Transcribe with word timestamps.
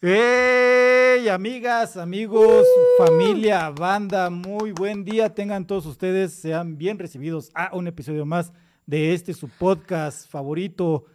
¡Hey, 0.00 1.28
amigas, 1.28 1.96
amigos, 1.96 2.64
familia, 2.98 3.68
banda! 3.70 4.30
Muy 4.30 4.70
buen 4.70 5.04
día. 5.04 5.34
Tengan 5.34 5.66
todos 5.66 5.86
ustedes, 5.86 6.34
sean 6.34 6.78
bien 6.78 7.00
recibidos 7.00 7.50
a 7.52 7.74
un 7.76 7.88
episodio 7.88 8.24
más 8.24 8.52
de 8.86 9.12
este 9.12 9.34
su 9.34 9.48
podcast 9.48 10.30
favorito 10.30 11.06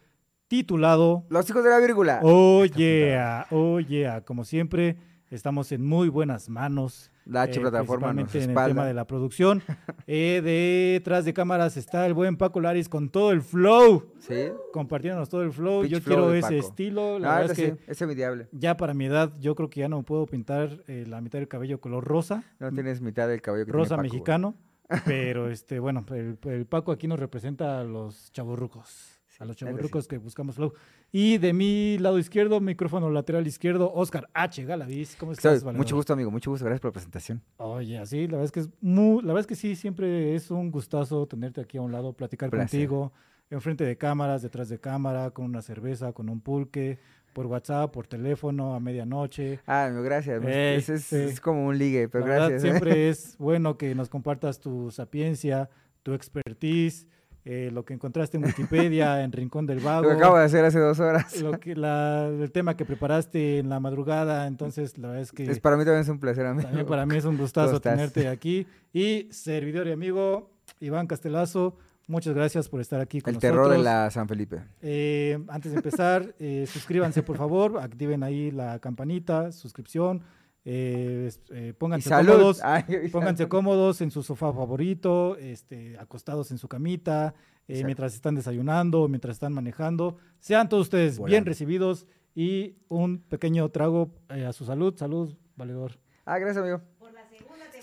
titulado 0.49 1.23
Los 1.29 1.49
hijos 1.49 1.63
de 1.63 1.69
la 1.69 1.79
vírgula. 1.79 2.19
Oh 2.23 2.65
yeah, 2.65 3.47
oh 3.51 3.79
yeah. 3.79 4.19
Como 4.19 4.43
siempre, 4.43 4.97
estamos 5.29 5.71
en 5.71 5.85
muy 5.85 6.09
buenas 6.09 6.49
manos. 6.49 7.09
La 7.25 7.43
H 7.43 7.57
eh, 7.57 7.61
plataforma 7.61 8.11
nos 8.13 8.33
en 8.35 8.49
el 8.51 8.55
tema 8.55 8.85
de 8.85 8.93
la 8.93 9.05
producción. 9.07 9.61
Eh, 10.05 10.41
detrás 10.43 11.23
de 11.23 11.33
cámaras 11.33 11.77
está 11.77 12.05
el 12.05 12.13
buen 12.13 12.35
Paco 12.35 12.59
Laris 12.59 12.89
con 12.89 13.07
todo 13.09 13.31
el 13.31 13.41
flow, 13.41 14.11
¿Sí? 14.19 14.49
compartiéndonos 14.73 15.29
todo 15.29 15.43
el 15.43 15.53
flow. 15.53 15.83
Pitch 15.83 15.91
Yo 15.91 16.01
flow 16.01 16.17
quiero 16.17 16.33
ese 16.33 16.41
Paco. 16.57 16.67
estilo. 16.67 17.19
La 17.19 17.35
Ah, 17.37 17.39
verdad 17.39 17.57
es 17.59 17.77
que 17.87 17.93
sí, 17.95 18.03
envidiable. 18.03 18.47
ya 18.51 18.75
para 18.75 18.93
mi 18.93 19.05
edad, 19.05 19.31
yo 19.39 19.55
creo 19.55 19.69
que 19.69 19.79
ya 19.79 19.87
no 19.87 20.03
puedo 20.03 20.25
pintar 20.25 20.83
eh, 20.87 21.05
la 21.07 21.21
mitad 21.21 21.39
del 21.39 21.47
cabello 21.47 21.79
color 21.79 22.03
rosa, 22.03 22.43
No 22.59 22.69
tienes 22.71 22.99
mitad 22.99 23.29
del 23.29 23.41
cabello 23.41 23.65
que 23.65 23.71
rosa 23.71 23.95
tiene 23.95 23.97
Paco, 23.97 24.09
güey. 24.09 24.11
mexicano. 24.11 24.55
Pero 25.05 25.49
este, 25.49 25.79
bueno, 25.79 26.05
el, 26.11 26.37
el 26.43 26.65
Paco 26.65 26.91
aquí 26.91 27.07
nos 27.07 27.17
representa 27.19 27.79
a 27.79 27.83
los 27.85 28.29
chavorrucos. 28.33 29.12
A 29.39 29.45
los 29.45 29.61
neta 29.61 29.83
sí. 30.01 30.07
que 30.07 30.17
buscamos 30.17 30.55
flow. 30.55 30.73
Y 31.11 31.37
de 31.37 31.53
mi 31.53 31.97
lado 31.99 32.19
izquierdo, 32.19 32.59
micrófono 32.59 33.09
lateral 33.09 33.45
izquierdo, 33.47 33.91
Oscar 33.93 34.29
H. 34.33 34.63
Galaviz. 34.63 35.15
¿Cómo 35.19 35.31
estás, 35.31 35.63
valedor? 35.63 35.83
mucho 35.83 35.95
gusto, 35.95 36.13
amigo. 36.13 36.29
Mucho 36.31 36.51
gusto. 36.51 36.65
Gracias 36.65 36.81
por 36.81 36.89
la 36.89 36.93
presentación. 36.93 37.41
Oye, 37.57 37.97
así, 37.97 38.27
la 38.27 38.37
verdad 38.37 38.45
es 38.45 38.51
que 38.51 38.59
es 38.61 38.69
muy, 38.81 39.21
la 39.21 39.27
verdad 39.33 39.41
es 39.41 39.47
que 39.47 39.55
sí, 39.55 39.75
siempre 39.75 40.35
es 40.35 40.51
un 40.51 40.71
gustazo 40.71 41.25
tenerte 41.27 41.61
aquí 41.61 41.77
a 41.77 41.81
un 41.81 41.91
lado, 41.91 42.13
platicar 42.13 42.49
Placer. 42.49 42.79
contigo, 42.79 43.11
enfrente 43.49 43.83
de 43.83 43.97
cámaras, 43.97 44.41
detrás 44.41 44.69
de 44.69 44.79
cámara, 44.79 45.31
con 45.31 45.45
una 45.45 45.61
cerveza, 45.61 46.13
con 46.13 46.29
un 46.29 46.39
pulque, 46.39 46.99
por 47.33 47.47
WhatsApp, 47.47 47.91
por 47.91 48.05
teléfono, 48.07 48.75
a 48.75 48.79
medianoche. 48.79 49.59
Ah, 49.65 49.89
gracias. 49.89 50.43
Ey, 50.45 50.77
es, 50.77 50.89
es- 50.89 51.03
sí. 51.05 51.15
es 51.15 51.41
como 51.41 51.65
un 51.65 51.77
ligue, 51.77 52.07
pero 52.07 52.25
la 52.27 52.31
verdad, 52.33 52.49
gracias. 52.49 52.63
¿eh? 52.63 52.69
siempre 52.69 53.09
es 53.09 53.37
bueno 53.39 53.77
que 53.77 53.95
nos 53.95 54.09
compartas 54.09 54.59
tu 54.59 54.91
sapiencia, 54.91 55.69
tu 56.03 56.13
expertise, 56.13 57.07
eh, 57.45 57.69
lo 57.73 57.83
que 57.83 57.93
encontraste 57.93 58.37
en 58.37 58.45
Wikipedia, 58.45 59.21
en 59.23 59.31
Rincón 59.31 59.65
del 59.65 59.79
Vago. 59.79 60.03
Lo 60.03 60.09
que 60.09 60.15
acabo 60.15 60.37
de 60.37 60.45
hacer 60.45 60.63
hace 60.65 60.79
dos 60.79 60.99
horas. 60.99 61.41
lo 61.41 61.59
que, 61.59 61.75
la- 61.75 62.27
el 62.27 62.51
tema 62.51 62.75
que 62.77 62.85
preparaste 62.85 63.59
en 63.59 63.69
la 63.69 63.79
madrugada, 63.79 64.47
entonces 64.47 64.97
la 64.97 65.09
verdad 65.09 65.23
es 65.23 65.31
que 65.31 65.43
Es, 65.51 65.59
para 65.59 65.75
mí 65.77 65.83
también 65.83 66.01
es 66.01 66.09
un 66.09 66.19
placer, 66.19 66.45
amigo. 66.45 66.67
también 66.67 66.85
para 66.87 67.05
mí 67.05 67.15
es 67.17 67.25
un 67.25 67.37
gustazo 67.37 67.79
tenerte 67.81 68.27
aquí. 68.27 68.65
Y 68.93 69.27
servidor 69.31 69.87
y 69.87 69.91
amigo 69.91 70.49
Iván 70.79 71.07
Castelazo, 71.07 71.75
muchas 72.07 72.33
gracias 72.35 72.69
por 72.69 72.79
estar 72.81 72.99
aquí 73.01 73.19
con 73.21 73.31
El 73.31 73.35
nosotros. 73.35 73.51
terror 73.67 73.77
de 73.77 73.83
la 73.83 74.09
San 74.11 74.27
Felipe. 74.27 74.61
Eh, 74.81 75.37
antes 75.49 75.71
de 75.71 75.77
empezar, 75.77 76.33
eh, 76.39 76.65
suscríbanse 76.67 77.23
por 77.23 77.37
favor, 77.37 77.77
activen 77.79 78.23
ahí 78.23 78.51
la 78.51 78.79
campanita, 78.79 79.51
suscripción, 79.51 80.21
eh, 80.65 81.29
eh, 81.51 81.73
pónganse 81.77 82.09
cómodos. 82.09 82.61
Ay, 82.63 83.09
Pónganse 83.11 83.47
cómodos 83.47 84.01
en 84.01 84.11
su 84.11 84.23
sofá 84.23 84.53
favorito, 84.53 85.37
este, 85.37 85.97
acostados 85.97 86.51
en 86.51 86.57
su 86.57 86.67
camita, 86.67 87.33
eh, 87.67 87.83
mientras 87.83 88.13
están 88.13 88.35
desayunando, 88.35 89.07
mientras 89.07 89.35
están 89.35 89.53
manejando. 89.53 90.17
Sean 90.39 90.69
todos 90.69 90.83
ustedes 90.83 91.21
bien 91.23 91.45
recibidos 91.45 92.07
y 92.35 92.77
un 92.87 93.19
pequeño 93.19 93.69
trago 93.69 94.11
eh, 94.29 94.45
a 94.45 94.53
su 94.53 94.65
salud. 94.65 94.95
Salud, 94.97 95.35
valedor. 95.55 95.99
Ah, 96.25 96.39
gracias, 96.39 96.63
amigo. 96.63 96.81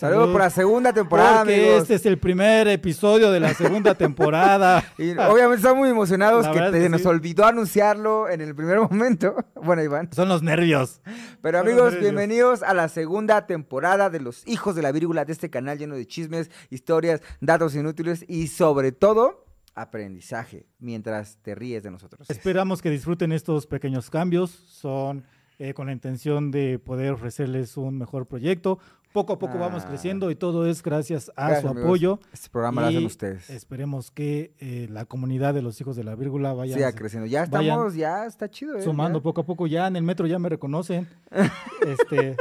Salud. 0.01 0.15
Saludos 0.15 0.33
por 0.33 0.41
la 0.41 0.48
segunda 0.51 0.93
temporada, 0.95 1.41
Porque 1.41 1.55
amigos. 1.62 1.83
este 1.83 1.95
es 1.97 2.06
el 2.06 2.19
primer 2.19 2.69
episodio 2.69 3.31
de 3.31 3.39
la 3.39 3.53
segunda 3.53 3.95
temporada. 3.95 4.83
Y 4.98 5.11
obviamente 5.12 5.56
estamos 5.56 5.79
muy 5.79 5.91
emocionados 5.91 6.47
La 6.47 6.53
que, 6.53 6.79
te- 6.79 6.89
nos 6.89 7.05
olvidó 7.05 7.45
anunciarlo 7.45 8.28
en 8.31 8.41
el 8.41 8.55
primer 8.55 8.81
momento. 8.81 9.37
Bueno, 9.62 9.83
Iván. 9.83 10.09
Son 10.12 10.27
los 10.31 10.43
nervios. 10.43 11.03
Pero 11.43 11.59
Son 11.59 11.67
amigos, 11.69 11.93
nervios. 11.93 12.01
bienvenidos 12.03 12.62
a 12.62 12.72
la 12.72 12.88
segunda 12.88 13.47
temporada 13.47 14.09
de 14.09 14.21
Los 14.21 14.47
Hijos 14.49 14.75
de 14.75 14.81
la 14.81 14.91
Vírgula, 14.91 15.27
de 15.27 15.33
este 15.34 15.50
canal 15.50 15.77
lleno 15.78 15.97
de 15.97 16.06
chismes, 16.06 16.50
historias, 16.71 17.21
datos 17.43 17.75
inútiles 17.75 18.25
y 18.27 18.47
sobre 18.47 18.93
todo 18.93 19.44
aprendizaje 19.75 20.67
mientras 20.78 21.37
te 21.43 21.55
ríes 21.55 21.82
de 21.82 21.91
nosotros. 21.91 22.28
Esperamos 22.31 22.81
que 22.81 22.88
disfruten 22.88 23.32
estos 23.32 23.67
pequeños 23.67 24.09
cambios. 24.09 24.50
Son 24.50 25.25
eh, 25.59 25.75
con 25.75 25.87
la 25.88 25.93
intención 25.93 26.50
de 26.50 26.78
poder 26.78 27.12
ofrecerles 27.12 27.77
un 27.77 27.99
mejor 27.99 28.27
proyecto. 28.27 28.78
Poco 29.12 29.32
a 29.32 29.38
poco 29.41 29.59
vamos 29.59 29.82
Ah. 29.84 29.88
creciendo 29.88 30.31
y 30.31 30.37
todo 30.37 30.66
es 30.66 30.82
gracias 30.84 31.32
a 31.34 31.47
Gracias, 31.48 31.62
su 31.62 31.69
amigos. 31.69 31.84
apoyo. 31.84 32.21
Este 32.32 32.48
programa 32.48 32.82
lo 32.82 32.88
hacen 32.88 33.04
ustedes. 33.06 33.50
Esperemos 33.50 34.10
que 34.12 34.54
eh, 34.60 34.87
la 34.88 35.04
comunidad 35.04 35.53
de 35.53 35.62
los 35.62 35.81
hijos 35.81 35.97
de 35.97 36.04
la 36.04 36.15
vírgula 36.15 36.53
vaya 36.53 36.75
Siga 36.76 36.93
creciendo. 36.93 37.26
Ya 37.26 37.43
estamos, 37.43 37.94
ya 37.94 38.25
está 38.26 38.49
chido. 38.49 38.76
¿eh? 38.76 38.82
sumando 38.82 39.19
Ya. 39.19 39.22
poco 39.25 39.41
a 39.41 39.44
poco. 39.44 39.66
Ya 39.66 39.88
en 39.88 39.97
el 39.97 40.04
metro 40.04 40.26
ya 40.28 40.38
me 40.38 40.49
reconocen. 40.49 41.09
este, 41.87 42.37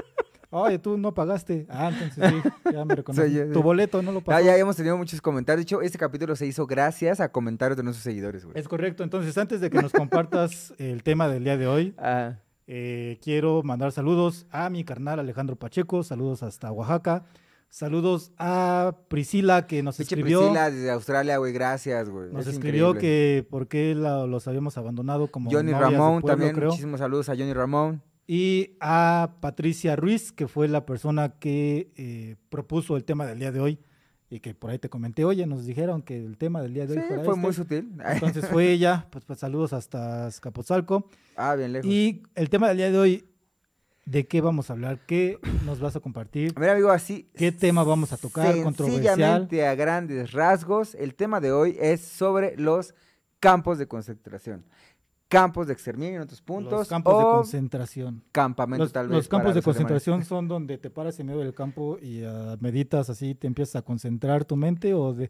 oye, 0.51 0.77
tú 0.77 0.97
no 0.97 1.13
pagaste. 1.13 1.65
Ah, 1.69 1.89
entonces 1.91 2.43
sí, 2.43 2.49
ya 2.71 2.85
me 2.85 2.93
reconocen. 2.95 3.31
ya, 3.33 3.45
ya. 3.45 3.51
Tu 3.51 3.63
boleto 3.63 4.01
no 4.03 4.11
lo 4.11 4.19
Ya, 4.19 4.25
pagó. 4.25 4.45
ya 4.45 4.55
hemos 4.57 4.75
tenido 4.75 4.95
muchos 4.95 5.21
comentarios. 5.21 5.61
De 5.61 5.63
hecho, 5.63 5.81
este 5.81 5.97
capítulo 5.97 6.35
se 6.35 6.45
hizo 6.45 6.67
gracias 6.67 7.19
a 7.19 7.31
comentarios 7.31 7.77
de 7.77 7.83
nuestros 7.83 8.03
seguidores, 8.03 8.45
güey. 8.45 8.57
Es 8.59 8.67
correcto. 8.67 9.03
Entonces, 9.03 9.35
antes 9.39 9.59
de 9.59 9.71
que 9.71 9.81
nos 9.81 9.91
compartas 9.91 10.73
el 10.77 11.01
tema 11.01 11.27
del 11.27 11.43
día 11.43 11.57
de 11.57 11.65
hoy, 11.65 11.95
Ah, 11.97 12.35
Eh, 12.71 13.17
quiero 13.23 13.63
mandar 13.63 13.91
saludos 13.91 14.45
a 14.51 14.69
mi 14.69 14.83
carnal 14.83 15.19
Alejandro 15.19 15.55
Pacheco, 15.55 16.03
saludos 16.03 16.43
hasta 16.43 16.71
Oaxaca, 16.71 17.25
saludos 17.67 18.31
a 18.37 18.95
Priscila 19.07 19.65
que 19.65 19.81
nos 19.81 19.97
pinche 19.97 20.13
escribió, 20.15 20.39
Priscila 20.41 20.69
desde 20.69 20.91
Australia, 20.91 21.37
güey. 21.37 21.51
Gracias, 21.51 22.09
güey. 22.09 22.31
nos 22.31 22.45
Es 22.45 22.53
escribió 22.53 22.89
increíble. 22.91 22.99
que 23.41 23.47
por 23.49 23.67
qué 23.67 23.95
la- 23.95 24.27
los 24.27 24.47
habíamos 24.47 24.77
abandonado 24.77 25.31
como 25.31 25.49
Johnny 25.51 25.71
Ramón 25.71 26.21
pueblo, 26.21 26.27
también. 26.27 26.53
creo. 26.55 26.69
Muchísimos 26.69 26.99
saludos 26.99 27.29
a 27.29 27.33
Johnny 27.35 27.53
Ramón. 27.53 28.03
y 28.27 28.77
a 28.79 29.37
Patricia 29.41 29.95
Ruiz 29.95 30.31
que 30.31 30.47
fue 30.47 30.67
la 30.67 30.85
persona 30.85 31.39
que 31.39 31.91
eh, 31.95 32.35
propuso 32.49 32.95
el 32.97 33.03
tema 33.03 33.25
del 33.25 33.39
día 33.39 33.51
de 33.51 33.59
hoy 33.61 33.79
y 34.29 34.39
que 34.41 34.53
por 34.53 34.69
ahí 34.69 34.77
te 34.79 34.89
comenté, 34.89 35.25
oye, 35.25 35.45
nos 35.47 35.65
dijeron 35.65 36.01
que 36.03 36.23
el 36.23 36.37
tema 36.37 36.61
del 36.61 36.73
día 36.73 36.85
de 36.85 36.93
Sí, 36.93 36.99
hoy 36.99 37.07
fuera 37.07 37.23
fue 37.23 37.33
este". 37.33 37.41
muy 37.41 37.53
sutil. 37.53 37.91
Entonces 38.05 38.47
fue 38.47 38.71
ella, 38.71 39.07
pues, 39.09 39.25
pues, 39.25 39.39
saludos 39.39 39.73
hasta 39.73 40.27
Azcapotzalco. 40.27 41.09
ah, 41.35 41.55
bien 41.55 41.73
lejos. 41.73 41.89
Y 41.89 42.23
el 42.35 42.49
tema 42.49 42.67
del 42.67 42.77
día 42.77 42.91
de 42.91 42.97
hoy, 42.97 43.25
¿de 44.05 44.27
qué 44.27 44.41
vamos 44.41 44.69
a 44.69 44.73
hablar? 44.73 44.99
¿Qué 45.07 45.39
nos 45.65 45.79
vas 45.79 45.95
a 45.95 45.99
compartir? 45.99 46.53
Mira, 46.59 46.73
amigo, 46.73 46.91
así. 46.91 47.29
¿Qué 47.35 47.51
tema 47.51 47.83
vamos 47.83 48.13
a 48.13 48.17
tocar? 48.17 48.61
Controversial. 48.61 49.47
A 49.67 49.75
grandes 49.75 50.31
rasgos, 50.31 50.95
el 50.95 51.15
tema 51.15 51.39
de 51.39 51.51
hoy 51.51 51.75
es 51.79 52.01
sobre 52.01 52.55
los 52.57 52.93
campos 53.39 53.77
de 53.77 53.87
concentración. 53.87 54.65
Campos 55.29 55.67
de 55.67 55.73
exterminio 55.73 56.15
en 56.15 56.21
otros 56.23 56.41
puntos. 56.41 56.71
Los 56.79 56.87
campos 56.89 57.17
de 57.17 57.23
concentración. 57.23 58.23
campamento, 58.31 58.83
Los, 58.83 58.91
tal 58.91 59.07
vez. 59.07 59.17
los 59.17 59.27
campos 59.27 59.53
de 59.55 59.61
concentración 59.61 60.25
son 60.25 60.47
donde 60.47 60.77
te 60.79 60.89
paras 60.89 61.19
en 61.19 61.27
medio 61.27 61.39
del 61.41 61.53
campo 61.53 61.97
y 62.01 62.23
ah, 62.23 62.57
meditas 62.59 63.09
así, 63.11 63.35
te 63.35 63.45
empiezas 63.45 63.75
a 63.77 63.81
concentrar 63.83 64.43
tu 64.45 64.55
mente 64.55 64.93
o 64.95 65.13
de 65.13 65.29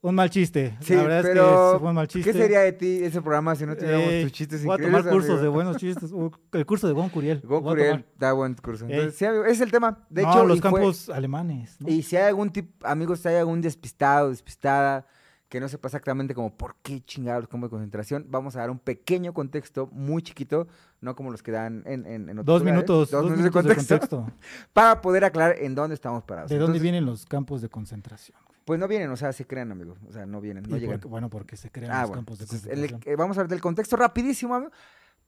un 0.00 0.14
mal 0.14 0.28
chiste. 0.30 0.76
Sí, 0.80 0.94
La 0.94 1.02
verdad 1.02 1.22
pero 1.22 1.42
es 1.68 1.72
que 1.74 1.78
fue 1.80 1.88
un 1.90 1.94
mal 1.94 2.08
chiste. 2.08 2.32
¿qué 2.32 2.38
sería 2.38 2.60
de 2.60 2.72
ti 2.72 3.00
ese 3.04 3.20
programa 3.22 3.54
si 3.54 3.64
no 3.66 3.74
tuviéramos 3.76 4.08
Ey, 4.08 4.22
tus 4.24 4.32
chistes 4.32 4.64
Voy 4.64 4.72
a 4.72 4.74
increíbles? 4.76 5.00
tomar 5.02 5.12
cursos 5.14 5.30
amigo? 5.30 5.42
de 5.42 5.48
buenos 5.48 5.76
chistes. 5.76 6.12
uh, 6.12 6.30
El 6.52 6.66
curso 6.66 6.86
de 6.88 6.92
Gon 6.94 7.08
Curiel. 7.10 7.40
Gon 7.42 7.62
Voy 7.62 7.72
a 7.72 7.76
Curiel 7.76 8.04
da 8.18 8.32
buen 8.32 8.54
curso. 8.54 8.86
Sí, 9.12 9.24
amigo, 9.26 9.44
es 9.44 9.60
el 9.60 9.70
tema. 9.70 10.06
De 10.08 10.22
no, 10.22 10.30
hecho, 10.30 10.44
los 10.46 10.60
fue- 10.60 10.70
campos 10.72 11.08
alemanes. 11.10 11.76
¿no? 11.80 11.88
Y 11.90 12.02
si 12.02 12.16
hay 12.16 12.24
algún 12.28 12.50
tipo, 12.50 12.86
amigos, 12.86 13.20
si 13.20 13.28
hay 13.28 13.36
algún 13.36 13.60
despistado, 13.62 14.30
despistada, 14.30 15.06
que 15.54 15.60
no 15.60 15.68
sepa 15.68 15.86
exactamente 15.86 16.34
como 16.34 16.52
por 16.56 16.74
qué 16.82 17.00
chingados 17.04 17.42
los 17.44 17.48
campos 17.48 17.68
de 17.68 17.74
concentración, 17.76 18.26
vamos 18.28 18.56
a 18.56 18.58
dar 18.58 18.70
un 18.70 18.80
pequeño 18.80 19.32
contexto 19.32 19.86
muy 19.92 20.20
chiquito, 20.20 20.66
no 21.00 21.14
como 21.14 21.30
los 21.30 21.44
que 21.44 21.52
dan 21.52 21.84
en, 21.86 22.04
en, 22.06 22.28
en 22.28 22.38
otros 22.40 22.44
Dos 22.46 22.60
lugares, 22.62 22.74
minutos, 22.88 23.10
dos 23.12 23.30
minutos 23.30 23.64
de 23.64 23.74
contexto. 23.76 24.32
para 24.72 25.00
poder 25.00 25.24
aclarar 25.24 25.54
en 25.60 25.76
dónde 25.76 25.94
estamos 25.94 26.24
parados. 26.24 26.50
¿De 26.50 26.58
dónde 26.58 26.80
vienen 26.80 27.06
los 27.06 27.24
campos 27.24 27.62
de 27.62 27.68
concentración? 27.68 28.36
Pues 28.64 28.80
no 28.80 28.88
vienen, 28.88 29.10
o 29.10 29.16
sea, 29.16 29.32
se 29.32 29.46
crean, 29.46 29.70
amigos. 29.70 30.00
O 30.08 30.12
sea, 30.12 30.26
no 30.26 30.40
vienen, 30.40 30.64
no 30.68 30.76
llegan. 30.76 30.96
porque- 30.98 31.06
bueno, 31.08 31.30
porque 31.30 31.56
se 31.56 31.70
crean 31.70 31.92
Ah, 31.92 32.00
los 32.00 32.08
bueno. 32.08 32.22
campos 32.22 32.38
de 32.40 32.44
el- 32.46 32.50
concentración. 32.50 33.00
eh, 33.04 33.14
vamos 33.16 33.38
a 33.38 33.42
ver 33.42 33.48
del 33.48 33.60
contexto 33.60 33.94
rapidísimo, 33.96 34.56
amigo, 34.56 34.72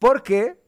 porque 0.01 0.61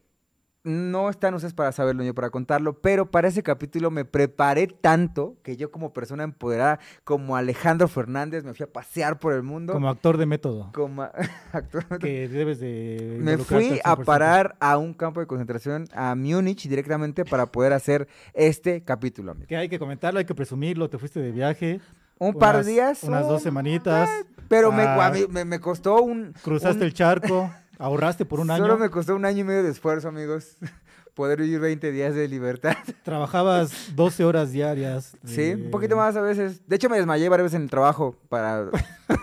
no 0.69 1.09
están 1.09 1.33
ustedes 1.33 1.53
para 1.53 1.71
saberlo 1.71 2.03
ni 2.03 2.11
para 2.13 2.29
contarlo, 2.29 2.79
pero 2.79 3.09
para 3.09 3.27
ese 3.27 3.43
capítulo 3.43 3.91
me 3.91 4.05
preparé 4.05 4.67
tanto 4.67 5.35
que 5.43 5.57
yo 5.57 5.71
como 5.71 5.91
persona 5.93 6.23
empoderada, 6.23 6.79
como 7.03 7.35
Alejandro 7.35 7.87
Fernández, 7.87 8.43
me 8.43 8.53
fui 8.53 8.63
a 8.63 8.67
pasear 8.71 9.19
por 9.19 9.33
el 9.33 9.43
mundo. 9.43 9.73
Como 9.73 9.89
actor 9.89 10.17
de 10.17 10.25
método. 10.25 10.71
como 10.73 11.01
actor. 11.51 11.99
Que 11.99 12.27
debes 12.27 12.59
de. 12.59 13.17
Me 13.19 13.37
fui 13.37 13.79
a 13.83 13.95
100%. 13.95 14.05
parar 14.05 14.55
a 14.59 14.77
un 14.77 14.93
campo 14.93 15.19
de 15.19 15.27
concentración 15.27 15.85
a 15.93 16.13
Múnich 16.15 16.67
directamente 16.69 17.25
para 17.25 17.47
poder 17.47 17.73
hacer 17.73 18.07
este 18.33 18.83
capítulo, 18.83 19.31
amigo. 19.31 19.47
Que 19.47 19.57
hay 19.57 19.69
que 19.69 19.79
comentarlo, 19.79 20.19
hay 20.19 20.25
que 20.25 20.35
presumirlo. 20.35 20.89
Te 20.89 20.97
fuiste 20.97 21.19
de 21.19 21.31
viaje. 21.31 21.81
Un 22.19 22.33
par 22.33 22.63
de 22.65 22.71
días. 22.71 23.03
Unas 23.03 23.27
dos 23.27 23.41
semanitas. 23.41 24.09
Pero 24.49 24.71
me, 24.71 24.83
Ah. 24.83 25.11
me, 25.29 25.45
me 25.45 25.59
costó 25.59 26.01
un... 26.01 26.33
Cruzaste 26.43 26.79
un- 26.79 26.83
el 26.83 26.93
charco. 26.93 27.49
Ahorraste 27.79 28.25
por 28.25 28.39
un 28.39 28.51
año. 28.51 28.61
Solo 28.63 28.77
me 28.77 28.89
costó 28.89 29.15
un 29.15 29.25
año 29.25 29.39
y 29.39 29.43
medio 29.45 29.63
de 29.63 29.69
esfuerzo, 29.71 30.09
amigos. 30.09 30.57
poder 31.15 31.41
vivir 31.41 31.59
20 31.59 31.91
días 31.91 32.13
de 32.15 32.27
libertad. 32.27 32.75
Trabajabas 33.03 33.93
12 33.95 34.23
horas 34.23 34.51
diarias. 34.51 35.17
Sí, 35.25 35.53
un 35.53 35.71
poquito 35.71 35.97
más 35.97 36.15
a 36.15 36.21
veces. 36.21 36.65
De 36.67 36.75
hecho, 36.77 36.89
me 36.89 36.97
desmayé 36.97 37.27
varias 37.27 37.45
veces 37.45 37.55
en 37.57 37.63
el 37.63 37.69
trabajo 37.69 38.15
para... 38.29 38.69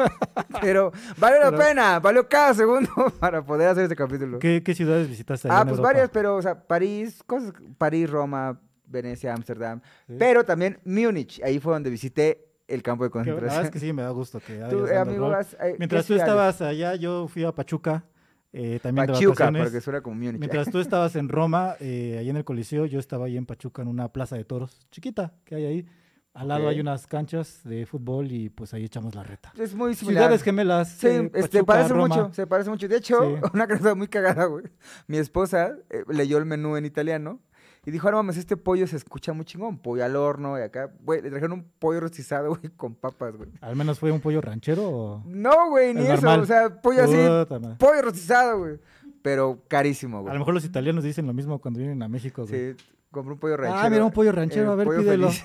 Pero 0.60 0.92
valió 1.16 1.38
la 1.40 1.50
Pero- 1.52 1.62
pena, 1.62 2.00
valió 2.00 2.28
cada 2.28 2.52
segundo 2.54 2.90
para 3.20 3.42
poder 3.42 3.68
hacer 3.68 3.84
este 3.84 3.96
capítulo. 3.96 4.38
¿Qué, 4.38 4.62
qué 4.62 4.74
ciudades 4.74 5.08
visitaste? 5.08 5.48
Ah, 5.50 5.60
en 5.60 5.68
pues 5.68 5.70
Europa? 5.78 5.88
varias, 5.88 6.10
pero, 6.10 6.36
o 6.36 6.42
sea, 6.42 6.66
París, 6.66 7.22
cosas, 7.26 7.52
París, 7.78 8.10
Roma, 8.10 8.60
Venecia, 8.86 9.32
Ámsterdam, 9.32 9.80
Sí. 10.06 10.16
pero 10.18 10.44
también 10.44 10.78
Múnich, 10.84 11.40
ahí 11.42 11.58
fue 11.60 11.72
donde 11.72 11.88
visité 11.90 12.46
el 12.68 12.82
campo 12.82 13.04
de 13.04 13.10
Que 13.10 13.18
La 13.18 13.24
verdad 13.24 13.34
concentración. 13.38 13.64
es 13.66 13.70
que 13.70 13.78
sí, 13.78 13.92
me 13.92 14.02
da 14.02 14.10
gusto 14.10 14.40
que 14.40 14.54
hayas 14.54 14.70
Tú, 14.70 14.86
eh, 14.86 14.96
amigo, 14.96 15.32
eh, 15.32 15.46
¿qué 15.58 15.74
Mientras 15.78 16.02
tú 16.04 16.14
ciudades? 16.14 16.28
estabas 16.30 16.60
allá, 16.62 16.94
yo 16.96 17.26
fui 17.28 17.44
a 17.44 17.52
Pachuca, 17.52 18.04
eh, 18.52 18.78
también 18.82 19.06
de 19.06 19.12
Pachuca, 19.12 19.30
vacaciones. 19.44 19.62
porque 19.62 19.80
suena 19.80 20.00
como 20.00 20.16
Múnich. 20.16 20.38
Mientras 20.38 20.70
tú 20.70 20.78
estabas 20.80 21.16
en 21.16 21.28
Roma, 21.28 21.74
eh, 21.80 22.16
ahí 22.18 22.30
en 22.30 22.36
el 22.36 22.44
Coliseo, 22.44 22.86
yo 22.86 22.98
estaba 22.98 23.26
ahí 23.26 23.36
en 23.36 23.46
Pachuca 23.46 23.82
en 23.82 23.88
una 23.88 24.12
plaza 24.12 24.36
de 24.36 24.44
toros 24.44 24.86
chiquita 24.90 25.34
que 25.44 25.54
hay 25.56 25.64
ahí. 25.66 25.86
Al 26.32 26.48
lado 26.48 26.68
hay 26.68 26.80
unas 26.80 27.06
canchas 27.06 27.62
de 27.64 27.86
fútbol 27.86 28.30
y 28.30 28.50
pues 28.50 28.74
ahí 28.74 28.84
echamos 28.84 29.14
la 29.14 29.22
reta. 29.22 29.54
Es 29.58 29.74
muy 29.74 29.94
similar. 29.94 30.24
Ciudades 30.24 30.42
gemelas. 30.42 30.90
Sí, 30.90 31.06
eh, 31.06 31.30
este, 31.32 31.64
parece 31.64 31.94
Roma. 31.94 32.08
mucho, 32.08 32.30
se 32.34 32.46
parece 32.46 32.68
mucho. 32.68 32.86
De 32.88 32.96
hecho, 32.98 33.18
Sí. 33.22 33.40
una 33.54 33.66
cosa 33.66 33.94
muy 33.94 34.06
cagada, 34.06 34.44
güey. 34.44 34.64
Mi 35.06 35.16
esposa 35.16 35.74
eh, 35.88 36.04
leyó 36.08 36.36
el 36.36 36.44
menú 36.44 36.76
en 36.76 36.84
italiano 36.84 37.40
y 37.86 37.90
dijo, 37.92 38.08
"Ah, 38.08 38.10
no 38.10 38.16
mames, 38.18 38.36
este 38.36 38.56
pollo 38.58 38.86
se 38.86 38.96
escucha 38.96 39.32
muy 39.32 39.44
chingón, 39.46 39.78
pollo 39.78 40.04
al 40.04 40.14
horno 40.16 40.58
y 40.58 40.62
acá, 40.62 40.90
güey, 41.00 41.22
le 41.22 41.30
trajeron 41.30 41.52
un 41.60 41.64
pollo 41.78 42.00
rostizado, 42.00 42.48
güey, 42.58 42.68
con 42.76 42.94
papas, 42.94 43.34
güey. 43.36 43.48
Al 43.62 43.76
menos 43.76 43.98
fue 43.98 44.10
un 44.10 44.20
pollo 44.20 44.40
ranchero 44.42 44.82
o... 44.88 45.22
No, 45.24 45.70
güey, 45.70 45.94
ni 45.94 46.06
eso, 46.06 46.28
o 46.28 46.44
sea, 46.44 46.82
pollo 46.82 47.04
así, 47.04 47.14
Puta 47.16 47.78
pollo 47.78 48.02
rostizado, 48.02 48.58
güey. 48.58 48.78
Pero 49.22 49.62
carísimo, 49.68 50.18
A 50.18 50.20
güey. 50.20 50.32
lo 50.34 50.38
mejor 50.40 50.54
los 50.54 50.64
italianos 50.64 51.02
dicen 51.02 51.26
lo 51.26 51.32
mismo 51.32 51.58
cuando 51.60 51.78
vienen 51.78 52.02
a 52.02 52.08
México. 52.08 52.44
güey. 52.46 52.74
Sí, 52.74 52.84
compré 53.10 53.32
un 53.32 53.38
pollo 53.40 53.56
ranchero. 53.56 53.80
ah, 53.86 53.90
mira 53.90 54.04
un 54.04 54.12
pollo 54.12 54.30
ranchero, 54.32 54.70
eh, 54.70 54.72
a 54.72 54.76
ver, 54.76 54.88
pídelo. 54.88 55.28
feliz. 55.30 55.44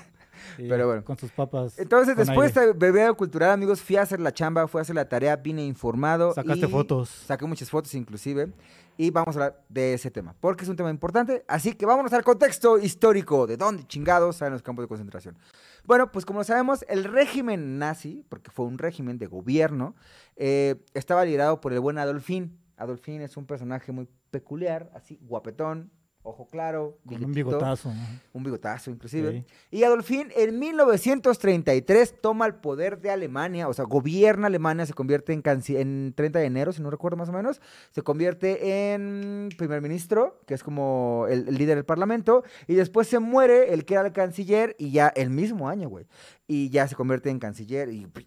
Sí, 0.56 0.66
Pero 0.68 0.86
bueno. 0.86 1.04
Con 1.04 1.18
sus 1.18 1.30
papas. 1.30 1.78
Entonces, 1.78 2.16
después 2.16 2.54
de 2.54 2.72
bebé 2.72 3.12
cultural, 3.14 3.50
amigos, 3.50 3.80
fui 3.80 3.96
a 3.96 4.02
hacer 4.02 4.20
la 4.20 4.32
chamba, 4.32 4.66
fui 4.68 4.78
a 4.78 4.82
hacer 4.82 4.94
la 4.94 5.08
tarea, 5.08 5.36
vine 5.36 5.64
informado. 5.64 6.32
Sacaste 6.34 6.66
y 6.66 6.68
fotos. 6.70 7.08
Saqué 7.08 7.46
muchas 7.46 7.70
fotos 7.70 7.94
inclusive. 7.94 8.52
Y 8.98 9.10
vamos 9.10 9.36
a 9.36 9.38
hablar 9.38 9.64
de 9.68 9.94
ese 9.94 10.10
tema, 10.10 10.34
porque 10.38 10.64
es 10.64 10.68
un 10.68 10.76
tema 10.76 10.90
importante. 10.90 11.44
Así 11.48 11.72
que 11.74 11.86
vámonos 11.86 12.12
al 12.12 12.22
contexto 12.22 12.78
histórico 12.78 13.46
de 13.46 13.56
dónde 13.56 13.86
chingados 13.86 14.36
salen 14.36 14.52
los 14.52 14.62
campos 14.62 14.84
de 14.84 14.88
concentración. 14.88 15.36
Bueno, 15.84 16.12
pues 16.12 16.24
como 16.24 16.44
sabemos, 16.44 16.84
el 16.88 17.04
régimen 17.04 17.78
nazi, 17.78 18.24
porque 18.28 18.50
fue 18.50 18.66
un 18.66 18.78
régimen 18.78 19.18
de 19.18 19.26
gobierno, 19.26 19.96
eh, 20.36 20.84
estaba 20.94 21.24
liderado 21.24 21.60
por 21.60 21.72
el 21.72 21.80
buen 21.80 21.98
Adolfín. 21.98 22.58
Adolfín 22.76 23.22
es 23.22 23.36
un 23.36 23.46
personaje 23.46 23.92
muy 23.92 24.08
peculiar, 24.30 24.90
así 24.94 25.18
guapetón, 25.22 25.90
ojo 26.24 26.46
claro, 26.50 26.98
Con 27.06 27.24
un 27.24 27.32
bigotazo. 27.32 27.90
ajá. 27.90 28.20
un 28.32 28.42
bigotazo 28.44 28.90
inclusive. 28.90 29.32
Sí. 29.70 29.76
Y 29.78 29.84
Adolfín 29.84 30.28
en 30.36 30.58
1933 30.58 32.14
toma 32.20 32.46
el 32.46 32.54
poder 32.54 33.00
de 33.00 33.10
Alemania, 33.10 33.68
o 33.68 33.72
sea, 33.74 33.84
gobierna 33.84 34.46
Alemania, 34.46 34.86
se 34.86 34.94
convierte 34.94 35.32
en, 35.32 35.42
en 35.44 36.12
30 36.14 36.38
de 36.38 36.44
enero, 36.46 36.72
si 36.72 36.82
no 36.82 36.90
recuerdo 36.90 37.16
más 37.16 37.28
o 37.28 37.32
menos, 37.32 37.60
se 37.90 38.02
convierte 38.02 38.92
en 38.94 39.48
primer 39.58 39.80
ministro, 39.82 40.40
que 40.46 40.54
es 40.54 40.62
como 40.62 41.26
el, 41.28 41.48
el 41.48 41.54
líder 41.56 41.76
del 41.76 41.84
parlamento, 41.84 42.44
y 42.66 42.74
después 42.74 43.08
se 43.08 43.18
muere 43.18 43.72
el 43.72 43.84
que 43.84 43.94
era 43.94 44.06
el 44.06 44.12
canciller 44.12 44.76
y 44.78 44.90
ya 44.90 45.08
el 45.08 45.30
mismo 45.30 45.68
año, 45.68 45.88
güey. 45.88 46.06
Y 46.48 46.68
ya 46.68 46.86
se 46.86 46.96
convierte 46.96 47.30
en 47.30 47.38
canciller 47.38 47.88
y 47.88 48.06
pues, 48.06 48.26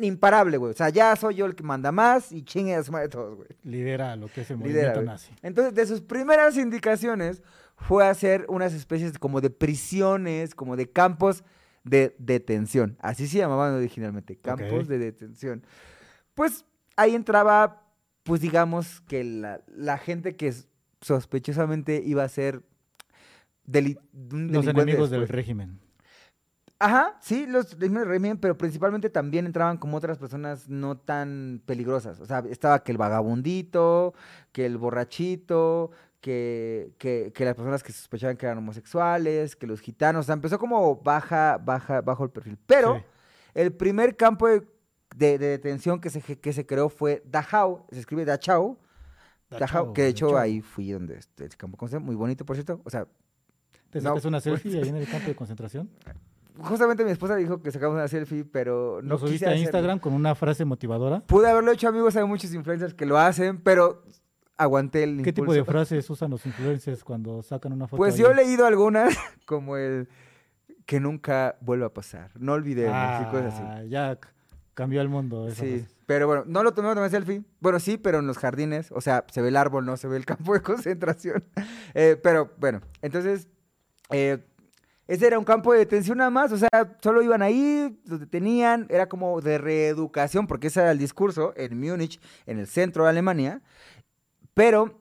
imparable, 0.00 0.58
güey. 0.58 0.70
O 0.72 0.76
sea, 0.76 0.90
ya 0.90 1.16
soy 1.16 1.36
yo 1.36 1.46
el 1.46 1.56
que 1.56 1.64
manda 1.64 1.90
más 1.90 2.30
y 2.30 2.42
chingue 2.42 2.74
a 2.76 2.82
madre 2.92 3.08
todos, 3.08 3.34
güey. 3.34 3.48
Lidera 3.64 4.14
lo 4.14 4.28
que 4.28 4.42
es 4.42 4.50
el 4.50 4.58
Lidera, 4.58 4.92
movimiento 4.92 5.00
güey. 5.00 5.06
nazi. 5.06 5.32
Entonces, 5.42 5.74
de 5.74 5.86
sus 5.86 6.00
primeras 6.02 6.56
indicaciones 6.56 7.17
fue 7.76 8.06
hacer 8.06 8.44
unas 8.48 8.72
especies 8.74 9.18
como 9.18 9.40
de 9.40 9.50
prisiones, 9.50 10.54
como 10.54 10.76
de 10.76 10.90
campos 10.90 11.44
de 11.84 12.14
detención. 12.18 12.96
Así 13.00 13.26
se 13.28 13.38
llamaban 13.38 13.74
originalmente, 13.74 14.36
campos 14.36 14.88
de 14.88 14.98
detención. 14.98 15.64
Pues 16.34 16.64
ahí 16.96 17.14
entraba, 17.14 17.82
pues 18.24 18.40
digamos 18.40 19.00
que 19.02 19.24
la, 19.24 19.60
la 19.68 19.96
gente 19.98 20.36
que 20.36 20.52
sospechosamente 21.00 22.02
iba 22.04 22.24
a 22.24 22.28
ser 22.28 22.62
deli- 23.66 23.98
Los 24.12 24.66
enemigos 24.66 25.10
del 25.10 25.28
régimen. 25.28 25.80
Ajá, 26.80 27.16
sí, 27.20 27.46
los 27.48 27.72
enemigos 27.72 28.02
del 28.02 28.08
régimen, 28.08 28.38
pero 28.38 28.56
principalmente 28.56 29.10
también 29.10 29.46
entraban 29.46 29.78
como 29.78 29.96
otras 29.96 30.16
personas 30.18 30.68
no 30.68 30.96
tan 30.96 31.60
peligrosas. 31.66 32.20
O 32.20 32.26
sea, 32.26 32.44
estaba 32.50 32.84
que 32.84 32.92
el 32.92 32.98
vagabundito, 32.98 34.14
que 34.52 34.64
el 34.64 34.78
borrachito, 34.78 35.90
que, 36.20 36.92
que, 36.98 37.32
que 37.34 37.44
las 37.44 37.54
personas 37.54 37.82
que 37.82 37.92
sospechaban 37.92 38.36
que 38.36 38.46
eran 38.46 38.58
homosexuales, 38.58 39.54
que 39.56 39.66
los 39.66 39.80
gitanos. 39.80 40.20
O 40.20 40.26
sea, 40.26 40.34
empezó 40.34 40.58
como 40.58 40.96
baja, 40.96 41.58
baja, 41.58 42.00
bajo 42.00 42.24
el 42.24 42.30
perfil. 42.30 42.58
Pero 42.66 42.96
Sí. 42.96 43.04
el 43.54 43.72
primer 43.72 44.16
campo 44.16 44.48
de, 44.48 44.60
de- 45.16 45.38
de 45.38 45.46
detención 45.48 46.00
que 46.00 46.10
se, 46.10 46.20
que 46.20 46.52
se 46.52 46.66
creó 46.66 46.88
fue 46.88 47.22
Dachau, 47.26 47.86
se 47.90 48.00
escribe 48.00 48.24
Dachau. 48.24 48.78
Dachau, 49.50 49.92
que 49.94 50.02
de 50.02 50.08
hecho 50.08 50.26
Dachau. 50.26 50.40
ahí 50.40 50.60
fui 50.60 50.90
donde 50.90 51.16
este, 51.18 51.44
el 51.44 51.56
campo 51.56 51.86
de 51.88 51.98
muy 51.98 52.14
bonito, 52.16 52.44
por 52.44 52.56
cierto. 52.56 52.80
O 52.84 52.90
sea, 52.90 53.06
¿Te 53.90 54.00
no, 54.00 54.10
sacas 54.10 54.24
una 54.26 54.40
pues- 54.40 54.60
selfie 54.60 54.82
ahí 54.82 54.88
en 54.88 54.96
el 54.96 55.06
campo 55.10 55.26
de 55.28 55.34
concentración? 55.36 55.88
justamente 56.60 57.04
mi 57.04 57.12
esposa 57.12 57.36
dijo 57.36 57.62
que 57.62 57.70
sacamos 57.70 57.94
una 57.94 58.08
selfie, 58.08 58.44
pero 58.44 59.00
no 59.02 59.10
¿Lo 59.10 59.14
quise 59.16 59.26
subiste 59.28 59.46
a 59.46 59.48
hacerlo. 59.50 59.62
Instagram 59.62 59.98
con 60.00 60.12
una 60.12 60.34
frase 60.34 60.64
motivadora? 60.64 61.20
Pude 61.20 61.48
haberlo 61.48 61.70
hecho, 61.70 61.86
amigos. 61.88 62.16
Hay 62.16 62.24
muchos 62.24 62.52
influencers 62.52 62.94
que 62.94 63.06
lo 63.06 63.16
hacen, 63.16 63.58
pero 63.62 64.02
aguanté 64.58 65.04
el 65.04 65.22
¿Qué 65.22 65.32
tipo 65.32 65.52
de 65.54 65.64
frases 65.64 66.08
usan 66.10 66.30
los 66.30 66.44
influencers 66.44 67.02
cuando 67.02 67.42
sacan 67.42 67.72
una 67.72 67.86
foto? 67.86 67.96
Pues 67.96 68.14
ahí? 68.14 68.20
yo 68.20 68.30
he 68.30 68.34
leído 68.34 68.66
algunas, 68.66 69.16
como 69.46 69.76
el 69.76 70.08
que 70.84 71.00
nunca 71.00 71.56
vuelva 71.60 71.86
a 71.86 71.94
pasar. 71.94 72.30
No 72.38 72.54
olvidemos 72.54 73.22
y 73.22 73.24
cosas 73.30 73.54
así. 73.54 73.62
Ah, 73.64 73.82
ya 73.84 74.18
cambió 74.74 75.00
el 75.00 75.08
mundo. 75.08 75.48
esa 75.48 75.62
Sí, 75.62 75.86
pero 76.06 76.26
bueno, 76.26 76.44
no 76.46 76.62
lo 76.62 76.72
tomé, 76.72 76.94
tomé 76.94 77.10
selfie. 77.10 77.42
Bueno, 77.60 77.78
sí, 77.80 77.98
pero 77.98 78.20
en 78.20 78.26
los 78.26 78.38
jardines, 78.38 78.90
o 78.92 79.00
sea, 79.00 79.24
se 79.30 79.42
ve 79.42 79.48
el 79.48 79.56
árbol, 79.56 79.84
no 79.84 79.96
se 79.96 80.08
ve 80.08 80.16
el 80.16 80.24
campo 80.24 80.54
de 80.54 80.62
concentración. 80.62 81.44
Eh, 81.94 82.18
pero 82.22 82.54
bueno, 82.58 82.80
entonces, 83.02 83.48
eh, 84.10 84.38
ese 85.06 85.26
era 85.26 85.38
un 85.38 85.44
campo 85.44 85.72
de 85.72 85.80
detención 85.80 86.18
nada 86.18 86.30
más, 86.30 86.52
o 86.52 86.56
sea, 86.56 86.96
solo 87.02 87.22
iban 87.22 87.42
ahí, 87.42 87.98
los 88.06 88.20
detenían, 88.20 88.86
era 88.88 89.08
como 89.08 89.40
de 89.40 89.58
reeducación, 89.58 90.46
porque 90.46 90.68
ese 90.68 90.80
era 90.80 90.90
el 90.90 90.98
discurso 90.98 91.52
en 91.56 91.80
Múnich, 91.80 92.20
en 92.46 92.58
el 92.58 92.66
centro 92.66 93.04
de 93.04 93.10
Alemania, 93.10 93.62
pero 94.58 95.00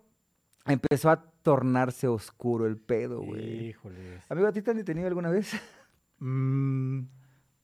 empezó 0.66 1.10
a 1.10 1.24
tornarse 1.42 2.08
oscuro 2.08 2.68
el 2.68 2.78
pedo, 2.78 3.22
güey. 3.22 3.70
Híjoles. 3.70 4.22
Amigo, 4.30 4.48
¿a 4.48 4.52
ti 4.52 4.62
te 4.62 4.72
han 4.72 4.78
detenido 4.78 5.08
alguna 5.08 5.30
vez? 5.30 5.52
Mm, 6.20 7.02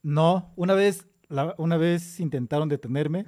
no, 0.03 0.53
una 0.55 0.73
vez, 0.73 1.07
la- 1.27 1.55
una 1.57 1.77
vez 1.77 2.19
intentaron 2.19 2.69
detenerme 2.69 3.25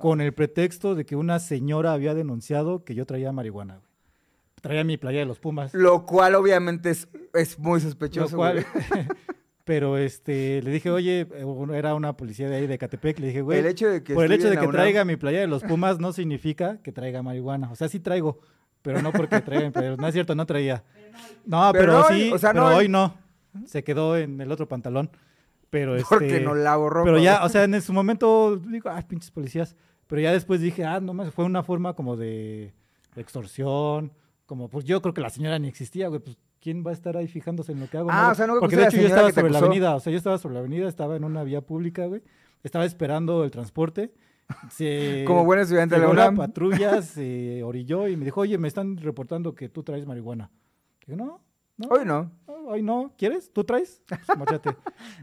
con 0.00 0.20
el 0.20 0.32
pretexto 0.32 0.94
de 0.94 1.04
que 1.04 1.16
una 1.16 1.38
señora 1.38 1.92
había 1.92 2.14
denunciado 2.14 2.84
que 2.84 2.94
yo 2.94 3.04
traía 3.06 3.32
marihuana. 3.32 3.76
güey. 3.76 3.88
Traía 4.60 4.84
mi 4.84 4.96
playa 4.96 5.20
de 5.20 5.26
los 5.26 5.38
Pumas. 5.40 5.74
Lo 5.74 6.06
cual 6.06 6.34
obviamente 6.34 6.90
es, 6.90 7.08
es 7.34 7.58
muy 7.58 7.80
Lo 7.80 7.86
sospechoso, 7.88 8.36
cual, 8.36 8.64
güey. 8.72 9.06
pero 9.64 9.96
este, 9.96 10.60
le 10.62 10.70
dije, 10.70 10.90
oye, 10.90 11.20
eh, 11.20 11.46
era 11.74 11.94
una 11.94 12.16
policía 12.16 12.48
de 12.48 12.56
ahí 12.56 12.66
de 12.66 12.78
Catepec, 12.78 13.18
le 13.20 13.28
dije, 13.28 13.42
güey, 13.42 13.60
el 13.60 13.66
hecho 13.66 13.88
de 13.88 14.02
que 14.02 14.14
por 14.14 14.24
el 14.24 14.32
hecho 14.32 14.50
de 14.50 14.56
que 14.56 14.66
la 14.66 14.72
traiga 14.72 15.04
mi 15.04 15.16
playa 15.16 15.40
de 15.40 15.46
los 15.46 15.62
Pumas 15.62 16.00
no 16.00 16.12
significa 16.12 16.78
que 16.82 16.92
traiga 16.92 17.22
marihuana. 17.22 17.70
O 17.70 17.76
sea, 17.76 17.88
sí 17.88 18.00
traigo, 18.00 18.40
pero 18.82 19.00
no 19.02 19.12
porque 19.12 19.40
traiga 19.40 19.66
mi 19.66 19.70
playa. 19.70 19.96
No 19.96 20.06
es 20.06 20.12
cierto, 20.14 20.34
no 20.34 20.46
traía. 20.46 20.82
No, 21.44 21.70
Pero 21.72 21.84
pero, 21.84 21.92
no 21.92 22.06
hoy, 22.06 22.20
sí, 22.20 22.32
o 22.32 22.38
sea, 22.38 22.52
pero 22.52 22.64
no 22.64 22.70
hoy. 22.70 22.76
hoy 22.76 22.88
no. 22.88 23.14
Se 23.66 23.84
quedó 23.84 24.16
en 24.16 24.40
el 24.40 24.50
otro 24.50 24.66
pantalón. 24.66 25.10
Pero 25.70 25.96
Porque 26.08 26.26
este, 26.26 26.40
no 26.40 26.54
lavo 26.54 26.90
ropa. 26.90 27.06
Pero 27.06 27.18
ya, 27.18 27.44
o 27.44 27.48
sea, 27.48 27.64
en 27.64 27.80
su 27.80 27.92
momento 27.92 28.56
digo, 28.56 28.90
ay, 28.90 29.04
pinches 29.04 29.30
policías. 29.30 29.74
Pero 30.06 30.20
ya 30.20 30.32
después 30.32 30.60
dije, 30.60 30.84
ah, 30.84 31.00
no 31.00 31.14
más, 31.14 31.32
fue 31.32 31.46
una 31.46 31.62
forma 31.62 31.94
como 31.94 32.16
de 32.16 32.74
extorsión. 33.16 34.12
Como, 34.44 34.68
pues 34.68 34.84
yo 34.84 35.00
creo 35.00 35.14
que 35.14 35.22
la 35.22 35.30
señora 35.30 35.58
ni 35.58 35.68
existía, 35.68 36.08
güey. 36.08 36.20
Pues, 36.20 36.36
¿quién 36.62 36.84
va 36.86 36.90
a 36.90 36.94
estar 36.94 37.16
ahí 37.16 37.26
fijándose 37.26 37.72
en 37.72 37.80
lo 37.80 37.90
que 37.90 37.98
hago? 37.98 38.08
Ah, 38.10 38.26
no? 38.26 38.32
o 38.32 38.34
sea, 38.34 38.46
no 38.46 38.60
Porque 38.60 38.76
de 38.76 38.84
hecho 38.84 38.96
yo 38.96 39.08
estaba 39.08 39.30
sobre 39.32 39.50
la 39.50 39.58
avenida. 39.58 39.94
O 39.96 40.00
sea, 40.00 40.10
yo 40.10 40.16
estaba 40.16 40.38
sobre 40.38 40.54
la 40.54 40.60
avenida, 40.60 40.88
estaba 40.88 41.16
en 41.16 41.24
una 41.24 41.42
vía 41.42 41.60
pública, 41.60 42.06
güey. 42.06 42.22
Estaba 42.62 42.84
esperando 42.84 43.44
el 43.44 43.50
transporte. 43.50 44.14
Se 44.70 45.24
Como 45.26 45.44
buen 45.44 45.58
estudiante 45.58 45.96
de 45.96 46.02
la 46.02 46.08
UNAM. 46.08 46.36
patrulla, 46.36 47.02
se 47.02 47.62
orilló 47.62 48.06
y 48.08 48.16
me 48.16 48.24
dijo, 48.24 48.40
oye, 48.40 48.56
me 48.56 48.68
están 48.68 48.96
reportando 48.96 49.54
que 49.54 49.68
tú 49.68 49.82
traes 49.82 50.06
marihuana. 50.06 50.50
Dije, 51.00 51.16
no, 51.16 51.42
no. 51.76 51.88
Hoy 51.88 52.04
no. 52.04 52.30
no, 52.46 52.54
hoy 52.68 52.82
no. 52.82 53.12
¿Quieres? 53.18 53.52
¿Tú 53.52 53.64
traes? 53.64 54.02
Pues. 54.06 54.20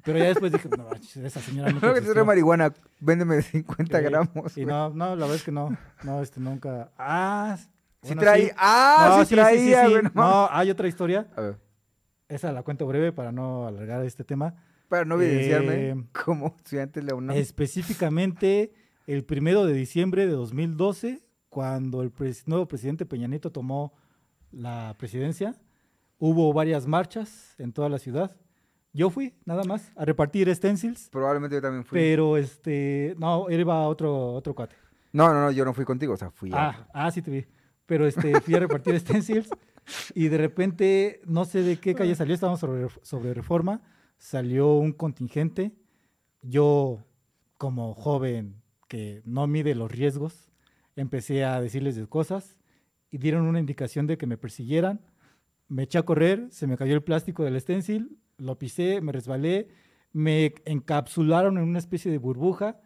Pero 0.04 0.18
ya 0.18 0.26
después 0.26 0.52
dije, 0.52 0.68
no, 0.78 0.90
esa 1.26 1.40
señora 1.40 1.72
nunca 1.72 1.80
Creo 1.92 1.94
que 1.94 2.02
te 2.02 2.12
trae 2.12 2.26
marihuana. 2.26 2.74
Véndeme 3.00 3.42
50 3.42 3.98
Sí, 3.98 4.04
gramos. 4.04 4.58
Y 4.58 4.66
no, 4.66 4.90
no, 4.90 5.16
la 5.16 5.22
verdad 5.22 5.36
es 5.36 5.44
que 5.44 5.52
no. 5.52 5.78
No, 6.04 6.22
este 6.22 6.42
nunca. 6.42 6.92
Ah, 6.98 7.58
Sí 8.02 8.08
bueno, 8.10 8.22
traía. 8.22 8.54
Ah, 8.58 9.16
No, 9.18 9.26
sí, 9.26 9.36
traía, 9.36 9.82
güey. 9.90 10.04
no 10.04 10.12
mames. 10.14 10.16
No, 10.16 10.48
hay 10.52 10.70
otra 10.72 10.88
historia. 10.88 11.28
A 11.36 11.42
ver, 11.42 11.58
Esa 12.30 12.52
la 12.52 12.64
cuento 12.64 12.86
breve 12.88 13.12
para 13.12 13.32
no 13.32 13.68
alargar 13.68 14.06
este 14.06 14.24
tema. 14.24 14.56
para 14.88 15.06
no 15.06 15.22
evidenciarme 15.22 15.90
Eh, 15.90 16.04
como 16.26 16.56
estudiante 16.58 17.00
de 17.02 17.08
la 17.08 17.16
UNAM. 17.16 17.36
Específicamente 17.38 18.74
el 19.08 19.24
primero 19.26 19.66
de 19.66 19.74
diciembre 19.74 20.26
de 20.28 20.34
2012, 20.34 21.22
cuando 21.50 22.02
el 22.02 22.12
pres- 22.14 22.44
nuevo 22.46 22.68
presidente 22.68 23.06
Peña 23.06 23.28
Nieto 23.28 23.52
tomó 23.52 23.94
la 24.52 24.96
presidencia, 24.98 25.56
hubo 26.20 26.54
varias 26.54 26.86
marchas 26.88 27.56
en 27.58 27.74
toda 27.74 27.90
la 27.90 27.98
ciudad. 28.00 28.36
Yo 28.94 29.10
fui, 29.10 29.36
nada 29.46 29.64
más, 29.64 29.92
a 29.96 30.06
repartir 30.06 30.54
stencils, 30.56 31.10
Probablemente 31.12 31.56
yo 31.56 31.62
también 31.62 31.84
fui. 31.86 32.00
pero 32.00 32.38
este, 32.38 33.16
no, 33.20 33.48
él 33.50 33.60
iba 33.60 33.88
otro, 33.88 34.34
otro 34.34 34.54
cuate. 34.56 34.76
No, 35.12 35.34
no, 35.34 35.42
no, 35.42 35.52
yo 35.52 35.66
no 35.66 35.74
fui 35.74 35.86
contigo, 35.86 36.14
o 36.14 36.18
sea, 36.18 36.32
fui 36.32 36.52
a... 36.54 36.70
Ah, 36.70 36.88
ah, 36.94 37.12
sí 37.12 37.22
te 37.22 37.30
vi. 37.32 37.46
Pero 37.90 38.06
este, 38.06 38.40
fui 38.40 38.54
a 38.54 38.60
repartir 38.60 38.98
stencils 39.00 39.50
y 40.14 40.28
de 40.28 40.38
repente, 40.38 41.22
no 41.26 41.44
sé 41.44 41.64
de 41.64 41.78
qué 41.78 41.96
calle 41.96 42.14
salió, 42.14 42.36
estábamos 42.36 42.60
sobre, 43.02 43.34
reforma, 43.34 43.82
salió 44.20 44.76
un 44.76 44.94
contingente. 44.94 45.74
Yo, 46.44 47.04
como 47.58 47.96
joven 47.96 48.62
que 48.88 49.24
no 49.26 49.48
mide 49.48 49.74
los 49.74 49.92
riesgos, 49.92 50.52
empecé 50.96 51.44
a 51.44 51.60
decirles 51.60 51.96
de 51.96 52.06
cosas 52.06 52.58
y 53.10 53.18
dieron 53.18 53.48
una 53.48 53.60
indicación 53.60 54.06
de 54.06 54.20
que 54.20 54.28
me 54.28 54.38
persiguieran. 54.38 55.02
Me 55.68 55.84
eché 55.84 55.98
a 55.98 56.04
correr, 56.04 56.48
se 56.52 56.68
me 56.68 56.78
cayó 56.78 56.94
el 56.94 57.02
plástico 57.02 57.44
del 57.44 57.60
stencil, 57.60 58.20
lo 58.38 58.60
pisé, 58.60 59.02
me 59.02 59.12
resbalé, 59.12 59.68
me 60.14 60.54
encapsularon 60.66 61.58
en 61.58 61.64
una 61.64 61.80
especie 61.80 62.12
de 62.12 62.20
burbuja, 62.20 62.82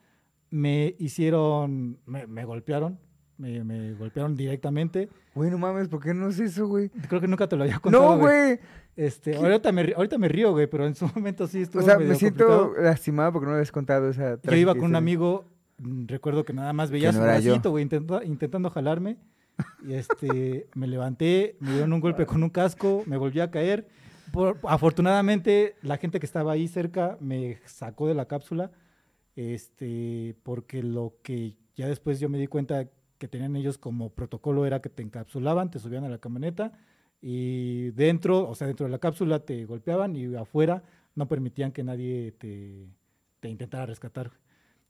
me 0.50 0.96
hicieron, 0.98 2.00
me 2.06 2.46
golpearon, 2.46 3.00
me, 3.38 3.64
me 3.64 3.94
golpearon 3.94 4.36
directamente. 4.36 5.10
Güey, 5.36 5.50
no 5.52 5.58
mames, 5.58 5.88
¿por 5.88 6.02
qué 6.02 6.14
no 6.14 6.30
es 6.30 6.40
eso, 6.40 6.68
güey? 6.68 6.90
Creo 6.90 7.20
que 7.22 7.28
nunca 7.28 7.48
te 7.48 7.56
lo 7.56 7.64
había 7.64 7.80
contado. 7.80 8.16
No, 8.16 8.20
güey. 8.20 8.60
Este, 8.96 9.36
ahorita 9.36 9.72
me, 9.72 9.88
ri- 9.88 9.96
ahorita 9.96 10.18
me 10.20 10.28
río, 10.28 10.52
güey, 10.52 10.68
pero 10.68 10.86
en 10.86 10.94
su 10.96 11.06
momento 11.16 11.48
sí 11.48 11.62
estuvo 11.64 11.82
O 11.82 11.86
sea, 11.86 11.98
medio 11.98 12.10
me 12.12 12.16
siento 12.16 12.46
complicado. 12.48 12.84
lastimado 12.86 13.34
porque 13.34 13.46
no 13.46 13.52
me 13.52 13.56
habías 13.58 13.72
contado 13.72 14.10
esa 14.10 14.40
Yo 14.42 14.56
iba 14.56 14.76
con 14.76 14.86
un 14.86 14.96
amigo, 14.96 15.46
mm, 15.80 16.06
recuerdo 16.08 16.46
que 16.46 16.54
nada 16.54 16.74
más 16.74 16.92
veía 16.92 17.12
no 17.12 17.18
su 17.18 17.24
bracito, 17.24 17.72
güey, 17.72 17.84
intenta- 17.84 18.24
intentando 18.24 18.70
jalarme. 18.70 19.18
Y 19.88 19.94
este, 19.94 20.68
me 20.76 20.88
levanté, 20.88 21.58
me 21.60 21.72
dieron 21.72 21.94
un 21.94 22.02
golpe 22.02 22.26
con 22.28 22.44
un 22.44 22.50
casco, 22.52 23.04
me 23.08 23.18
volví 23.18 23.40
a 23.40 23.50
caer. 23.50 23.88
Por- 24.32 24.60
afortunadamente, 24.64 25.76
la 25.82 25.98
gente 25.98 26.20
que 26.20 26.26
estaba 26.28 26.52
ahí 26.52 26.68
cerca 26.68 27.18
me 27.20 27.58
sacó 27.66 28.08
de 28.08 28.14
la 28.16 28.26
cápsula, 28.28 28.72
este, 29.36 30.36
porque 30.44 30.84
lo 30.84 31.16
que 31.24 31.58
ya 31.76 31.88
después 31.88 32.20
yo 32.20 32.30
me 32.30 32.38
di 32.38 32.48
cuenta 32.48 32.88
que 33.24 33.30
tenían 33.30 33.56
ellos 33.56 33.78
como 33.78 34.10
protocolo 34.10 34.66
era 34.66 34.82
que 34.82 34.90
te 34.90 35.02
encapsulaban, 35.02 35.72
te 35.72 35.80
subían 35.80 36.04
a 36.04 36.10
la 36.10 36.18
camioneta 36.18 36.74
y 37.22 37.92
dentro, 37.92 38.50
o 38.50 38.54
sea, 38.54 38.68
dentro 38.68 38.86
de 38.86 38.92
la 38.92 39.00
cápsula 39.00 39.40
te 39.40 39.64
golpeaban 39.64 40.14
y 40.18 40.36
afuera 40.36 40.84
no 41.16 41.26
permitían 41.30 41.72
que 41.72 41.86
nadie 41.86 42.34
te, 42.34 42.86
te 43.40 43.48
intentara 43.48 43.86
rescatar. 43.86 44.32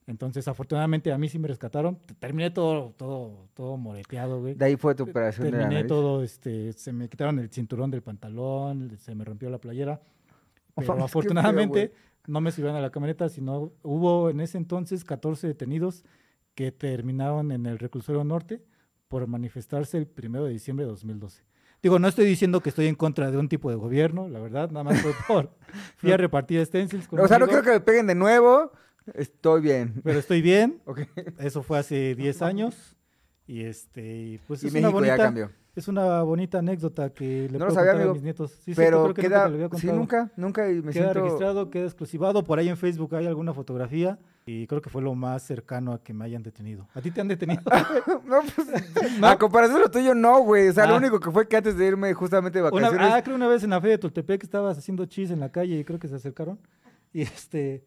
Entonces, 0.08 0.48
afortunadamente 0.48 1.12
a 1.12 1.20
mí 1.20 1.30
sí 1.30 1.38
me 1.38 1.48
rescataron. 1.48 2.00
Terminé 2.18 2.50
todo, 2.50 2.96
todo, 2.98 3.50
todo 3.54 3.78
moreteado, 3.78 4.42
güey. 4.42 4.56
De 4.56 4.66
ahí 4.66 4.78
fue 4.78 4.96
tu 4.96 5.04
operación 5.04 5.46
de 5.46 5.52
la 5.52 5.58
Terminé 5.60 5.76
nariz. 5.82 5.90
todo, 5.90 6.24
este, 6.24 6.74
se 6.74 6.92
me 6.92 7.08
quitaron 7.10 7.38
el 7.38 7.52
cinturón 7.52 7.92
del 7.92 8.02
pantalón, 8.02 8.98
se 8.98 9.14
me 9.14 9.26
rompió 9.26 9.52
la 9.52 9.60
playera. 9.60 10.02
Pero 10.76 10.96
feo, 10.96 11.06
afortunadamente 11.06 11.94
no 12.26 12.42
me 12.42 12.52
subieron 12.52 12.76
a 12.76 12.82
la 12.82 12.90
camioneta, 12.90 13.30
sino 13.30 13.74
hubo 13.84 14.32
en 14.32 14.40
ese 14.40 14.58
entonces 14.58 15.06
14 15.06 15.46
detenidos 15.46 16.04
que 16.56 16.72
terminaron 16.72 17.52
en 17.52 17.66
el 17.66 17.80
reclusorio 17.80 18.24
norte 18.24 18.64
por 19.08 19.28
manifestarse 19.28 19.98
el 19.98 20.08
primero 20.08 20.46
de 20.46 20.52
diciembre 20.54 20.86
de 20.86 20.92
2012. 20.92 21.44
Digo, 21.82 22.00
no 22.00 22.08
estoy 22.08 22.26
diciendo 22.26 22.62
que 22.62 22.70
estoy 22.70 22.88
en 22.88 22.96
contra 22.96 23.30
de 23.30 23.38
un 23.38 23.50
tipo 23.50 23.70
de 23.70 23.76
gobierno, 23.76 24.30
la 24.30 24.40
verdad, 24.40 24.72
nada 24.72 24.86
más 24.86 25.02
fue 25.02 25.12
por... 25.28 25.52
Fui 25.98 26.12
a 26.12 26.18
repartir 26.18 26.66
stencils 26.66 27.08
con 27.08 27.20
O 27.20 27.28
sea, 27.28 27.40
no 27.40 27.48
quiero 27.48 27.62
que 27.62 27.72
me 27.72 27.80
peguen 27.82 28.08
de 28.08 28.16
nuevo. 28.16 28.72
Estoy 29.14 29.62
bien. 29.62 30.00
Pero 30.04 30.18
estoy 30.20 30.42
bien, 30.42 30.82
Ok. 30.86 31.02
eso 31.40 31.62
fue 31.62 31.78
hace 31.80 32.16
10 32.16 32.42
años. 32.42 32.96
Y 33.46 33.64
este, 33.64 34.40
pues 34.48 34.64
Y 34.64 34.68
es 34.68 34.74
una 34.74 34.82
México 34.84 34.92
ya 35.04 35.12
bonita, 35.12 35.18
cambió. 35.18 35.52
es 35.76 35.88
una 35.90 36.22
bonita 36.22 36.60
anécdota 36.60 37.10
que 37.12 37.50
le 37.52 37.60
No 37.60 37.66
lo 37.66 37.66
puedo 37.66 37.72
sabía, 37.72 37.92
contar 37.92 37.96
amigo, 37.96 38.12
a 38.12 38.14
mis 38.14 38.24
nietos. 38.24 38.52
Sí, 38.64 38.72
Pero 38.74 39.04
creo 39.04 39.14
que 39.16 39.22
nunca 39.24 39.36
queda. 39.36 39.44
te 39.44 39.50
lo 39.58 39.66
había 39.66 39.78
Sí, 39.80 39.88
nunca, 39.88 40.32
nunca. 40.38 40.72
Y 40.72 40.76
me 40.76 40.94
queda 40.94 41.12
siento. 41.12 41.14
registrado, 41.22 41.70
queda 41.70 41.84
exclusivado. 41.84 42.46
Por 42.46 42.60
ahí 42.60 42.70
en 42.70 42.78
Facebook 42.78 43.14
hay 43.16 43.26
alguna 43.28 43.54
fotografía 43.54 44.18
y 44.46 44.68
creo 44.68 44.82
que 44.82 44.90
fue 44.90 45.02
lo 45.02 45.16
más 45.16 45.44
cercano 45.44 45.94
a 45.94 46.04
que 46.04 46.14
me 46.14 46.26
hayan 46.26 46.44
detenido. 46.44 46.88
¿A 46.94 47.02
ti 47.02 47.12
te 47.12 47.22
han 47.22 47.28
detenido? 47.28 47.62
No, 48.26 48.42
pues, 48.56 48.68
A 49.24 49.38
comparación 49.38 49.78
de 49.78 49.84
lo 49.84 49.92
tuyo, 49.92 50.14
no, 50.16 50.40
güey. 50.42 50.68
O 50.70 50.74
sea, 50.74 50.86
lo 50.86 50.96
Ah. 50.96 50.98
único 50.98 51.20
que 51.20 51.32
fue 51.32 51.48
que 51.48 51.58
antes 51.58 51.78
de 51.78 51.86
irme 51.88 52.14
justamente 52.14 52.60
de 52.62 52.64
Una- 52.70 52.90
vacaciones. 52.90 53.14
ah, 53.14 53.24
creo 53.24 53.36
una 53.36 53.48
vez 53.48 53.64
en 53.64 53.70
la 53.70 53.80
feria 53.80 53.96
de 53.96 54.00
Tultepec 54.00 54.44
estabas 54.44 54.78
haciendo 54.78 55.06
chis 55.06 55.32
en 55.32 55.40
la 55.40 55.52
calle 55.52 55.78
y 55.80 55.84
creo 55.84 56.00
que 56.00 56.08
se 56.08 56.16
acercaron. 56.16 56.60
Y 57.14 57.22
este... 57.22 57.86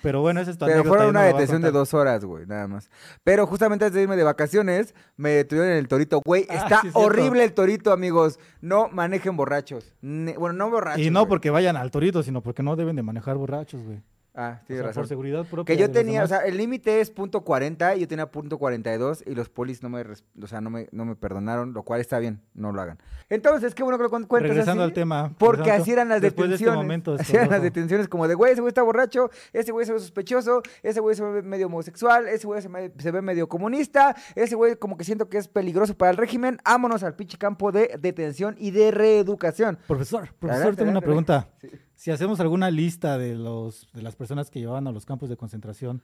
Pero 0.00 0.20
bueno, 0.20 0.40
esa 0.40 0.52
es 0.52 0.58
tu 0.58 0.64
Pero 0.66 0.84
fueron 0.84 1.08
una 1.08 1.22
detención 1.24 1.60
de 1.60 1.72
dos 1.72 1.92
horas, 1.92 2.24
güey, 2.24 2.46
nada 2.46 2.68
más. 2.68 2.88
Pero 3.24 3.48
justamente 3.48 3.84
antes 3.84 3.96
de 3.96 4.02
irme 4.02 4.14
de 4.14 4.22
vacaciones, 4.22 4.94
me 5.16 5.30
detuvieron 5.30 5.72
en 5.72 5.78
el 5.78 5.88
torito. 5.88 6.20
Güey, 6.24 6.46
Ah, 6.48 6.54
está 6.54 6.68
sí, 6.68 6.74
es 6.74 6.80
cierto. 6.92 6.98
horrible 7.00 7.42
el 7.42 7.52
torito, 7.52 7.90
amigos. 7.92 8.38
No 8.60 8.88
manejen 8.90 9.36
borrachos. 9.36 9.96
Ne- 10.00 10.36
bueno, 10.38 10.52
no 10.56 10.70
borrachos. 10.70 11.02
Y 11.04 11.10
no 11.10 11.20
güey. 11.22 11.28
porque 11.30 11.50
vayan 11.50 11.76
al 11.76 11.90
torito, 11.90 12.22
sino 12.22 12.42
porque 12.44 12.62
no 12.62 12.76
deben 12.76 12.94
de 12.94 13.02
manejar 13.02 13.36
borrachos, 13.38 13.82
güey. 13.82 14.00
Ah, 14.40 14.60
O 14.62 14.66
tienes 14.66 14.82
sea, 14.82 14.86
razón. 14.90 15.00
por 15.02 15.08
seguridad 15.08 15.44
propia. 15.46 15.74
Que 15.74 15.80
yo 15.80 15.90
tenía, 15.90 16.22
o 16.22 16.26
sea, 16.28 16.38
el 16.46 16.56
límite 16.56 17.00
es 17.00 17.10
punto 17.10 17.44
.40 17.44 17.96
y 17.96 18.00
yo 18.02 18.06
tenía 18.06 18.30
punto 18.30 18.56
.42 18.56 19.24
y 19.26 19.34
los 19.34 19.48
polis 19.48 19.82
no 19.82 19.88
me, 19.88 20.02
o 20.40 20.46
sea, 20.46 20.60
no 20.60 20.70
me, 20.70 20.86
no 20.92 21.04
me 21.04 21.16
perdonaron, 21.16 21.72
lo 21.72 21.82
cual 21.82 22.00
está 22.00 22.20
bien, 22.20 22.40
no 22.54 22.70
lo 22.70 22.80
hagan. 22.80 22.98
Entonces, 23.30 23.74
qué 23.74 23.82
bueno 23.82 23.98
que 23.98 24.04
lo 24.04 24.10
cu- 24.10 24.28
cuentas 24.28 24.50
Regresando 24.50 24.84
así, 24.84 24.90
al 24.90 24.94
tema. 24.94 25.34
Porque 25.38 25.72
así 25.72 25.90
eran 25.90 26.08
las 26.08 26.20
después 26.20 26.48
de 26.48 26.54
este 26.54 26.66
detenciones. 26.66 26.86
momento 26.86 27.14
así 27.18 27.34
eran 27.34 27.50
las 27.50 27.62
detenciones 27.62 28.06
como 28.06 28.28
de, 28.28 28.34
güey, 28.36 28.52
ese 28.52 28.60
güey 28.60 28.68
está 28.68 28.82
borracho, 28.82 29.28
ese 29.52 29.72
güey 29.72 29.84
se 29.86 29.92
ve 29.92 29.98
sospechoso, 29.98 30.62
ese 30.84 31.00
güey 31.00 31.16
se 31.16 31.24
ve 31.24 31.42
medio 31.42 31.66
homosexual, 31.66 32.28
ese 32.28 32.46
güey 32.46 32.62
se, 32.62 32.68
me- 32.68 32.92
se 32.96 33.10
ve 33.10 33.20
medio 33.22 33.48
comunista, 33.48 34.14
ese 34.36 34.54
güey 34.54 34.76
como 34.76 34.96
que 34.96 35.02
siento 35.02 35.28
que 35.28 35.38
es 35.38 35.48
peligroso 35.48 35.96
para 35.96 36.12
el 36.12 36.16
régimen, 36.16 36.58
vámonos 36.64 37.02
al 37.02 37.16
pinche 37.16 37.38
campo 37.38 37.72
de 37.72 37.96
detención 38.00 38.54
y 38.56 38.70
de 38.70 38.92
reeducación. 38.92 39.78
Profesor, 39.88 40.28
profesor, 40.38 40.50
Adelante, 40.62 40.76
tengo 40.78 40.92
una 40.92 41.00
pregunta. 41.00 41.48
Sí. 41.60 41.68
Si 41.98 42.12
hacemos 42.12 42.38
alguna 42.38 42.70
lista 42.70 43.18
de 43.18 43.34
los 43.34 43.88
de 43.92 44.02
las 44.02 44.14
personas 44.14 44.50
que 44.50 44.60
llevaban 44.60 44.86
a 44.86 44.92
los 44.92 45.04
campos 45.04 45.28
de 45.28 45.36
concentración, 45.36 46.00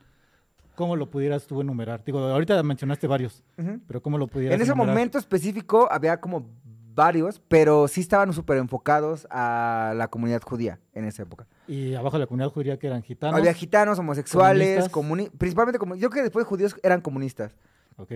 ¿cómo 0.74 0.96
lo 0.96 1.08
pudieras 1.08 1.46
tú 1.46 1.60
enumerar? 1.60 2.02
Digo, 2.04 2.18
ahorita 2.18 2.60
mencionaste 2.64 3.06
varios, 3.06 3.44
Ujú. 3.56 3.78
pero 3.86 4.02
¿cómo 4.02 4.18
lo 4.18 4.26
pudieras 4.26 4.56
En 4.56 4.60
ese 4.60 4.72
enumerar? 4.72 4.92
momento 4.92 5.18
específico 5.18 5.86
había 5.88 6.20
como 6.20 6.48
varios, 6.96 7.40
pero 7.46 7.86
sí 7.86 8.00
estaban 8.00 8.32
súper 8.32 8.56
enfocados 8.58 9.28
a 9.30 9.94
la 9.96 10.08
comunidad 10.08 10.42
judía 10.42 10.80
en 10.94 11.04
esa 11.04 11.22
época. 11.22 11.46
Y 11.68 11.94
abajo 11.94 12.16
de 12.16 12.22
la 12.22 12.26
comunidad 12.26 12.50
judía 12.50 12.76
que 12.76 12.88
eran 12.88 13.02
gitanos. 13.04 13.38
Había 13.38 13.54
gitanos, 13.54 13.96
homosexuales, 14.00 14.90
comuni- 14.90 15.30
principalmente 15.38 15.78
yo 15.78 16.10
creo 16.10 16.10
que 16.10 16.22
después 16.22 16.44
judíos 16.44 16.74
eran 16.82 17.02
comunistas, 17.02 17.56
Ok. 17.96 18.12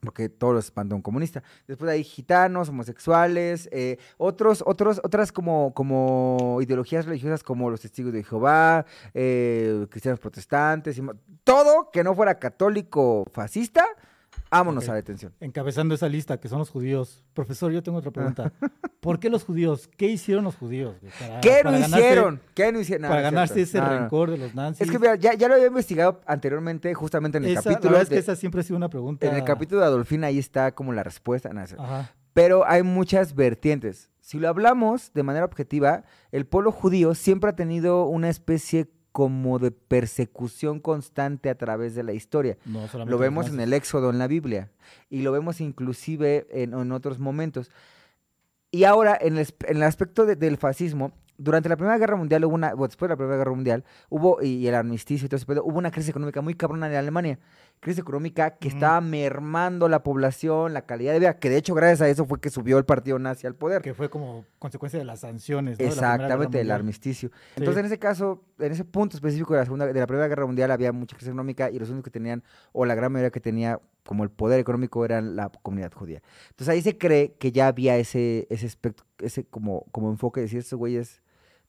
porque 0.00 0.28
todos 0.28 0.54
los 0.54 0.64
espantó 0.66 0.94
un 0.94 1.02
comunista. 1.02 1.42
Después 1.66 1.90
hay 1.90 2.04
gitanos, 2.04 2.68
homosexuales, 2.68 3.68
eh, 3.72 3.98
otros, 4.16 4.62
otros, 4.64 5.00
otras 5.02 5.32
como, 5.32 5.74
como 5.74 6.58
ideologías 6.62 7.04
religiosas 7.04 7.42
como 7.42 7.68
los 7.68 7.80
testigos 7.80 8.12
de 8.12 8.22
Jehová, 8.22 8.86
eh, 9.12 9.86
cristianos 9.90 10.20
protestantes, 10.20 11.00
todo 11.42 11.90
que 11.90 12.04
no 12.04 12.14
fuera 12.14 12.38
católico 12.38 13.24
fascista, 13.32 13.84
vámonos 14.50 14.84
Ok. 14.84 14.88
a 14.88 14.92
la 14.92 14.96
detención. 14.96 15.32
Encabezando 15.40 15.94
esa 15.94 16.08
lista, 16.08 16.38
que 16.38 16.48
son 16.48 16.58
los 16.58 16.70
judíos. 16.70 17.22
Profesor, 17.34 17.70
yo 17.72 17.82
tengo 17.82 17.98
otra 17.98 18.10
pregunta. 18.10 18.52
¿Por 19.00 19.20
qué 19.20 19.30
los 19.30 19.44
judíos? 19.44 19.88
¿Qué 19.96 20.06
hicieron 20.06 20.44
los 20.44 20.56
judíos? 20.56 20.96
para- 21.20 21.40
¿Qué 21.40 21.60
no 21.64 21.70
ganarse- 21.70 21.88
hicieron? 21.98 22.40
¿Qué 22.54 22.72
no 22.72 22.80
hicieron? 22.80 23.08
Para 23.08 23.20
ganarse 23.22 23.60
ese 23.62 23.80
rencor 23.80 24.30
de 24.30 24.38
los 24.38 24.54
nazis. 24.54 24.80
Es 24.82 24.90
que 24.90 24.98
mira, 24.98 25.14
ya, 25.16 25.34
ya 25.34 25.48
lo 25.48 25.54
había 25.54 25.66
investigado 25.66 26.20
anteriormente, 26.26 26.92
justamente 26.94 27.38
en 27.38 27.44
el 27.44 27.50
Esa- 27.52 27.60
la 27.60 27.74
capítulo. 27.74 27.90
verdad 27.92 28.02
es 28.02 28.08
que 28.08 28.14
de- 28.16 28.20
esa 28.20 28.36
siempre 28.36 28.60
ha 28.60 28.64
sido 28.64 28.76
una 28.76 28.88
pregunta. 28.90 29.26
En 29.26 29.34
el 29.34 29.44
capítulo 29.44 29.80
de 29.80 29.86
Adolfina 29.86 30.26
ahí 30.28 30.38
está 30.38 30.72
como 30.74 30.92
la 30.92 31.02
respuesta. 31.02 31.50
cierto. 31.66 31.82
Ajá. 31.82 32.12
Pero 32.34 32.64
hay 32.66 32.82
muchas 32.82 33.34
vertientes. 33.34 34.10
Si 34.20 34.38
lo 34.38 34.48
hablamos 34.48 35.12
de 35.14 35.22
manera 35.22 35.44
objetiva, 35.44 36.04
el 36.32 36.46
pueblo 36.46 36.70
judío 36.70 37.14
siempre 37.14 37.50
ha 37.50 37.56
tenido 37.56 38.04
una 38.06 38.28
especie 38.28 38.88
como 39.12 39.58
de 39.58 39.70
persecución 39.70 40.80
constante 40.80 41.50
a 41.50 41.56
través 41.56 41.94
de 41.94 42.02
la 42.02 42.12
historia. 42.12 42.56
No 43.04 43.10
Lo 43.10 43.18
vemos 43.18 43.46
en 43.54 43.60
el 43.60 43.72
Éxodo, 43.72 44.10
en 44.10 44.18
la 44.18 44.26
Biblia, 44.28 44.70
y 45.10 45.22
lo 45.22 45.32
vemos 45.32 45.60
inclusive 45.60 46.46
en, 46.50 46.74
en 46.74 46.92
otros 46.92 47.18
momentos. 47.18 47.70
Y 48.70 48.84
ahora, 48.84 49.16
en 49.20 49.38
el, 49.38 49.46
esp- 49.46 49.68
en 49.68 49.78
el 49.78 49.82
aspecto 49.82 50.26
de- 50.26 50.36
del 50.36 50.56
fascismo, 50.58 51.12
durante 51.38 51.68
la 51.68 51.76
Primera 51.76 51.96
Guerra 51.98 52.16
Mundial, 52.16 52.44
hubo 52.44 52.54
una, 52.54 52.74
bueno, 52.74 52.88
después 52.88 53.08
de 53.08 53.12
la 53.12 53.16
Primera 53.16 53.38
Guerra 53.38 53.52
Mundial, 53.52 53.84
hubo, 54.10 54.42
y, 54.42 54.56
y 54.56 54.66
el 54.66 54.74
armisticio 54.74 55.26
y 55.26 55.28
todo 55.28 55.36
ese 55.36 55.46
pedo, 55.46 55.62
hubo 55.64 55.78
una 55.78 55.92
crisis 55.92 56.10
económica 56.10 56.40
muy 56.42 56.54
cabrona 56.54 56.88
en 56.88 56.96
Alemania. 56.96 57.38
Crisis 57.80 58.00
económica 58.00 58.56
que 58.56 58.66
estaba 58.66 59.00
mermando 59.00 59.88
la 59.88 60.02
población, 60.02 60.74
la 60.74 60.82
calidad 60.82 61.12
de 61.12 61.20
vida, 61.20 61.38
que 61.38 61.48
de 61.48 61.58
hecho 61.58 61.76
gracias 61.76 62.00
a 62.00 62.08
eso 62.08 62.26
fue 62.26 62.40
que 62.40 62.50
subió 62.50 62.76
el 62.76 62.84
partido 62.84 63.20
nazi 63.20 63.46
al 63.46 63.54
poder. 63.54 63.82
Que 63.82 63.94
fue 63.94 64.10
como 64.10 64.44
consecuencia 64.58 64.98
de 64.98 65.04
las 65.04 65.20
sanciones. 65.20 65.78
¿no? 65.78 65.86
Exactamente, 65.86 66.58
el 66.58 66.64
Mundial. 66.64 66.70
armisticio. 66.72 67.30
Entonces, 67.54 67.78
en 67.78 67.86
ese 67.86 68.00
caso, 68.00 68.42
en 68.58 68.72
ese 68.72 68.84
punto 68.84 69.16
específico 69.16 69.54
de 69.54 69.60
la, 69.60 69.64
segunda, 69.64 69.86
de 69.86 70.00
la 70.00 70.08
Primera 70.08 70.26
Guerra 70.26 70.44
Mundial 70.44 70.72
había 70.72 70.90
mucha 70.90 71.14
crisis 71.14 71.28
económica 71.28 71.70
y 71.70 71.78
los 71.78 71.88
únicos 71.88 72.06
que 72.06 72.10
tenían, 72.10 72.42
o 72.72 72.84
la 72.84 72.96
gran 72.96 73.12
mayoría 73.12 73.30
que 73.30 73.40
tenía 73.40 73.80
como 74.04 74.24
el 74.24 74.30
poder 74.30 74.58
económico 74.58 75.04
eran 75.04 75.36
la 75.36 75.48
comunidad 75.62 75.92
judía. 75.92 76.20
Entonces 76.50 76.68
ahí 76.70 76.82
se 76.82 76.98
cree 76.98 77.34
que 77.34 77.52
ya 77.52 77.68
había 77.68 77.96
ese, 77.96 78.48
ese 78.50 78.66
aspecto, 78.66 79.04
ese 79.18 79.44
como, 79.44 79.84
como 79.92 80.10
enfoque 80.10 80.40
de 80.40 80.46
decir, 80.46 80.58
estos 80.58 80.78
güeyes 80.78 81.22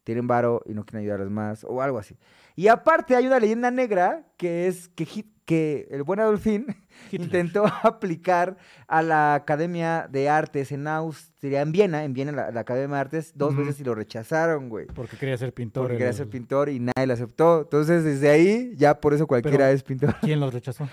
tienen 0.10 0.26
varo 0.26 0.64
y 0.66 0.74
no 0.74 0.84
quieren 0.86 1.02
ayudarles 1.04 1.30
más, 1.30 1.64
o 1.64 1.84
algo 1.84 2.00
así. 2.00 2.16
Y 2.56 2.68
aparte 2.68 3.16
hay 3.16 3.28
una 3.28 3.40
leyenda 3.40 3.70
negra 3.70 4.26
que 4.38 4.66
es 4.68 4.90
que, 4.90 5.06
Hit- 5.06 5.32
que 5.46 5.88
el 5.92 6.02
buen 6.02 6.20
Adolfín 6.20 6.66
Hitler. 7.12 7.22
intentó 7.28 7.66
aplicar 7.84 8.58
a 8.88 9.04
la 9.04 9.36
Academia 9.36 10.08
de 10.12 10.30
Artes 10.30 10.72
en 10.72 10.88
Austria, 10.88 11.62
en 11.62 11.72
Viena, 11.72 12.04
en 12.04 12.14
Viena, 12.14 12.32
la, 12.32 12.50
la 12.52 12.62
Academia 12.62 12.96
de 12.96 13.02
Artes, 13.02 13.34
dos 13.36 13.56
veces 13.56 13.80
y 13.80 13.84
lo 13.84 13.94
rechazaron, 13.94 14.68
güey. 14.68 14.88
Porque 14.88 15.16
quería 15.16 15.38
ser 15.38 15.54
pintor. 15.54 15.84
Porque 15.84 15.94
el- 15.94 16.00
quería 16.00 16.14
ser 16.14 16.28
pintor 16.28 16.70
y 16.70 16.80
nadie 16.80 17.06
lo 17.08 17.14
aceptó. 17.14 17.62
Entonces, 17.62 18.04
desde 18.04 18.30
ahí, 18.32 18.74
ya 18.76 19.00
por 19.00 19.14
eso 19.14 19.28
cualquiera 19.28 19.58
Pero- 19.58 19.70
es 19.76 19.84
pintor. 19.84 20.16
¿Quién 20.22 20.40
los 20.40 20.52
rechazó? 20.56 20.90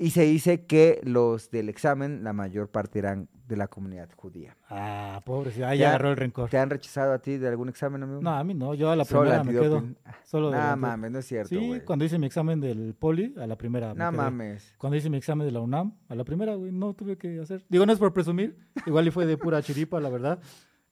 Y 0.00 0.10
se 0.10 0.22
dice 0.22 0.64
que 0.64 1.00
los 1.02 1.50
del 1.50 1.68
examen, 1.68 2.22
la 2.22 2.32
mayor 2.32 2.70
parte 2.70 3.00
eran 3.00 3.28
de 3.48 3.56
la 3.56 3.66
comunidad 3.66 4.08
judía. 4.16 4.56
Ah, 4.68 5.20
pobre. 5.26 5.50
Ya- 5.50 5.70
agarró 5.70 6.10
el 6.10 6.16
rencor. 6.16 6.48
¿Te 6.50 6.56
han 6.58 6.70
rechazado 6.70 7.12
a 7.12 7.18
ti 7.18 7.36
de 7.36 7.48
algún 7.48 7.68
examen, 7.68 8.04
amigo? 8.04 8.20
No, 8.22 8.30
a 8.30 8.44
mí 8.44 8.54
no. 8.54 8.74
Yo 8.74 8.90
a 8.90 8.96
la 8.96 9.04
Solo 9.04 9.22
primera 9.22 9.42
me 9.42 9.50
quedo. 9.52 9.78
antidoping. 9.78 9.96
Solo 10.24 10.52
mames, 10.52 11.10
no 11.10 11.18
es 11.18 11.26
cierto, 11.26 11.48
Sí, 11.48 11.80
cuando 11.84 12.04
hice 12.04 12.16
mi 12.18 12.26
examen 12.26 12.60
del 12.60 12.94
poli, 12.94 13.34
a 13.38 13.46
la 13.48 13.56
primera. 13.58 13.92
me 13.92 13.98
No 14.04 14.12
mames. 14.12 14.72
Cuando 14.78 14.96
hice 14.96 15.10
mi 15.10 15.16
examen 15.16 15.46
de 15.46 15.52
la 15.52 15.60
UNAM, 15.60 15.92
a 16.08 16.14
la 16.14 16.22
primera, 16.22 16.54
güey, 16.54 16.70
no 16.70 16.94
tuve 16.94 17.16
que 17.18 17.40
hacer. 17.40 17.64
Digo, 17.68 17.84
no 17.84 17.92
es 17.92 17.98
por 17.98 18.12
presumir, 18.12 18.56
igual 18.86 19.08
y 19.08 19.10
fue 19.10 19.26
de 19.26 19.36
pura 19.36 19.60
chiripa, 19.62 19.98
la 19.98 20.10
verdad. 20.10 20.38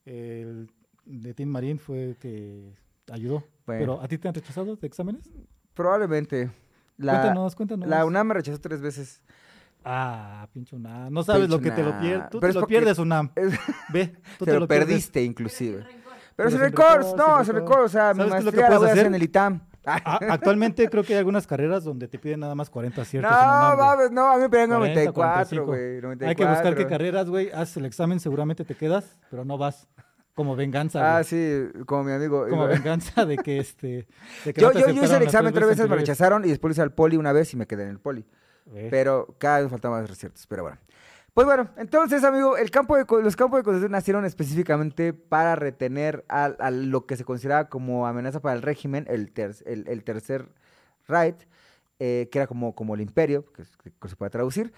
El 0.05 0.69
de 1.05 1.33
Tim 1.35 1.49
Marín 1.49 1.79
fue 1.79 2.17
que 2.19 2.75
ayudó. 3.13 3.45
Bueno. 3.67 3.81
Pero, 3.81 4.01
¿a 4.03 4.09
ti 4.09 4.19
te 4.19 4.27
han 4.27 4.35
rechazado 4.35 4.75
de 4.75 4.87
exámenes? 4.87 5.31
Probablemente. 5.75 6.51
La, 6.99 7.13
cuéntanos, 7.21 7.55
cuéntanos. 7.57 7.89
la 7.89 8.05
UNAM 8.05 8.27
me 8.29 8.35
rechazó 8.35 8.59
tres 8.61 8.81
veces. 8.81 9.23
Ah, 9.85 10.49
pinche 10.53 10.75
UNAM. 10.75 11.13
No 11.13 11.23
sabes 11.23 11.49
lo 11.49 11.61
que 11.61 11.71
te 11.71 11.83
lo 11.83 11.99
pierdes. 12.01 12.31
Tú 12.31 12.41
Pero 12.41 12.53
te 12.53 12.55
lo 12.55 12.61
porque- 12.63 12.73
pierdes, 12.75 12.99
UNAM. 12.99 13.31
Es- 13.37 13.53
Ve, 13.93 14.15
tú 14.39 14.45
te, 14.45 14.53
te, 14.53 14.59
lo, 14.61 14.67
pierdes. 14.67 14.87
perdiste, 14.89 15.23
inclusive. 15.23 15.85
Pero, 16.35 16.51
rencor, 16.51 16.99
rencor, 17.03 17.17
no, 17.17 17.39
rencor. 17.39 17.55
rencor. 17.55 17.81
O 17.81 17.89
sea, 17.89 18.13
mi 18.13 18.19
¿Sabes 18.21 18.33
qué 18.33 18.39
es 18.41 18.45
lo 18.45 18.51
que 18.53 18.57
maestría 18.57 18.71
la 18.71 18.79
voy 18.79 18.89
a 18.89 18.93
hacer 18.93 19.07
en 19.07 19.15
el 19.15 19.23
ITAM. 19.23 19.61
Ah, 19.87 20.19
actualmente 20.31 20.89
creo 20.91 21.05
que 21.05 21.13
hay 21.13 21.19
algunas 21.21 21.47
carreras 21.47 21.85
donde 21.85 22.09
te 22.09 22.19
piden 22.19 22.41
nada 22.41 22.55
más 22.57 22.69
40 22.69 23.01
aciertos. 23.03 23.31
en 23.31 23.39
No, 23.39 23.77
mames, 23.77 24.11
no, 24.11 24.27
a 24.27 24.35
mí 24.37 24.43
me 24.43 24.49
40, 24.49 24.75
94, 24.75 25.15
45. 25.15 25.65
güey. 25.67 26.01
94. 26.03 26.29
Hay 26.29 26.35
que 26.35 26.45
buscar 26.45 26.75
qué 26.75 26.87
carreras, 26.89 27.29
güey. 27.31 27.51
Haces 27.53 27.77
el 27.77 27.85
examen, 27.87 28.19
seguramente 28.19 28.65
te 28.65 28.75
quedas, 28.75 29.17
pero 29.31 29.45
no 29.45 29.57
vas. 29.59 29.87
Como 30.37 30.55
venganza, 30.55 31.17
Ah, 31.19 31.25
sí, 31.25 31.65
como 31.87 32.05
mi 32.05 32.13
amigo. 32.13 32.47
Como 32.49 32.67
venganza 32.69 33.25
de 33.27 33.37
que 33.39 33.59
este. 33.59 34.07
de 34.45 34.53
que 34.55 34.61
Yo, 34.61 34.71
no 34.73 34.79
yo, 34.79 34.91
yo 34.91 35.03
hice 35.03 35.17
el 35.17 35.23
examen 35.23 35.53
tres 35.53 35.67
veces, 35.67 35.89
me 35.89 35.97
rechazaron 35.97 36.45
y 36.45 36.49
después 36.49 36.73
hice 36.73 36.83
al 36.83 36.93
poli 36.93 37.17
una 37.17 37.33
vez 37.33 37.53
y 37.55 37.57
me 37.57 37.67
quedé 37.67 37.85
en 37.85 37.89
el 37.89 37.99
poli. 37.99 38.25
Ve. 38.67 38.89
Pero 38.91 39.35
cada 39.39 39.61
vez 39.63 39.71
faltaban 39.71 40.03
más 40.03 40.11
aciertos, 40.11 40.47
pero 40.47 40.63
bueno. 40.65 40.79
Pues 41.33 41.47
bueno, 41.47 41.69
entonces, 41.77 42.23
amigo, 42.25 42.57
el 42.57 42.71
campo 42.71 42.97
de, 42.97 43.05
los 43.23 43.35
campos 43.37 43.59
de 43.61 43.65
concentración 43.65 43.93
nacieron 43.93 44.25
específicamente 44.25 45.13
para 45.15 45.57
retener 45.57 46.25
a, 46.29 46.45
a 46.47 46.71
lo 46.71 47.07
que 47.07 47.17
se 47.17 47.25
consideraba 47.25 47.69
como 47.69 48.07
amenaza 48.07 48.41
para 48.41 48.55
el 48.57 48.63
régimen, 48.63 49.07
el, 49.09 49.33
ter- 49.33 49.57
el, 49.67 49.87
el 49.89 50.05
tercer 50.05 50.49
Reich, 51.09 51.37
eh, 51.99 52.29
que 52.31 52.39
era 52.39 52.47
como, 52.47 52.75
como 52.75 52.95
el 52.95 53.01
imperio, 53.01 53.45
que 53.53 53.65
se 54.09 54.17
puede 54.17 54.31
traducir, 54.31 54.73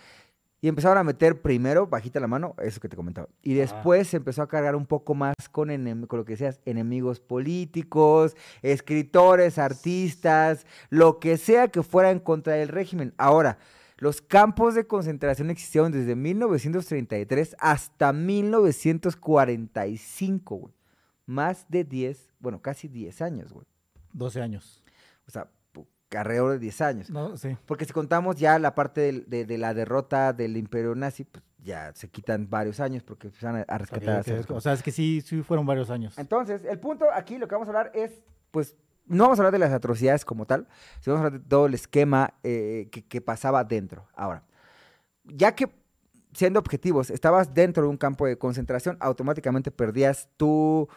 y 0.60 0.68
empezaron 0.68 0.98
a 0.98 1.04
meter 1.04 1.40
primero, 1.40 1.86
bajita 1.86 2.18
la 2.20 2.26
mano, 2.26 2.54
eso 2.62 2.80
que 2.80 2.88
te 2.88 2.96
comentaba, 2.96 3.28
y 3.42 3.54
después 3.54 4.08
se 4.08 4.16
empezó 4.16 4.42
a 4.42 4.48
cargar 4.48 4.74
un 4.74 4.86
poco 4.86 5.14
más 5.14 5.34
con, 5.52 5.68
enem- 5.68 6.06
con 6.06 6.18
lo 6.18 6.24
que 6.24 6.32
decías, 6.32 6.60
enemigos 6.64 7.20
políticos, 7.20 8.36
escritores, 8.62 9.58
artistas, 9.58 10.66
lo 10.90 11.20
que 11.20 11.36
sea 11.36 11.68
que 11.68 11.82
fuera 11.82 12.10
en 12.10 12.18
contra 12.18 12.54
del 12.54 12.68
régimen. 12.68 13.14
Ahora, 13.18 13.58
los 13.98 14.20
campos 14.22 14.74
de 14.74 14.86
concentración 14.86 15.50
existieron 15.50 15.92
desde 15.92 16.16
1933 16.16 17.56
hasta 17.58 18.12
1945, 18.12 20.56
güey. 20.56 20.74
Más 21.26 21.66
de 21.68 21.84
10, 21.84 22.32
bueno, 22.40 22.62
casi 22.62 22.88
10 22.88 23.20
años, 23.22 23.52
güey. 23.52 23.66
12 24.12 24.40
años. 24.40 24.82
O 25.26 25.30
sea, 25.30 25.50
alrededor 26.16 26.52
de 26.52 26.58
10 26.58 26.80
años. 26.80 27.10
No, 27.10 27.36
sí. 27.36 27.56
Porque 27.66 27.84
si 27.84 27.92
contamos 27.92 28.36
ya 28.36 28.58
la 28.58 28.74
parte 28.74 29.24
de, 29.26 29.44
de 29.44 29.58
la 29.58 29.74
derrota 29.74 30.32
del 30.32 30.56
imperio 30.56 30.94
nazi, 30.94 31.24
pues 31.24 31.44
ya 31.62 31.92
se 31.94 32.08
quitan 32.08 32.48
varios 32.48 32.80
años 32.80 33.02
porque 33.02 33.28
empiezan 33.28 33.56
a, 33.56 33.60
a 33.60 33.78
rescatar. 33.78 34.24
a. 34.26 34.54
O 34.54 34.60
sea, 34.60 34.72
es 34.72 34.82
que 34.82 34.90
sí, 34.90 35.20
sí 35.20 35.42
fueron 35.42 35.66
varios 35.66 35.90
años. 35.90 36.18
entonces, 36.18 36.64
el 36.64 36.78
punto 36.78 37.06
aquí, 37.12 37.38
lo 37.38 37.48
que 37.48 37.54
vamos 37.54 37.68
a 37.68 37.70
hablar 37.70 37.92
es, 37.94 38.22
pues, 38.50 38.76
no 39.06 39.24
vamos 39.24 39.38
a 39.38 39.42
hablar 39.42 39.52
de 39.52 39.58
las 39.58 39.72
atrocidades 39.72 40.24
como 40.24 40.46
tal, 40.46 40.66
sino 41.00 41.14
vamos 41.14 41.24
a 41.24 41.26
hablar 41.26 41.42
de 41.42 41.48
todo 41.48 41.66
el 41.66 41.74
esquema 41.74 42.34
eh, 42.42 42.88
que, 42.90 43.04
que 43.04 43.20
pasaba 43.20 43.64
dentro. 43.64 44.06
Ahora, 44.14 44.42
ya 45.24 45.54
que, 45.54 45.70
siendo 46.32 46.60
objetivos, 46.60 47.10
estabas 47.10 47.54
dentro 47.54 47.84
de 47.84 47.88
un 47.88 47.96
campo 47.96 48.26
de 48.26 48.38
concentración, 48.38 48.96
automáticamente 49.00 49.70
perdías 49.70 50.28
tu, 50.36 50.88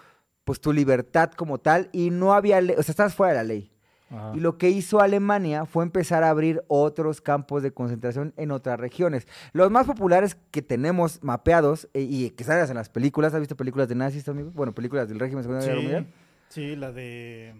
pues, 0.45 0.59
tu 0.61 0.73
libertad 0.73 1.31
como 1.31 1.57
tal 1.57 1.89
y 1.91 2.09
no 2.09 2.33
había 2.33 2.61
ley, 2.61 2.75
o 2.77 2.83
sea, 2.83 2.93
estabas 2.93 3.15
fuera 3.15 3.33
de 3.33 3.37
la 3.37 3.43
ley. 3.43 3.70
Ajá. 4.11 4.33
Y 4.35 4.39
lo 4.41 4.57
que 4.57 4.69
hizo 4.69 4.99
Alemania 4.99 5.65
fue 5.65 5.83
empezar 5.83 6.23
a 6.23 6.29
abrir 6.29 6.61
otros 6.67 7.21
campos 7.21 7.63
de 7.63 7.71
concentración 7.71 8.33
en 8.37 8.51
otras 8.51 8.79
regiones. 8.79 9.27
Los 9.53 9.71
más 9.71 9.87
populares 9.87 10.37
que 10.51 10.61
tenemos 10.61 11.23
mapeados 11.23 11.87
eh, 11.93 12.01
y 12.01 12.29
que 12.31 12.43
salen 12.43 12.69
en 12.69 12.75
las 12.75 12.89
películas, 12.89 13.33
¿has 13.33 13.39
visto 13.39 13.55
películas 13.55 13.87
de 13.87 13.95
nazis, 13.95 14.27
amigo? 14.27 14.51
Bueno, 14.53 14.73
películas 14.73 15.07
del 15.07 15.19
régimen 15.19 15.43
Segunda 15.43 15.65
Guerra 15.65 15.79
Mundial. 15.81 16.07
Sí, 16.49 16.75
la 16.75 16.91
de 16.91 17.53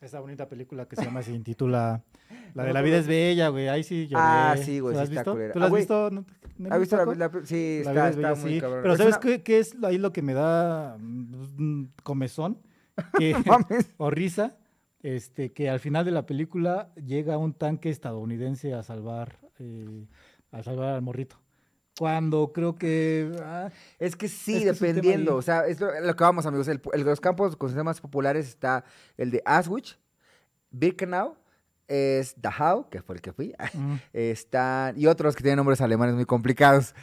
esa 0.00 0.18
bonita 0.20 0.48
película 0.48 0.86
que 0.86 0.96
se 0.96 1.04
llama, 1.04 1.22
se 1.22 1.32
intitula 1.32 2.02
La 2.54 2.64
de 2.64 2.72
La 2.72 2.80
vida 2.82 2.96
es 2.96 3.06
bella, 3.06 3.48
güey. 3.48 3.68
Ahí 3.68 3.84
sí 3.84 4.08
lloré. 4.08 4.22
Ah, 4.24 4.54
sí, 4.56 4.80
güey, 4.80 4.94
¿Tú 4.94 5.00
la 5.00 5.06
sí 5.06 5.12
has 5.12 5.18
visto? 5.18 5.32
culera. 5.32 5.52
¿Tú 5.52 5.58
la 5.58 5.64
Ah, 5.64 5.66
has 5.66 5.70
güey, 5.70 5.80
visto? 5.82 6.10
¿No- 6.10 6.24
no 6.58 6.74
¿Has 6.74 6.80
visto 6.80 6.96
la, 6.96 7.14
la- 7.14 7.30
Sí, 7.44 7.82
La 7.84 7.90
está, 8.08 8.10
bella, 8.16 8.34
muy 8.34 8.50
sí. 8.54 8.60
cabrón. 8.60 8.78
Pero 8.82 8.94
Es 8.94 8.98
¿sabes 8.98 9.14
una- 9.14 9.20
qué, 9.20 9.42
qué 9.42 9.58
es 9.58 9.76
ahí 9.82 9.98
lo 9.98 10.12
que 10.12 10.22
me 10.22 10.32
da 10.34 10.96
mm, 10.98 11.84
comezón? 12.02 12.58
Que, 13.18 13.34
o 13.98 14.10
risa, 14.10 14.56
este, 15.02 15.52
que 15.52 15.68
al 15.70 15.80
final 15.80 16.04
de 16.04 16.10
la 16.10 16.26
película 16.26 16.92
llega 16.94 17.38
un 17.38 17.54
tanque 17.54 17.90
estadounidense 17.90 18.74
a 18.74 18.82
salvar, 18.82 19.38
eh, 19.58 20.06
a 20.52 20.62
salvar 20.62 20.94
al 20.94 21.02
morrito. 21.02 21.36
Cuando 21.98 22.52
creo 22.52 22.76
que... 22.76 23.30
ah, 23.42 23.70
Es 23.98 24.16
que 24.16 24.28
sí, 24.28 24.56
Es 24.56 24.78
que 24.78 24.86
dependiendo. 24.86 25.36
O 25.36 25.42
sea, 25.42 25.66
es 25.66 25.80
lo, 25.80 25.88
lo 26.00 26.16
que 26.16 26.24
vamos, 26.24 26.46
amigos. 26.46 26.68
El, 26.68 26.80
el- 26.94 27.02
los 27.02 27.20
campos 27.20 27.56
concentración 27.56 27.84
más 27.84 28.00
populares 28.00 28.48
está 28.48 28.84
el 29.18 29.30
de 29.30 29.42
Auschwitz, 29.44 29.98
Birkenau, 30.70 31.36
es 31.88 32.40
Dachau, 32.40 32.88
que 32.88 33.02
fue 33.02 33.16
el 33.16 33.20
que 33.20 33.32
fui. 33.32 33.54
mm, 33.74 33.94
Están, 34.12 34.98
y 34.98 35.06
otros 35.06 35.34
que 35.34 35.42
tienen 35.42 35.56
nombres 35.56 35.80
alemanes 35.80 36.14
muy 36.14 36.24
complicados. 36.24 36.94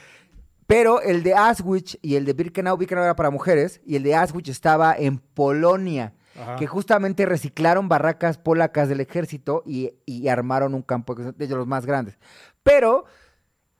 Pero 0.66 1.00
el 1.00 1.22
de 1.22 1.34
Auschwitz 1.34 1.98
y 2.02 2.16
el 2.16 2.24
de 2.24 2.32
Birkenau, 2.32 2.76
Birkenau 2.76 3.04
era 3.04 3.16
para 3.16 3.30
mujeres, 3.30 3.80
y 3.86 3.96
el 3.96 4.02
de 4.02 4.14
Auschwitz 4.14 4.48
estaba 4.48 4.94
en 4.96 5.18
Polonia, 5.18 6.14
que 6.58 6.66
justamente 6.66 7.26
reciclaron 7.26 7.88
barracas 7.88 8.38
polacas 8.38 8.88
del 8.88 9.00
ejército 9.00 9.62
y, 9.66 9.92
armaron 10.28 10.74
un 10.74 10.82
campo 10.82 11.14
de 11.14 11.32
de 11.32 11.54
los 11.54 11.66
más 11.66 11.86
grandes. 11.86 12.18
Pero 12.62 13.04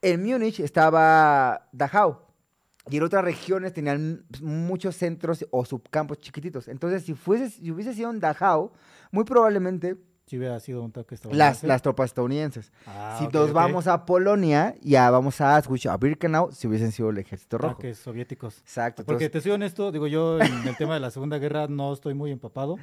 en 0.03 0.25
Múnich 0.25 0.61
estaba 0.61 1.69
Dachau. 1.73 2.29
Y 2.91 2.97
en 2.97 3.03
otras 3.03 3.23
regiones 3.23 3.75
tenían 3.75 4.25
muchos 4.41 4.97
centros 4.97 5.47
o 5.51 5.65
subcampos 5.65 6.19
chiquititos. 6.19 6.69
Entonces, 6.69 7.05
si, 7.05 7.13
fuese, 7.13 7.51
si 7.51 7.71
hubiese 7.71 7.93
sido 7.93 8.11
en 8.11 8.19
Dachau, 8.19 8.73
muy 9.11 9.25
probablemente 9.25 9.97
Si 10.29 10.37
hubiera 10.39 10.61
sido 10.61 10.83
un 10.83 10.93
las, 10.95 11.11
estadounidense. 11.13 11.67
las 11.67 11.83
tropas 11.83 12.11
estadounidenses. 12.11 12.73
Ah, 12.87 13.17
si 13.19 13.25
ok, 13.27 13.33
nos 13.35 13.49
ok. 13.51 13.55
vamos 13.55 13.87
a 13.87 14.05
Polonia, 14.05 14.75
ya 14.83 15.11
vamos 15.11 15.41
a 15.41 15.57
Auschwitz, 15.57 15.87
a 15.87 15.97
Birkenau, 15.97 16.53
si 16.53 16.69
hubiesen 16.69 16.93
sido 16.93 17.11
el 17.11 17.19
ejército 17.19 17.59
rojo. 17.59 17.75
Tanques 17.75 17.99
soviéticos. 17.99 18.59
Exacto. 18.59 19.05
Porque 19.05 19.25
entonces- 19.25 19.43
te 19.43 19.49
soy 19.49 19.53
honesto, 19.57 19.91
digo 19.91 20.07
yo, 20.07 20.41
en 20.41 20.69
el 20.69 20.77
tema 20.77 20.95
de 20.95 21.01
la 21.01 21.11
Segunda 21.11 21.39
Guerra 21.39 21.67
no 21.69 21.93
estoy 21.93 22.15
muy 22.15 22.31
empapado. 22.31 22.77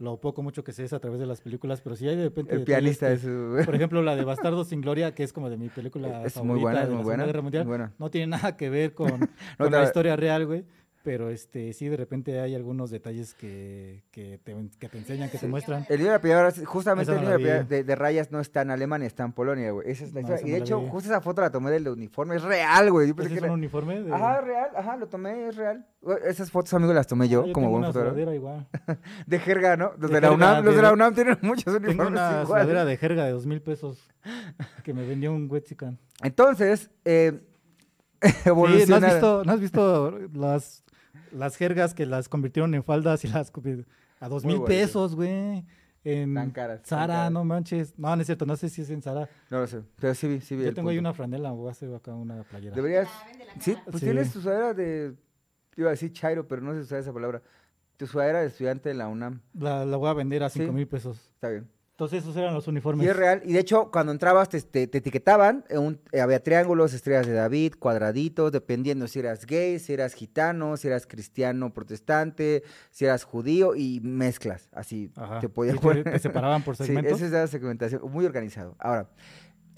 Lo 0.00 0.20
poco 0.20 0.42
mucho 0.42 0.62
que 0.62 0.70
sé 0.72 0.84
es 0.84 0.92
a 0.92 1.00
través 1.00 1.18
de 1.18 1.26
las 1.26 1.40
películas, 1.40 1.80
pero 1.80 1.96
si 1.96 2.06
hay 2.08 2.14
de 2.14 2.22
repente. 2.24 2.54
el 2.54 2.62
pianista 2.62 3.10
es... 3.10 3.22
Por 3.64 3.74
ejemplo, 3.74 4.00
la 4.00 4.14
de 4.14 4.24
Bastardo 4.24 4.64
sin 4.64 4.80
Gloria, 4.80 5.12
que 5.12 5.24
es 5.24 5.32
como 5.32 5.50
de 5.50 5.56
mi 5.56 5.68
película 5.70 6.22
Es 6.24 6.34
favorita 6.34 6.42
muy 6.44 6.60
buena, 6.60 6.78
de 6.78 6.84
es 6.84 6.88
la 6.90 6.94
muy 6.94 7.02
Segunda 7.02 7.02
buena. 7.16 7.26
Guerra 7.26 7.42
Mundial. 7.42 7.64
muy 7.64 7.68
buena. 7.70 7.92
No 7.98 8.08
tiene 8.10 8.26
nada 8.28 8.56
que 8.56 8.70
ver 8.70 8.94
con, 8.94 9.08
con 9.18 9.28
No, 9.58 9.70
la 9.70 9.78
te- 9.80 9.84
historia 9.86 10.14
real, 10.14 10.46
güey. 10.46 10.64
Pero 11.08 11.30
este, 11.30 11.72
sí, 11.72 11.88
de 11.88 11.96
repente 11.96 12.38
hay 12.38 12.54
algunos 12.54 12.90
detalles 12.90 13.32
que, 13.32 14.02
que, 14.10 14.36
te, 14.44 14.54
que 14.78 14.90
te 14.90 14.98
enseñan, 14.98 15.30
que 15.30 15.38
te 15.38 15.48
muestran. 15.48 15.86
El 15.88 15.96
niño 16.00 16.10
de 16.10 16.16
la 16.16 16.20
piedra, 16.20 16.52
justamente 16.66 17.12
el 17.12 17.24
la 17.24 17.38
de, 17.38 17.64
de, 17.64 17.82
de 17.82 17.94
rayas 17.96 18.30
no 18.30 18.40
está 18.40 18.60
en 18.60 18.70
Alemania, 18.72 19.06
está 19.06 19.24
en 19.24 19.32
Polonia, 19.32 19.70
güey. 19.70 19.90
Esa 19.90 20.04
es 20.04 20.12
la 20.12 20.20
No, 20.20 20.28
historia. 20.34 20.46
Y 20.46 20.50
de 20.50 20.58
hecho, 20.58 20.80
justo 20.82 21.08
esa 21.08 21.22
foto 21.22 21.40
la 21.40 21.50
tomé 21.50 21.70
del 21.70 21.88
uniforme. 21.88 22.36
Es 22.36 22.42
real, 22.42 22.90
güey. 22.90 23.08
Yo 23.08 23.16
pensé 23.16 23.28
¿Ese 23.32 23.34
que 23.36 23.38
es 23.38 23.44
era- 23.44 23.52
un 23.54 23.58
uniforme? 23.58 24.02
De... 24.02 24.12
Ajá, 24.12 24.42
real, 24.42 24.68
ajá, 24.76 24.96
lo 24.98 25.06
tomé, 25.08 25.48
es 25.48 25.56
real. 25.56 25.86
Esas 26.26 26.50
fotos, 26.50 26.74
amigo, 26.74 26.92
las 26.92 27.06
tomé 27.06 27.26
yo, 27.26 27.40
como 27.40 27.52
tengo 27.54 27.68
buen 27.70 27.84
una 27.84 27.92
fotógrafo. 27.94 28.34
igual. 28.34 28.68
De 29.26 29.38
jerga, 29.38 29.78
¿no? 29.78 29.92
Los 29.98 30.10
de, 30.10 30.20
la 30.20 30.30
UNAM, 30.30 30.62
los 30.62 30.76
de 30.76 30.82
la 30.82 30.92
UNAM 30.92 31.14
tienen 31.14 31.38
muchos 31.40 31.64
Tengo 31.64 31.78
uniformes 31.78 32.10
una 32.10 32.28
iguales. 32.42 32.48
sudadera 32.48 32.84
de 32.84 32.96
jerga 32.98 33.24
de 33.24 33.30
dos 33.32 33.46
mil 33.46 33.62
pesos 33.62 33.98
que 34.84 34.92
me 34.92 35.06
vendió 35.06 35.32
un 35.32 35.50
Wexican. 35.50 35.98
Entonces, 36.22 36.90
eh, 37.06 37.40
Sí, 38.20 38.50
¿no 38.88 38.96
has 38.96 39.04
visto, 39.04 39.42
¿no 39.44 39.52
has 39.52 39.60
visto 39.60 40.18
las, 40.34 40.84
las 41.32 41.56
jergas 41.56 41.94
que 41.94 42.06
las 42.06 42.28
convirtieron 42.28 42.74
en 42.74 42.82
faldas 42.84 43.24
y 43.24 43.28
las 43.28 43.52
a 44.20 44.28
dos 44.28 44.44
mil 44.44 44.62
pesos, 44.62 45.14
güey? 45.14 45.64
En 46.04 46.32
Tan 46.34 46.50
caras, 46.52 46.82
tan 46.82 46.88
Zara, 47.00 47.14
caras. 47.14 47.32
no 47.32 47.44
manches. 47.44 47.98
No, 47.98 48.14
no 48.14 48.22
es 48.22 48.26
cierto, 48.26 48.46
no 48.46 48.56
sé 48.56 48.68
si 48.68 48.82
es 48.82 48.90
en 48.90 49.02
Zara. 49.02 49.28
No 49.50 49.60
lo 49.60 49.66
sé, 49.66 49.82
pero 50.00 50.14
sí 50.14 50.28
vi, 50.28 50.40
sí 50.40 50.54
vi 50.56 50.62
Yo 50.62 50.68
el 50.68 50.74
tengo 50.74 50.90
ahí 50.90 50.98
una 50.98 51.12
franela, 51.12 51.50
voy 51.50 51.68
a 51.68 51.72
hacer 51.72 51.92
acá 51.94 52.14
una 52.14 52.42
playera. 52.44 52.74
Deberías... 52.74 53.08
Sí, 53.60 53.76
pues 53.84 53.98
Sí. 53.98 54.06
tienes 54.06 54.32
tu 54.32 54.40
sudadera 54.40 54.74
de... 54.74 55.14
Iba 55.76 55.88
a 55.88 55.90
decir 55.90 56.12
chairo, 56.12 56.46
pero 56.48 56.62
no 56.62 56.72
sé 56.72 56.78
si 56.78 56.84
usar 56.84 57.00
esa 57.00 57.12
palabra. 57.12 57.42
Tu 57.96 58.06
sudadera 58.06 58.40
de 58.40 58.46
estudiante 58.46 58.88
de 58.88 58.94
la 58.94 59.08
UNAM. 59.08 59.40
La, 59.54 59.84
la 59.84 59.96
voy 59.96 60.08
a 60.08 60.12
vender 60.14 60.42
a 60.44 60.48
Sí. 60.48 60.60
cinco 60.60 60.72
mil 60.72 60.86
pesos. 60.86 61.18
Está 61.34 61.48
bien. 61.50 61.68
Entonces 61.98 62.22
esos 62.22 62.36
eran 62.36 62.54
los 62.54 62.64
Y 62.68 62.70
uniformes. 62.70 63.08
es 63.08 63.16
real. 63.16 63.42
Y 63.44 63.54
de 63.54 63.58
hecho, 63.58 63.90
cuando 63.90 64.12
entrabas, 64.12 64.48
te, 64.48 64.62
te- 64.62 64.86
te 64.86 64.98
etiquetaban. 64.98 65.64
eh, 65.68 65.78
un- 65.78 65.98
eh, 66.12 66.20
había 66.20 66.40
triángulos, 66.40 66.94
estrellas 66.94 67.26
de 67.26 67.32
David, 67.32 67.74
cuadraditos, 67.76 68.52
dependiendo 68.52 69.08
si 69.08 69.18
eras 69.18 69.44
gay, 69.44 69.80
si 69.80 69.94
eras 69.94 70.14
gitano, 70.14 70.76
si 70.76 70.86
eras 70.86 71.08
cristiano 71.08 71.74
protestante, 71.74 72.62
si 72.92 73.04
eras 73.04 73.24
judío 73.24 73.74
y 73.74 73.98
mezclas. 74.00 74.68
Así 74.70 75.10
Ajá. 75.16 75.40
te 75.40 75.48
podían 75.48 75.74
Y 75.74 75.78
te, 75.80 76.04
te 76.04 76.18
separaban 76.20 76.62
por 76.62 76.76
Sí, 76.76 76.84
segmentos. 76.84 77.14
esa 77.16 77.26
es 77.26 77.32
la 77.32 77.46
segmentación, 77.48 78.00
muy 78.12 78.24
organizado. 78.26 78.76
Ahora, 78.78 79.08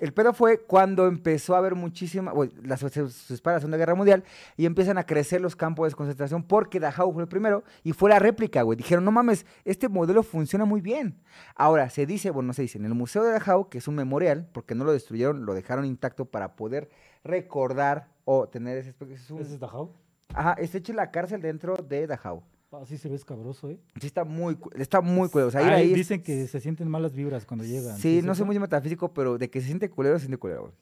el 0.00 0.12
pedo 0.12 0.32
fue 0.32 0.58
cuando 0.62 1.06
empezó 1.06 1.54
a 1.54 1.58
haber 1.58 1.74
muchísima, 1.74 2.32
bueno, 2.32 2.52
la, 2.62 2.76
se, 2.76 2.88
se 2.90 3.02
dispara 3.34 3.56
la 3.56 3.60
Segunda 3.60 3.76
Guerra 3.78 3.94
Mundial 3.94 4.24
y 4.56 4.66
empiezan 4.66 4.98
a 4.98 5.04
crecer 5.04 5.40
los 5.40 5.54
campos 5.56 5.88
de 5.90 5.94
concentración 5.94 6.42
porque 6.42 6.80
Dachau 6.80 7.12
fue 7.12 7.22
el 7.22 7.28
primero 7.28 7.62
y 7.84 7.92
fue 7.92 8.10
la 8.10 8.18
réplica, 8.18 8.62
güey. 8.62 8.76
Dijeron, 8.76 9.04
no 9.04 9.12
mames, 9.12 9.46
este 9.64 9.88
modelo 9.88 10.22
funciona 10.22 10.64
muy 10.64 10.80
bien. 10.80 11.20
Ahora, 11.54 11.88
se 11.90 12.06
dice, 12.06 12.30
bueno, 12.30 12.48
no 12.48 12.52
se 12.52 12.62
dice, 12.62 12.78
en 12.78 12.84
el 12.86 12.94
Museo 12.94 13.22
de 13.22 13.30
Dachau, 13.32 13.68
que 13.68 13.78
es 13.78 13.86
un 13.88 13.94
memorial, 13.94 14.48
porque 14.52 14.74
no 14.74 14.84
lo 14.84 14.92
destruyeron, 14.92 15.44
lo 15.46 15.54
dejaron 15.54 15.84
intacto 15.84 16.24
para 16.24 16.56
poder 16.56 16.88
recordar 17.22 18.08
o 18.24 18.48
tener 18.48 18.78
ese... 18.78 18.90
es 19.10 19.30
un- 19.30 19.40
¿Ese 19.40 19.54
es 19.54 19.60
Dachau? 19.60 19.92
Ajá, 20.34 20.52
está 20.54 20.78
hecho 20.78 20.92
en 20.92 20.96
la 20.96 21.10
cárcel 21.10 21.40
dentro 21.42 21.74
de 21.76 22.06
Dachau. 22.06 22.42
Así 22.72 22.98
se 22.98 23.08
ve 23.08 23.16
escabroso, 23.16 23.68
¿eh? 23.68 23.80
Sí, 24.00 24.06
está 24.06 24.24
muy, 24.24 24.56
está 24.76 25.00
muy 25.00 25.28
cuero. 25.28 25.48
O 25.48 25.50
sea, 25.50 25.60
ir 25.62 25.68
Ay, 25.68 25.82
ahí 25.82 25.90
es- 25.90 25.96
dicen 25.96 26.22
que 26.22 26.46
se 26.46 26.60
sienten 26.60 26.88
malas 26.88 27.12
vibras 27.14 27.44
cuando 27.44 27.64
llegan. 27.64 27.98
Sí, 27.98 28.18
¿es 28.18 28.24
no 28.24 28.34
cierto? 28.34 28.46
muy 28.46 28.58
metafísico, 28.60 29.12
pero 29.12 29.38
de 29.38 29.50
que 29.50 29.60
se 29.60 29.66
siente 29.66 29.90
culero, 29.90 30.16
se 30.18 30.26
siente 30.26 30.38
culero, 30.38 30.60
güey. 30.62 30.72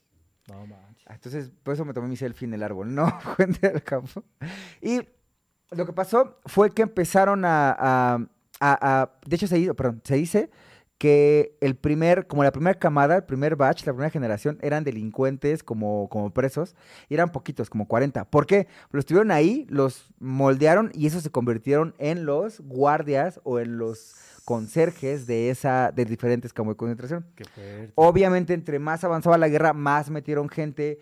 No 0.48 0.66
manches. 0.66 1.04
Ah, 1.08 1.14
Entonces, 1.14 1.50
por 1.62 1.72
eso 1.74 1.84
me 1.86 1.94
tomé 1.94 2.08
mi 2.08 2.16
selfie 2.16 2.46
en 2.46 2.54
el 2.54 2.62
árbol, 2.62 2.94
no 2.94 3.06
gente 3.38 3.70
del 3.70 3.82
campo. 3.82 4.22
Y 4.82 5.00
lo 5.70 5.86
que 5.86 5.92
pasó 5.94 6.38
fue 6.44 6.70
que 6.72 6.82
empezaron 6.82 7.44
a, 7.46 7.70
a- 7.70 8.14
a- 8.60 9.00
a- 9.02 9.10
de 9.26 9.36
hecho, 9.36 9.46
se, 9.46 9.56
dice- 9.56 9.74
perdón, 9.74 10.02
se 10.04 10.16
dice 10.16 10.50
que 10.98 11.56
el 11.60 11.76
primer, 11.76 12.26
como 12.26 12.42
la 12.42 12.50
primera 12.50 12.78
camada, 12.78 13.16
el 13.16 13.24
primer 13.24 13.54
batch, 13.54 13.86
la 13.86 13.92
primera 13.92 14.10
generación, 14.10 14.58
eran 14.60 14.82
delincuentes 14.82 15.62
como, 15.62 16.08
como 16.08 16.32
presos, 16.32 16.74
y 17.08 17.14
eran 17.14 17.30
poquitos, 17.30 17.70
como 17.70 17.86
40. 17.86 18.24
¿Por 18.30 18.46
qué? 18.46 18.66
Los 18.90 19.06
tuvieron 19.06 19.30
ahí, 19.30 19.64
los 19.70 20.10
moldearon, 20.18 20.90
y 20.92 21.06
esos 21.06 21.22
se 21.22 21.30
convirtieron 21.30 21.94
en 21.98 22.26
los 22.26 22.60
guardias 22.60 23.40
o 23.44 23.60
en 23.60 23.78
los 23.78 24.16
conserjes 24.44 25.26
de 25.26 25.50
esa, 25.50 25.92
de 25.92 26.04
diferentes 26.04 26.52
campos 26.52 26.74
de 26.74 26.78
concentración. 26.78 27.26
Qué. 27.36 27.92
Obviamente, 27.94 28.52
entre 28.52 28.80
más 28.80 29.04
avanzaba 29.04 29.38
la 29.38 29.48
guerra, 29.48 29.72
más 29.72 30.10
metieron 30.10 30.48
gente. 30.48 30.98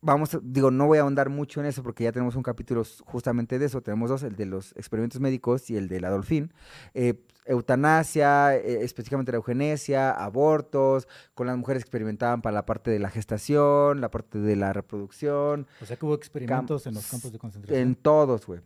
Vamos, 0.00 0.38
digo, 0.42 0.70
no 0.70 0.86
voy 0.86 0.98
a 0.98 1.00
ahondar 1.00 1.28
mucho 1.28 1.58
en 1.58 1.66
eso 1.66 1.82
porque 1.82 2.04
ya 2.04 2.12
tenemos 2.12 2.36
un 2.36 2.44
capítulo 2.44 2.84
justamente 3.04 3.58
de 3.58 3.66
eso. 3.66 3.82
Tenemos 3.82 4.08
dos, 4.08 4.22
el 4.22 4.36
de 4.36 4.46
los 4.46 4.70
experimentos 4.76 5.20
médicos 5.20 5.68
y 5.70 5.76
el 5.76 5.88
de 5.88 6.00
la 6.00 6.08
Dolphin. 6.08 6.52
Eh, 6.94 7.14
eutanasia, 7.48 8.54
eh, 8.54 8.84
específicamente 8.84 9.32
la 9.32 9.36
eugenesia, 9.36 10.10
abortos, 10.10 11.08
con 11.34 11.46
las 11.46 11.56
mujeres 11.56 11.82
experimentaban 11.82 12.42
para 12.42 12.54
la 12.54 12.66
parte 12.66 12.90
de 12.90 12.98
la 12.98 13.10
gestación, 13.10 14.00
la 14.00 14.10
parte 14.10 14.38
de 14.38 14.54
la 14.54 14.72
reproducción, 14.72 15.66
O 15.82 15.86
sea 15.86 15.96
que 15.96 16.04
hubo 16.06 16.14
experimentos 16.14 16.86
en 16.86 16.94
los 16.94 17.10
campos 17.10 17.32
de 17.32 17.38
concentración. 17.38 17.80
en 17.80 17.94
todos, 17.96 18.46
güey. 18.46 18.60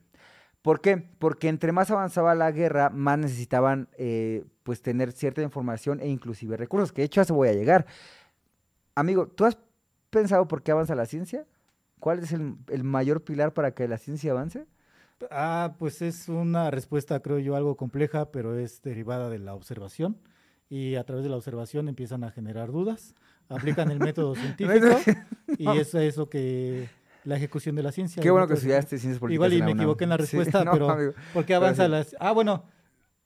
¿Por 0.62 0.80
qué? 0.80 0.96
Porque 1.18 1.48
entre 1.48 1.72
más 1.72 1.90
avanzaba 1.90 2.34
la 2.34 2.50
guerra, 2.52 2.90
más 2.90 3.18
necesitaban 3.18 3.88
eh, 3.98 4.44
pues 4.62 4.80
tener 4.82 5.12
cierta 5.12 5.42
información 5.42 6.00
e 6.00 6.08
inclusive 6.08 6.56
recursos, 6.56 6.92
que 6.92 7.02
de 7.02 7.06
hecho 7.06 7.20
a 7.20 7.24
eso 7.24 7.34
voy 7.34 7.48
a 7.48 7.52
llegar. 7.52 7.86
Amigo, 8.94 9.26
¿tú 9.26 9.44
has 9.44 9.58
pensado 10.10 10.46
por 10.46 10.62
qué 10.62 10.72
avanza 10.72 10.94
la 10.94 11.06
ciencia? 11.06 11.46
¿Cuál 11.98 12.20
es 12.20 12.32
el, 12.32 12.56
el 12.68 12.84
mayor 12.84 13.22
pilar 13.22 13.54
para 13.54 13.72
que 13.74 13.88
la 13.88 13.98
ciencia 13.98 14.32
avance? 14.32 14.66
Ah, 15.30 15.74
pues 15.78 16.02
es 16.02 16.28
una 16.28 16.70
respuesta, 16.70 17.20
creo 17.20 17.38
yo, 17.38 17.54
algo 17.56 17.76
compleja, 17.76 18.30
pero 18.32 18.58
es 18.58 18.82
derivada 18.82 19.28
de 19.28 19.38
la 19.38 19.54
observación. 19.54 20.18
Y 20.68 20.96
a 20.96 21.04
través 21.04 21.22
de 21.24 21.30
la 21.30 21.36
observación 21.36 21.88
empiezan 21.88 22.24
a 22.24 22.30
generar 22.30 22.72
dudas, 22.72 23.14
aplican 23.48 23.90
el 23.90 23.98
método 24.00 24.34
científico 24.34 24.86
y 25.58 25.68
es 25.78 25.94
eso 25.94 26.28
que 26.28 26.88
la 27.24 27.36
ejecución 27.36 27.76
de 27.76 27.82
la 27.82 27.92
ciencia. 27.92 28.22
Qué 28.22 28.30
bueno 28.30 28.48
que 28.48 28.54
estudiaste 28.54 28.98
ciencias 28.98 29.20
políticas. 29.20 29.34
Igual 29.34 29.52
y 29.52 29.58
en 29.58 29.64
me 29.66 29.72
UNAM. 29.72 29.80
equivoqué 29.82 30.04
en 30.04 30.10
la 30.10 30.16
Sí, 30.16 30.22
respuesta, 30.22 30.64
no, 30.64 30.72
pero 30.72 30.90
amigo, 30.90 31.12
¿por 31.34 31.44
qué 31.44 31.54
avanza 31.54 31.84
sí. 31.84 31.90
las...? 31.90 32.16
Ah, 32.18 32.32
bueno, 32.32 32.64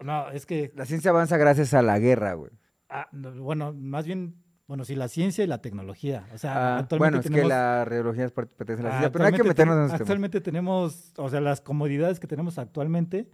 no, 0.01 0.31
es 0.33 0.44
que, 0.44 0.72
La 0.75 0.85
ciencia 0.85 1.11
avanza 1.12 1.37
gracias 1.38 1.72
a 1.72 1.81
la 1.83 1.99
guerra, 1.99 2.35
güey. 2.35 2.51
ah, 2.90 3.09
no, 3.12 3.33
bueno, 3.42 3.72
más 3.72 4.07
bien, 4.07 4.35
bueno, 4.66 4.85
sí, 4.85 4.94
la 4.96 5.09
ciencia 5.09 5.44
y 5.44 5.46
la 5.46 5.61
tecnología. 5.62 6.26
O 6.35 6.38
sea, 6.38 6.52
Ah, 6.76 6.79
actualmente 6.79 6.98
bueno, 7.29 7.37
es 7.38 7.42
que 7.42 7.48
la 7.48 7.85
radiología 7.85 8.24
es 8.24 8.33
parte- 8.33 8.55
pertenece 8.57 8.83
a 8.83 8.85
la 8.85 8.88
Ah, 8.88 8.92
ciencia, 8.98 9.12
pero 9.12 9.22
no 9.22 9.26
hay 9.29 9.35
que 9.42 9.44
meternos 9.48 9.76
en 9.79 9.85
esos. 9.87 10.00
Actualmente 10.00 10.40
tenemos, 10.40 11.12
o 11.16 11.29
sea, 11.29 11.40
las 11.40 11.61
comodidades 11.61 12.18
que 12.20 12.26
tenemos 12.26 12.59
actualmente, 12.59 13.31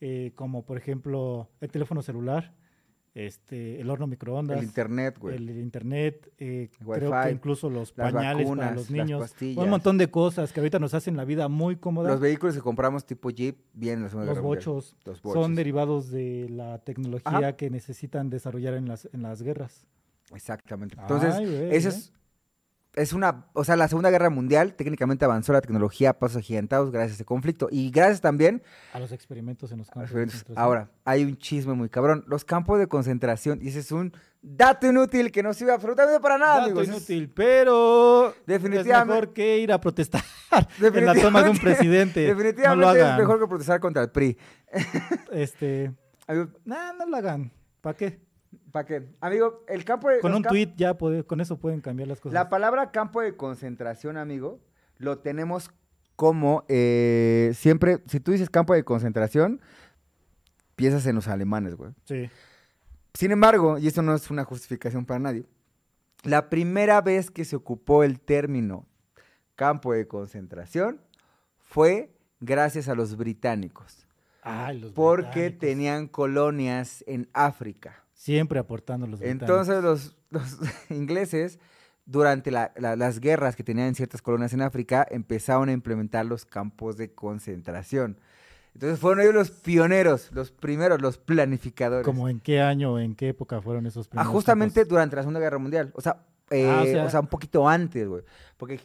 eh, 0.00 0.32
como 0.36 0.64
por 0.64 0.76
ejemplo 0.78 1.48
el 1.60 1.70
teléfono 1.70 2.02
celular, 2.02 2.54
este, 3.14 3.80
el 3.80 3.90
horno 3.90 4.06
microondas, 4.06 4.58
El 4.58 4.64
internet, 4.64 5.18
güey. 5.18 5.34
el 5.34 5.50
internet, 5.50 6.30
eh, 6.38 6.70
creo 6.78 7.10
que 7.24 7.30
incluso 7.32 7.68
los 7.68 7.90
pañales 7.92 8.48
para 8.48 8.70
los 8.72 8.90
niños, 8.92 9.34
un 9.56 9.70
montón 9.70 9.98
de 9.98 10.08
cosas 10.08 10.52
que 10.52 10.60
ahorita 10.60 10.78
nos 10.78 10.94
hacen 10.94 11.16
la 11.16 11.24
vida 11.24 11.48
muy 11.48 11.76
cómoda. 11.76 12.08
Los 12.10 12.20
vehículos 12.20 12.54
que 12.54 12.60
compramos 12.60 13.04
tipo 13.06 13.30
Jeep 13.30 13.58
vienen 13.72 14.04
Los 14.04 14.14
Mundial. 14.14 14.40
bochos 14.40 14.94
Los 15.04 15.20
bochos. 15.20 15.42
son 15.42 15.56
derivados 15.56 16.10
de 16.12 16.46
la 16.50 16.78
tecnología 16.84 17.56
que 17.56 17.70
necesitan 17.70 18.30
desarrollar 18.30 18.74
en 18.74 18.86
las, 18.86 19.08
en 19.12 19.22
las 19.22 19.42
guerras. 19.42 19.84
Exactamente. 20.34 20.96
Entonces, 21.00 21.34
Ay, 21.34 21.46
¿eh? 21.46 21.70
es, 21.72 22.12
es 22.94 23.12
una, 23.12 23.46
o 23.52 23.64
sea, 23.64 23.76
la 23.76 23.86
Segunda 23.88 24.10
Guerra 24.10 24.28
Mundial 24.30 24.74
técnicamente 24.74 25.24
avanzó 25.24 25.52
la 25.52 25.60
tecnología 25.60 26.10
a 26.10 26.18
pasos 26.18 26.38
agigantados 26.38 26.90
gracias 26.90 27.12
a 27.12 27.14
ese 27.16 27.24
conflicto 27.24 27.68
y 27.70 27.90
gracias 27.90 28.20
también 28.20 28.62
A 28.92 28.98
los 28.98 29.12
experimentos 29.12 29.70
en 29.72 29.78
los 29.78 29.88
campos. 29.90 30.10
de 30.10 30.22
concentración. 30.22 30.58
Ahora, 30.58 30.90
hay 31.04 31.24
un 31.24 31.36
chisme 31.36 31.74
muy 31.74 31.88
cabrón. 31.88 32.24
Los 32.26 32.44
campos 32.44 32.78
de 32.78 32.88
concentración, 32.88 33.60
y 33.62 33.68
ese 33.68 33.80
es 33.80 33.92
un 33.92 34.12
dato 34.42 34.86
inútil 34.86 35.30
que 35.32 35.42
no 35.42 35.52
sirve 35.54 35.72
absolutamente 35.72 36.18
para 36.20 36.38
nada, 36.38 36.54
Dato 36.60 36.64
amigos. 36.66 36.88
Inútil, 36.88 37.30
pero 37.30 38.34
Definitivamente- 38.46 39.00
es 39.00 39.06
mejor 39.06 39.32
que 39.32 39.58
ir 39.58 39.72
a 39.72 39.80
protestar 39.80 40.22
en 40.80 41.06
la 41.06 41.14
toma 41.14 41.42
de 41.42 41.50
un 41.50 41.58
presidente. 41.58 42.20
Definitivamente 42.20 42.86
no 42.86 42.92
lo 42.94 43.12
es 43.12 43.18
mejor 43.18 43.38
que 43.40 43.46
protestar 43.46 43.80
contra 43.80 44.02
el 44.02 44.10
PRI. 44.10 44.36
Este, 45.32 45.92
nah, 46.64 46.92
no 46.92 47.06
lo 47.06 47.16
hagan. 47.16 47.52
¿Para 47.80 47.96
qué? 47.96 48.27
¿Para 48.78 48.86
qué? 48.86 49.08
Amigo, 49.20 49.64
el 49.66 49.84
campo 49.84 50.08
de... 50.08 50.20
Con 50.20 50.34
un 50.36 50.42
camp- 50.42 50.52
tweet 50.52 50.72
ya 50.76 50.96
puede, 50.96 51.24
con 51.24 51.40
eso 51.40 51.58
pueden 51.58 51.80
cambiar 51.80 52.06
las 52.06 52.20
cosas. 52.20 52.32
La 52.34 52.48
palabra 52.48 52.92
campo 52.92 53.20
de 53.20 53.36
concentración, 53.36 54.16
amigo, 54.16 54.60
lo 54.98 55.18
tenemos 55.18 55.72
como 56.14 56.64
eh, 56.68 57.50
siempre, 57.56 57.98
si 58.06 58.20
tú 58.20 58.30
dices 58.30 58.50
campo 58.50 58.74
de 58.74 58.84
concentración, 58.84 59.60
piensas 60.76 61.06
en 61.06 61.16
los 61.16 61.26
alemanes, 61.26 61.74
güey. 61.74 61.90
Sí. 62.04 62.30
Sin 63.14 63.32
embargo, 63.32 63.78
y 63.78 63.88
esto 63.88 64.00
no 64.02 64.14
es 64.14 64.30
una 64.30 64.44
justificación 64.44 65.04
para 65.04 65.18
nadie, 65.18 65.44
la 66.22 66.48
primera 66.48 67.00
vez 67.00 67.32
que 67.32 67.44
se 67.44 67.56
ocupó 67.56 68.04
el 68.04 68.20
término 68.20 68.86
campo 69.56 69.92
de 69.92 70.06
concentración 70.06 71.00
fue 71.58 72.12
gracias 72.38 72.88
a 72.88 72.94
los 72.94 73.16
británicos, 73.16 74.06
Ay, 74.42 74.78
los 74.80 74.92
porque 74.92 75.24
británicos. 75.48 75.58
tenían 75.60 76.06
colonias 76.06 77.02
en 77.08 77.28
África. 77.32 78.04
Siempre 78.18 78.58
aportando 78.58 79.06
los. 79.06 79.20
Entonces 79.22 79.80
los, 79.82 80.16
los 80.30 80.58
ingleses, 80.90 81.60
durante 82.04 82.50
la- 82.50 82.72
la- 82.76 82.96
las 82.96 83.20
guerras 83.20 83.54
que 83.54 83.62
tenían 83.62 83.86
en 83.88 83.94
ciertas 83.94 84.22
colonias 84.22 84.52
en 84.52 84.60
África, 84.62 85.06
empezaron 85.08 85.68
a 85.68 85.72
implementar 85.72 86.26
los 86.26 86.44
campos 86.44 86.96
de 86.96 87.12
concentración. 87.12 88.18
Entonces 88.74 88.98
fueron 88.98 89.20
ellos 89.20 89.34
los 89.34 89.50
pioneros, 89.52 90.30
los 90.32 90.50
primeros, 90.50 91.00
los 91.00 91.16
planificadores. 91.16 92.04
¿Como 92.04 92.28
en 92.28 92.40
qué 92.40 92.60
año 92.60 92.94
o 92.94 92.98
en 92.98 93.14
qué 93.14 93.28
época 93.28 93.60
fueron 93.62 93.86
esos 93.86 94.06
Ah, 94.06 94.10
primeros 94.10 94.32
justamente 94.32 94.80
campos? 94.80 94.88
durante 94.90 95.16
la 95.16 95.22
Segunda 95.22 95.40
Guerra 95.40 95.58
Mundial. 95.58 95.92
O 95.94 96.00
sea, 96.00 96.24
eh, 96.50 96.66
Ah, 96.68 96.80
o 96.80 96.82
o, 96.82 96.86
sea- 96.86 97.10
sea, 97.10 97.20
un 97.20 97.26
poquito 97.28 97.68
antes, 97.68 98.06
güey. 98.08 98.22
Porque 98.56 98.80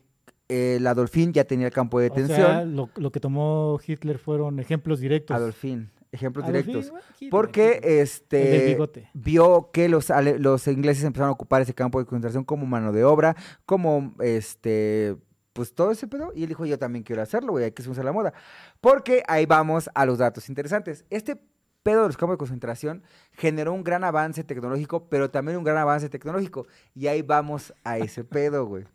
eh, 0.49 0.77
la 0.81 0.93
Dolphin 0.93 1.33
ya 1.33 1.43
tenía 1.45 1.67
el 1.67 1.73
campo 1.73 1.99
de 1.99 2.07
O 2.07 2.09
detención. 2.09 2.37
sea, 2.45 2.65
lo, 2.65 2.89
lo 2.97 3.11
que 3.11 3.19
tomó 3.19 3.79
Hitler 3.85 4.19
fueron 4.19 4.59
ejemplos 4.59 4.99
directos. 4.99 5.35
Adolfín, 5.35 5.89
ejemplos 6.13 6.45
directos. 6.47 6.93
Porque 7.29 7.79
este 7.83 8.67
bigote. 8.67 9.09
vio 9.13 9.69
que 9.73 9.89
los, 9.89 10.09
ale- 10.11 10.39
los 10.39 10.65
ingleses 10.67 11.03
empezaron 11.03 11.29
a 11.29 11.33
ocupar 11.33 11.61
ese 11.61 11.73
campo 11.73 11.99
de 11.99 12.05
concentración 12.05 12.45
como 12.45 12.65
mano 12.65 12.91
de 12.93 13.03
obra, 13.03 13.35
como 13.65 14.13
este 14.21 15.17
pues 15.51 15.75
todo 15.75 15.91
ese 15.91 16.07
pedo. 16.07 16.31
Y 16.33 16.43
él 16.43 16.49
dijo, 16.49 16.65
yo 16.65 16.79
también 16.79 17.03
quiero 17.03 17.21
hacerlo, 17.21 17.51
güey, 17.51 17.65
hay 17.65 17.71
que 17.71 17.87
usar 17.87 18.05
la 18.05 18.11
moda. 18.11 18.33
Porque 18.81 19.21
ahí 19.27 19.45
vamos 19.45 19.89
a 19.93 20.05
los 20.05 20.17
datos 20.17 20.49
interesantes. 20.49 21.05
Este 21.11 21.37
pedo 21.83 22.01
de 22.03 22.07
los 22.07 22.17
campos 22.17 22.35
de 22.35 22.37
concentración 22.39 23.03
generó 23.33 23.73
un 23.73 23.83
gran 23.83 24.03
avance 24.03 24.43
tecnológico, 24.43 25.09
pero 25.09 25.29
también 25.29 25.57
un 25.57 25.63
gran 25.63 25.77
avance 25.77 26.09
tecnológico. 26.09 26.65
Y 26.95 27.07
ahí 27.07 27.21
vamos 27.21 27.73
a 27.83 27.97
ese 27.99 28.23
pedo, 28.23 28.65
güey. 28.65 28.85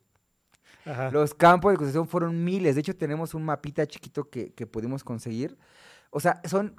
Ajá. 0.84 1.10
Los 1.10 1.34
campos 1.34 1.70
de 1.72 1.76
concentración 1.76 2.08
fueron 2.08 2.42
miles. 2.44 2.74
De 2.74 2.80
hecho, 2.80 2.96
tenemos 2.96 3.34
un 3.34 3.44
mapita 3.44 3.86
chiquito 3.86 4.28
que, 4.28 4.52
que 4.52 4.66
pudimos 4.66 5.04
conseguir. 5.04 5.56
O 6.10 6.20
sea, 6.20 6.40
son 6.44 6.74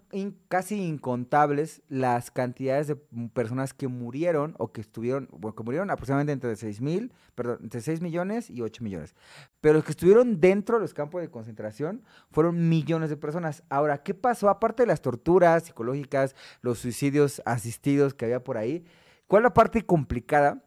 casi 0.48 0.82
incontables 0.82 1.84
las 1.88 2.32
cantidades 2.32 2.88
de 2.88 2.98
m- 3.12 3.30
personas 3.30 3.74
que 3.76 3.88
murieron 3.88 4.56
o 4.58 4.72
que 4.72 4.82
estuvieron, 4.82 5.28
bueno, 5.32 5.56
que 5.56 5.64
murieron 5.64 5.92
aproximadamente 5.92 6.34
entre 6.34 6.56
6 6.56 6.82
mil, 6.82 7.14
perdón, 7.36 7.60
entre 7.62 7.82
6 7.82 8.02
millones 8.02 8.50
y 8.50 8.62
8 8.62 8.84
millones. 8.84 9.14
Pero 9.62 9.76
los 9.76 9.84
que 9.84 9.92
estuvieron 9.92 10.40
dentro 10.42 10.78
de 10.78 10.82
los 10.82 10.96
campos 10.96 11.22
de 11.22 11.30
concentración 11.30 12.04
fueron 12.32 12.70
millones 12.70 13.10
de 13.12 13.18
personas. 13.18 13.62
Ahora, 13.70 14.02
¿qué 14.02 14.16
pasó? 14.16 14.50
Aparte 14.50 14.84
de 14.84 14.88
las 14.88 15.02
torturas 15.02 15.64
psicológicas, 15.64 16.36
los 16.62 16.80
suicidios 16.80 17.42
asistidos 17.46 18.14
que 18.16 18.26
había 18.26 18.44
por 18.44 18.58
ahí, 18.58 18.84
¿Cuál 19.28 19.42
es 19.42 19.44
la 19.44 19.54
parte 19.54 19.86
complicada? 19.86 20.64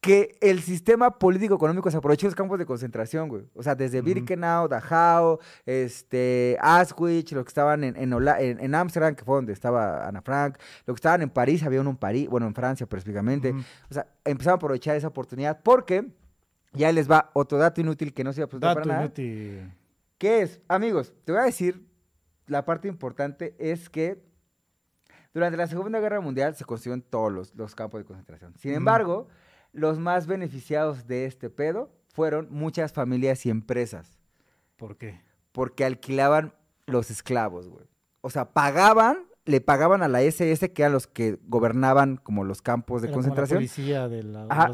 Que 0.00 0.36
el 0.40 0.60
sistema 0.60 1.18
político-económico 1.18 1.90
se 1.90 1.96
aprovechó 1.96 2.26
de 2.26 2.30
los 2.30 2.34
campos 2.36 2.58
de 2.58 2.66
concentración, 2.66 3.28
güey. 3.28 3.42
O 3.54 3.62
sea, 3.62 3.74
desde. 3.74 4.00
Birkenau, 4.00 4.68
Dachau, 4.68 5.40
este, 5.66 6.56
Auschwitz, 6.60 7.32
los 7.32 7.44
que 7.44 7.48
estaban 7.48 7.82
en 7.82 7.96
en 7.96 8.12
en 8.12 9.14
que 9.16 9.24
fue 9.24 9.34
donde 9.34 9.52
estaba 9.52 10.06
Ana 10.06 10.22
Frank, 10.22 10.56
los 10.86 10.94
que 10.94 10.98
estaban 10.98 11.22
en 11.22 11.30
París, 11.30 11.64
había 11.64 11.80
uno 11.80 11.90
en 11.90 11.96
París, 11.96 12.28
bueno, 12.28 12.46
en 12.46 12.54
Francia. 12.54 12.86
Ujú. 12.88 13.60
O 13.90 13.94
sea, 13.94 14.06
empezaron 14.24 14.54
a 14.54 14.56
aprovechar 14.56 14.96
esa 14.96 15.08
oportunidad 15.08 15.60
porque 15.62 16.06
ya 16.72 16.92
les 16.92 17.10
va 17.10 17.30
otro 17.34 17.58
dato 17.58 17.80
inútil 17.80 18.14
que 18.14 18.22
no 18.24 18.32
se 18.32 18.40
iba 18.40 18.46
a 18.46 18.48
presentar 18.48 18.76
Dato 18.76 18.80
para 18.82 18.94
nada. 18.94 19.04
inútil. 19.06 19.72
¿Qué 20.16 20.42
es? 20.42 20.60
Amigos, 20.68 21.12
te 21.24 21.32
voy 21.32 21.40
a 21.40 21.44
decir, 21.44 21.84
la 22.46 22.64
parte 22.64 22.88
importante 22.88 23.54
es 23.58 23.88
que 23.88 24.22
durante 25.34 25.56
la 25.56 25.66
Segunda 25.66 26.00
Guerra 26.00 26.20
Mundial 26.20 26.54
se 26.54 26.64
construyeron 26.64 27.02
todos 27.02 27.32
los, 27.32 27.54
los 27.54 27.74
campos 27.74 28.00
de 28.00 28.04
concentración. 28.04 28.54
Sin 28.58 28.72
embargo, 28.74 29.28
los 29.78 29.98
más 29.98 30.26
beneficiados 30.26 31.06
de 31.06 31.24
este 31.26 31.50
pedo 31.50 31.90
fueron 32.12 32.48
muchas 32.50 32.92
familias 32.92 33.46
y 33.46 33.50
empresas, 33.50 34.18
¿Por 34.76 34.96
qué? 34.96 35.20
porque 35.52 35.84
alquilaban 35.84 36.54
los 36.86 37.10
esclavos, 37.10 37.68
güey. 37.68 37.86
O 38.20 38.30
sea, 38.30 38.52
pagaban, 38.52 39.18
le 39.48 39.60
pagaban 39.60 40.02
a 40.02 40.08
la 40.08 40.20
SS, 40.22 40.72
que 40.72 40.82
eran 40.82 40.92
los 40.92 41.06
que 41.06 41.38
gobernaban 41.48 42.16
como 42.18 42.44
los 42.44 42.60
campos 42.62 43.02
de 43.02 43.08
Era 43.08 43.14
como 43.14 43.22
la 43.22 43.28
concentración. 43.28 43.58
policía 43.58 44.06
de 44.08 44.22
la- 44.22 44.46
Ajá, 44.50 44.72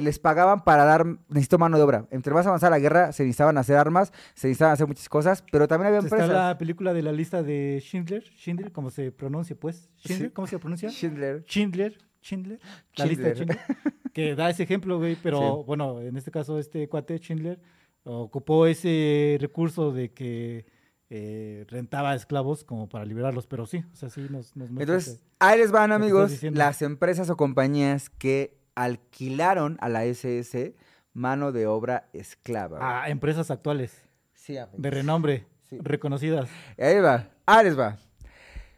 les 0.00 0.18
pagaban 0.18 0.62
para 0.64 0.84
dar, 0.84 1.06
necesito 1.28 1.58
mano 1.58 1.76
de 1.78 1.82
obra. 1.82 2.06
Entre 2.10 2.32
más 2.34 2.46
avanzada 2.46 2.70
la 2.70 2.78
guerra, 2.78 3.12
se 3.12 3.22
necesitaban 3.24 3.56
hacer 3.58 3.76
armas, 3.76 4.12
se 4.34 4.48
necesitaban 4.48 4.74
hacer 4.74 4.86
muchas 4.86 5.08
cosas, 5.08 5.42
pero 5.50 5.66
también 5.66 5.88
había 5.88 6.00
Está 6.00 6.14
empresas. 6.16 6.34
la 6.36 6.58
película 6.58 6.92
de 6.92 7.02
la 7.02 7.12
lista 7.12 7.42
de 7.42 7.78
Schindler, 7.80 8.22
Schindler, 8.24 8.70
¿cómo 8.72 8.90
se 8.90 9.10
pronuncia, 9.12 9.56
pues? 9.58 9.88
Schindler, 9.96 10.28
Sí. 10.28 10.34
¿cómo 10.34 10.46
se 10.46 10.58
pronuncia? 10.58 10.90
Schindler. 10.90 11.44
Schindler, 11.46 11.98
Schindler, 12.22 12.60
la 12.96 13.06
lista 13.06 13.24
de 13.28 13.34
Schindler. 13.34 13.58
Schindler, 13.58 14.12
que 14.12 14.34
da 14.34 14.50
ese 14.50 14.62
ejemplo, 14.64 14.98
güey, 14.98 15.16
pero 15.22 15.38
Sí. 15.38 15.64
bueno, 15.66 16.00
en 16.00 16.16
este 16.16 16.30
caso 16.30 16.58
este 16.58 16.88
cuate 16.88 17.16
Schindler 17.18 17.58
ocupó 18.04 18.66
ese 18.66 19.38
recurso 19.40 19.92
de 19.92 20.12
que 20.12 20.66
eh, 21.14 21.66
rentaba 21.68 22.14
esclavos 22.14 22.64
como 22.64 22.88
para 22.88 23.04
liberarlos, 23.04 23.46
pero 23.46 23.66
sí, 23.66 23.84
o 23.92 23.96
sea, 23.96 24.08
sí 24.08 24.26
nos, 24.30 24.56
nos 24.56 24.70
Entonces, 24.70 25.18
que- 25.18 25.24
ahí 25.40 25.58
les 25.58 25.70
van, 25.70 25.92
amigos, 25.92 26.42
las 26.42 26.80
empresas 26.80 27.28
o 27.28 27.36
compañías 27.36 28.08
que 28.08 28.56
alquilaron 28.74 29.76
a 29.82 29.90
la 29.90 30.04
SS 30.06 30.74
mano 31.12 31.52
de 31.52 31.66
obra 31.66 32.08
esclava. 32.14 32.78
güey. 32.78 32.90
a 32.90 33.08
empresas 33.10 33.50
actuales 33.50 34.02
sí, 34.32 34.56
amigos. 34.56 34.80
de 34.80 34.90
renombre, 34.90 35.46
Sí. 35.68 35.78
reconocidas. 35.82 36.48
Ahí 36.78 36.98
va, 37.00 37.28
ahí 37.44 37.64
les 37.64 37.78
va. 37.78 37.98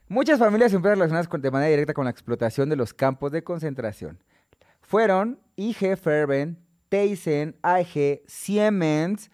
Muchas 0.08 0.38
familias 0.40 0.72
y 0.72 0.76
empresas 0.76 0.98
relacionadas 0.98 1.28
con- 1.28 1.40
de 1.40 1.50
manera 1.52 1.70
directa 1.70 1.94
con 1.94 2.04
la 2.04 2.10
explotación 2.10 2.68
de 2.68 2.74
los 2.76 2.92
campos 2.92 3.30
de 3.30 3.44
concentración 3.44 4.18
fueron 4.80 5.38
IG 5.54 5.96
Farben, 5.96 6.58
Thyssen, 6.88 7.56
AEG, 7.62 8.22
Siemens, 8.26 9.30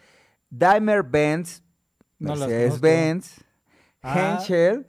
Daimler-Benz, 0.51 1.63
No 2.21 2.37
Mercedes-Benz, 2.37 3.41
Ah. 4.03 4.37
Henschel, 4.39 4.87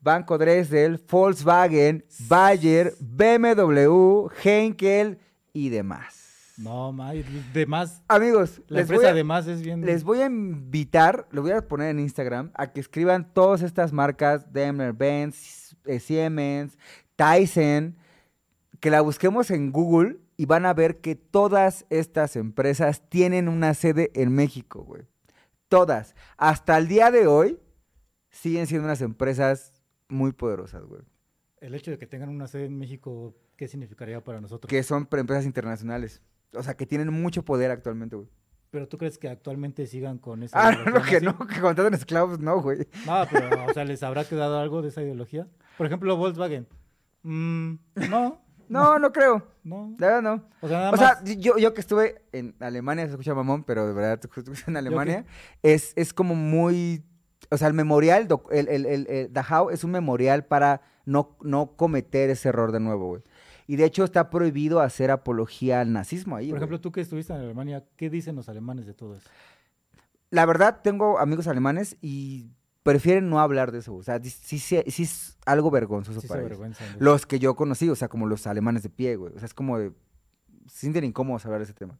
Banco 0.00 0.36
Dresdel, 0.36 1.00
Volkswagen, 1.10 2.04
Bayer, 2.28 2.94
BMW, 3.00 4.28
Henkel 4.42 5.18
y 5.52 5.68
demás. 5.68 6.54
No, 6.58 6.92
ma, 6.92 7.12
de 7.14 7.66
más, 7.66 8.02
Amigos, 8.06 8.60
la 8.68 8.80
les 8.80 8.86
voy, 8.88 8.96
empresa 8.96 9.12
a, 9.12 9.14
de 9.14 9.24
más 9.24 9.46
es 9.46 9.62
bien... 9.62 9.80
les 9.80 10.04
voy 10.04 10.20
a 10.20 10.26
invitar, 10.26 11.26
lo 11.30 11.40
voy 11.40 11.52
a 11.52 11.66
poner 11.66 11.88
en 11.88 12.00
Instagram, 12.00 12.50
a 12.54 12.70
que 12.70 12.80
escriban 12.80 13.32
todas 13.32 13.62
estas 13.62 13.94
marcas, 13.94 14.52
Daimler-Benz, 14.52 15.74
eh, 15.86 16.00
Siemens, 16.00 16.76
Tyson, 17.16 17.96
que 18.78 18.90
la 18.90 19.00
busquemos 19.00 19.50
en 19.50 19.72
Google 19.72 20.18
y 20.36 20.44
van 20.44 20.66
a 20.66 20.74
ver 20.74 21.00
que 21.00 21.14
todas 21.14 21.86
estas 21.88 22.36
empresas 22.36 23.08
tienen 23.08 23.48
una 23.48 23.72
sede 23.72 24.10
en 24.14 24.34
México, 24.34 24.84
güey. 24.84 25.04
Todas. 25.70 26.14
Hasta 26.36 26.76
el 26.76 26.88
día 26.88 27.10
de 27.10 27.26
hoy 27.28 27.58
siguen 28.28 28.66
siendo 28.66 28.84
unas 28.86 29.00
empresas 29.00 29.72
muy 30.08 30.32
poderosas, 30.32 30.84
güey. 30.84 31.00
El 31.60 31.74
hecho 31.74 31.90
de 31.92 31.96
que 31.98 32.06
tengan 32.06 32.28
una 32.28 32.48
sede 32.48 32.64
en 32.66 32.76
México, 32.76 33.36
¿qué 33.56 33.68
significaría 33.68 34.22
para 34.24 34.40
nosotros? 34.40 34.68
Que 34.68 34.82
son 34.82 35.06
pre- 35.06 35.20
empresas 35.20 35.46
internacionales. 35.46 36.22
O 36.54 36.62
sea, 36.64 36.76
que 36.76 36.86
tienen 36.86 37.12
mucho 37.12 37.44
poder 37.44 37.70
actualmente, 37.70 38.16
güey. 38.16 38.28
Pero 38.70 38.88
tú 38.88 38.98
crees 38.98 39.16
que 39.18 39.28
actualmente 39.28 39.86
sigan 39.86 40.18
con 40.18 40.42
esa 40.42 40.58
Ah, 40.58 40.72
no, 40.74 40.82
ideología 40.82 41.20
que 41.20 41.24
nazi? 41.26 41.38
no, 41.38 41.46
que 41.46 41.60
contratan 41.60 41.94
esclavos, 41.94 42.40
no, 42.40 42.60
güey. 42.60 42.88
No, 43.06 43.24
pero, 43.30 43.66
o 43.66 43.72
sea, 43.72 43.84
¿les 43.84 44.02
habrá 44.02 44.24
quedado 44.24 44.58
algo 44.58 44.82
de 44.82 44.88
esa 44.88 45.02
ideología? 45.02 45.46
Por 45.78 45.86
ejemplo, 45.86 46.16
Volkswagen. 46.16 46.66
Mm, 47.22 47.74
no, 48.08 48.42
No, 48.70 48.98
no 48.98 49.12
creo. 49.12 49.46
no. 49.64 49.94
La 49.98 50.06
verdad, 50.06 50.22
no. 50.22 50.44
O 50.60 50.68
sea, 50.68 50.78
nada 50.78 50.90
O 50.92 50.96
sea, 50.96 51.08
más. 51.22 51.36
yo, 51.36 51.58
yo 51.58 51.74
que 51.74 51.80
estuve 51.80 52.22
en 52.32 52.54
Alemania, 52.60 53.04
se 53.06 53.10
escucha 53.12 53.34
mamón, 53.34 53.64
pero 53.64 53.86
de 53.86 53.92
verdad, 53.92 54.20
en 54.66 54.76
Alemania, 54.76 55.24
es, 55.62 55.92
es 55.96 56.14
como 56.14 56.34
muy. 56.34 57.04
O 57.50 57.56
sea, 57.56 57.66
el 57.68 57.74
memorial, 57.74 58.28
el, 58.50 58.68
el, 58.68 58.86
el, 58.86 59.06
el 59.08 59.32
Dachau 59.32 59.70
es 59.70 59.82
un 59.82 59.90
memorial 59.90 60.44
para 60.44 60.82
no, 61.04 61.36
no 61.42 61.74
cometer 61.76 62.30
ese 62.30 62.48
error 62.48 62.70
de 62.70 62.78
nuevo, 62.80 63.08
güey. 63.08 63.22
Y 63.66 63.76
de 63.76 63.84
hecho 63.84 64.04
está 64.04 64.30
prohibido 64.30 64.80
hacer 64.80 65.10
apología 65.10 65.80
al 65.80 65.92
nazismo 65.92 66.36
ahí. 66.36 66.46
Por 66.46 66.52
güey. 66.52 66.58
ejemplo, 66.60 66.80
tú 66.80 66.92
que 66.92 67.00
estuviste 67.00 67.32
en 67.32 67.40
Alemania, 67.40 67.84
¿qué 67.96 68.08
dicen 68.10 68.36
los 68.36 68.48
alemanes 68.48 68.86
de 68.86 68.94
todo 68.94 69.16
eso? 69.16 69.28
La 70.30 70.46
verdad, 70.46 70.80
tengo 70.82 71.18
amigos 71.18 71.48
alemanes 71.48 71.96
y 72.00 72.50
prefieren 72.82 73.28
no 73.28 73.40
hablar 73.40 73.72
de 73.72 73.78
eso. 73.78 73.94
O 73.94 74.02
sea, 74.02 74.20
sí, 74.22 74.58
sí, 74.58 74.80
sí 74.86 75.02
es 75.02 75.36
algo 75.46 75.70
vergonzoso 75.70 76.20
Sí 76.20 76.26
para 76.28 76.42
ellos. 76.42 76.58
Los 76.98 77.26
que 77.26 77.38
yo 77.38 77.54
conocí, 77.56 77.88
o 77.88 77.96
sea, 77.96 78.08
como 78.08 78.26
los 78.26 78.46
alemanes 78.46 78.82
de 78.82 78.90
pie, 78.90 79.16
güey. 79.16 79.32
O 79.34 79.38
sea, 79.38 79.46
es 79.46 79.54
como 79.54 79.78
de. 79.78 79.92
Se 80.66 80.80
sienten 80.80 81.04
incómodos 81.04 81.44
hablar 81.46 81.60
de 81.60 81.64
ese 81.64 81.74
tema. 81.74 81.98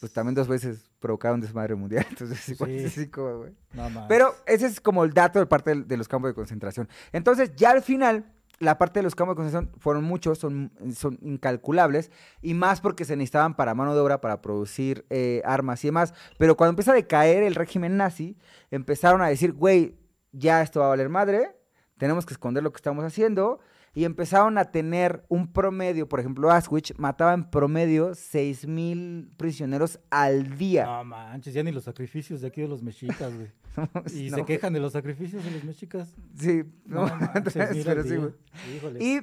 Pues 0.00 0.12
también 0.12 0.34
dos 0.34 0.46
veces 0.46 0.90
provocaron 1.00 1.40
desmadre 1.40 1.74
mundial. 1.74 2.06
Entonces, 2.10 2.38
Sí. 2.40 2.54
güey. 2.54 3.52
Más. 3.74 4.06
Pero 4.08 4.34
ese 4.46 4.66
es 4.66 4.80
como 4.80 5.04
el 5.04 5.12
dato 5.12 5.38
de 5.38 5.46
parte 5.46 5.74
de 5.74 5.96
los 5.96 6.06
campos 6.06 6.30
de 6.30 6.34
concentración. 6.34 6.88
Entonces, 7.12 7.52
ya 7.56 7.70
al 7.70 7.82
final, 7.82 8.32
la 8.58 8.78
parte 8.78 9.00
de 9.00 9.02
los 9.02 9.14
campos 9.14 9.34
de 9.34 9.42
concentración 9.42 9.80
fueron 9.80 10.04
muchos, 10.04 10.38
son, 10.38 10.72
son 10.94 11.18
incalculables, 11.22 12.10
y 12.42 12.54
más 12.54 12.80
porque 12.80 13.04
se 13.04 13.16
necesitaban 13.16 13.54
para 13.54 13.74
mano 13.74 13.94
de 13.94 14.00
obra, 14.00 14.20
para 14.20 14.40
producir 14.40 15.04
eh, 15.10 15.42
armas 15.44 15.84
y 15.84 15.88
demás. 15.88 16.14
Pero 16.38 16.56
cuando 16.56 16.70
empieza 16.70 16.92
a 16.92 16.94
decaer 16.94 17.42
el 17.42 17.54
régimen 17.54 17.96
nazi, 17.96 18.36
empezaron 18.70 19.20
a 19.22 19.28
decir, 19.28 19.52
güey, 19.52 19.98
ya 20.32 20.62
esto 20.62 20.80
va 20.80 20.86
a 20.86 20.90
valer 20.90 21.08
madre, 21.08 21.56
tenemos 21.98 22.26
que 22.26 22.34
esconder 22.34 22.62
lo 22.62 22.72
que 22.72 22.76
estamos 22.76 23.04
haciendo. 23.04 23.60
Y 23.96 24.04
empezaron 24.04 24.58
a 24.58 24.66
tener 24.66 25.24
un 25.30 25.50
promedio, 25.50 26.06
por 26.06 26.20
ejemplo, 26.20 26.50
Auschwitz 26.52 26.92
mataba 26.98 27.32
en 27.32 27.48
promedio 27.48 28.14
6 28.14 28.66
mil 28.66 29.30
prisioneros 29.38 30.00
al 30.10 30.58
día. 30.58 30.84
No 30.84 31.02
manches, 31.04 31.54
ya 31.54 31.62
ni 31.62 31.72
los 31.72 31.84
sacrificios 31.84 32.42
de 32.42 32.48
aquí 32.48 32.60
de 32.60 32.68
los 32.68 32.82
mexicas, 32.82 33.32
güey. 33.34 33.48
Y 34.14 34.28
No, 34.28 34.36
se 34.36 34.44
quejan 34.44 34.74
de 34.74 34.80
los 34.80 34.92
sacrificios 34.92 35.42
de 35.42 35.50
los 35.50 35.64
mexicas. 35.64 36.14
Sí, 36.38 36.64
no, 36.84 37.06
manches, 37.06 37.72
mira 37.72 37.94
pero 37.94 38.02
sí, 38.04 38.16
güey. 38.16 39.02
Y 39.02 39.20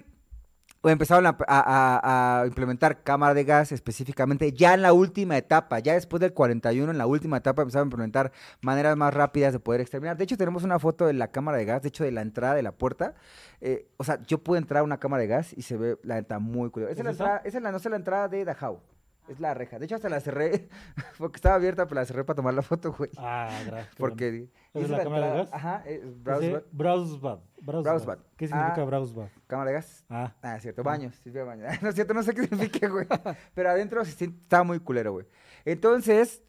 empezaron 0.91 1.25
a, 1.25 1.37
a- 1.47 1.61
a- 2.37 2.41
a 2.41 2.45
implementar 2.45 3.03
cámara 3.03 3.33
de 3.33 3.43
gas 3.45 3.71
específicamente 3.71 4.51
ya 4.51 4.73
en 4.73 4.81
la 4.81 4.91
última 4.93 5.37
etapa, 5.37 5.79
ya 5.79 5.93
después 5.93 6.19
del 6.19 6.33
41, 6.33 6.91
en 6.91 6.97
la 6.97 7.05
última 7.07 7.37
etapa 7.37 7.61
empezaron 7.61 7.85
a 7.85 7.87
implementar 7.87 8.31
maneras 8.61 8.97
más 8.97 9.13
rápidas 9.13 9.53
de 9.53 9.59
poder 9.59 9.81
exterminar. 9.81 10.17
De 10.17 10.23
hecho, 10.25 10.37
tenemos 10.37 10.63
una 10.63 10.79
foto 10.79 11.05
de 11.05 11.13
la 11.13 11.29
cámara 11.29 11.57
de 11.57 11.65
gas, 11.65 11.81
de 11.83 11.87
hecho, 11.87 12.03
de 12.03 12.11
la 12.11 12.21
entrada 12.21 12.55
de 12.55 12.63
la 12.63 12.71
puerta. 12.73 13.13
Eh, 13.61 13.87
o 13.97 14.03
sea, 14.03 14.21
yo 14.27 14.39
pude 14.39 14.57
entrar 14.59 14.81
a 14.81 14.83
una 14.83 14.99
cámara 14.99 15.21
de 15.21 15.27
gas 15.27 15.53
y 15.53 15.61
se 15.61 15.77
ve 15.77 15.97
la 16.03 16.15
neta 16.15 16.39
muy 16.39 16.69
curiosa. 16.69 16.91
Esa 16.91 17.01
es, 17.01 17.05
la 17.05 17.11
entrada, 17.11 17.41
esa 17.45 17.57
es 17.57 17.63
la, 17.63 17.71
no 17.71 17.77
es 17.77 17.85
la 17.85 17.95
entrada 17.95 18.27
de 18.27 18.43
Dachau. 18.45 18.79
Es 19.27 19.39
la 19.39 19.53
reja. 19.53 19.79
De 19.79 19.86
hecho, 19.86 19.95
hasta 19.95 20.09
la 20.09 20.19
cerré, 20.19 20.67
porque 21.17 21.38
estaba 21.38 21.55
abierta, 21.55 21.86
pero 21.88 22.01
la 22.01 22.05
cerré 22.05 22.23
para 22.23 22.36
tomar 22.36 22.53
la 22.53 22.62
foto, 22.62 22.91
güey. 22.93 23.09
Ah, 23.17 23.49
gracias. 23.65 23.95
Porque... 23.97 24.49
¿Es 24.73 24.89
la 24.89 25.03
cámara 25.03 25.31
de 25.31 25.38
gas? 25.39 25.49
Ajá. 25.53 25.83
Brausbad. 26.23 26.63
Brausbad. 26.71 27.39
Brausbad. 27.62 28.17
¿Qué 28.36 28.47
significa 28.47 28.81
Ah. 28.81 28.86
Brausbad? 28.86 29.27
Cámara 29.47 29.69
de 29.71 29.75
gas. 29.77 30.05
Ah, 30.09 30.33
Ah, 30.41 30.55
es 30.57 30.63
cierto, 30.63 30.83
baño, 30.83 31.12
sirve 31.23 31.39
de 31.39 31.45
baño. 31.45 31.63
No 31.81 31.89
es 31.89 31.95
cierto, 31.95 32.13
no 32.13 32.23
sé 32.23 32.33
qué 32.33 32.41
significa, 32.47 32.88
güey. 32.89 33.07
Pero 33.53 33.69
adentro 33.69 34.03
siente- 34.03 34.41
estaba 34.41 34.63
muy 34.63 34.79
culero, 34.79 35.13
güey. 35.13 35.25
Entonces, 35.63 36.41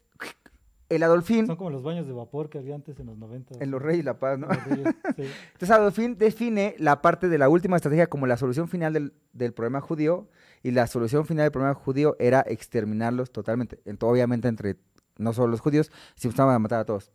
el 0.89 1.01
Adolfín, 1.03 1.47
son 1.47 1.55
como 1.55 1.69
los 1.71 1.81
baños 1.83 2.05
de 2.07 2.13
vapor 2.13 2.49
que 2.49 2.57
había 2.59 2.75
antes 2.75 2.99
en 2.99 3.07
los 3.07 3.17
90. 3.17 3.55
en 3.63 3.71
Los 3.71 3.81
Reyes 3.81 4.01
y 4.01 4.03
la 4.05 4.19
Paz, 4.19 4.37
¿no? 4.37 4.47
Los 4.47 4.63
Reyes, 4.65 4.87
sí. 5.15 5.23
Entonces, 5.53 5.71
Adolfín 5.71 6.17
define 6.17 6.75
la 6.77 7.01
parte 7.01 7.27
de 7.29 7.37
la 7.37 7.49
última 7.49 7.75
estrategia 7.75 8.07
como 8.07 8.27
la 8.27 8.37
solución 8.37 8.67
final 8.67 8.93
del, 8.93 9.13
del 9.33 9.53
problema 9.53 9.81
judío. 9.81 10.27
Y 10.63 10.71
la 10.71 10.87
solución 10.87 11.25
final 11.25 11.43
del 11.45 11.51
problema 11.51 11.73
judío 11.75 12.15
era 12.19 12.41
exterminarlos 12.47 13.31
totalmente. 13.31 13.83
Ent- 13.85 14.03
obviamente, 14.03 14.47
entre 14.47 14.77
no 15.17 15.31
solo 15.33 15.47
los 15.47 15.59
judíos, 15.61 15.91
sino 16.15 16.29
empezaban 16.31 16.55
a 16.55 16.59
matar 16.59 16.79
a 16.79 16.85
todos. 16.85 17.11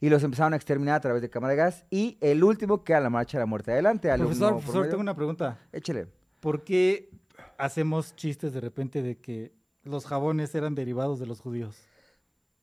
Y 0.00 0.08
los 0.10 0.22
empezaron 0.24 0.52
a 0.52 0.56
exterminar 0.56 0.96
a 0.96 1.00
través 1.00 1.22
de 1.22 1.30
cámara 1.30 1.52
de 1.52 1.56
gas. 1.56 1.84
Y 1.90 2.18
el 2.20 2.42
último 2.44 2.82
que 2.84 2.94
a 2.94 3.00
la 3.00 3.08
marcha 3.10 3.38
de 3.38 3.42
la 3.42 3.46
muerte. 3.46 3.72
Adelante, 3.72 4.10
alumno 4.10 4.28
Profesor, 4.30 4.60
profesor, 4.62 4.88
tengo 4.88 5.00
una 5.00 5.14
pregunta. 5.14 5.58
Échele. 5.72 6.06
¿Por 6.40 6.64
qué 6.64 7.10
hacemos 7.58 8.16
chistes 8.16 8.52
de 8.52 8.60
repente 8.60 9.02
de 9.02 9.18
que 9.18 9.52
los 9.84 10.06
jabones 10.06 10.54
eran 10.54 10.74
derivados 10.74 11.18
de 11.18 11.26
los 11.26 11.40
judíos? 11.40 11.76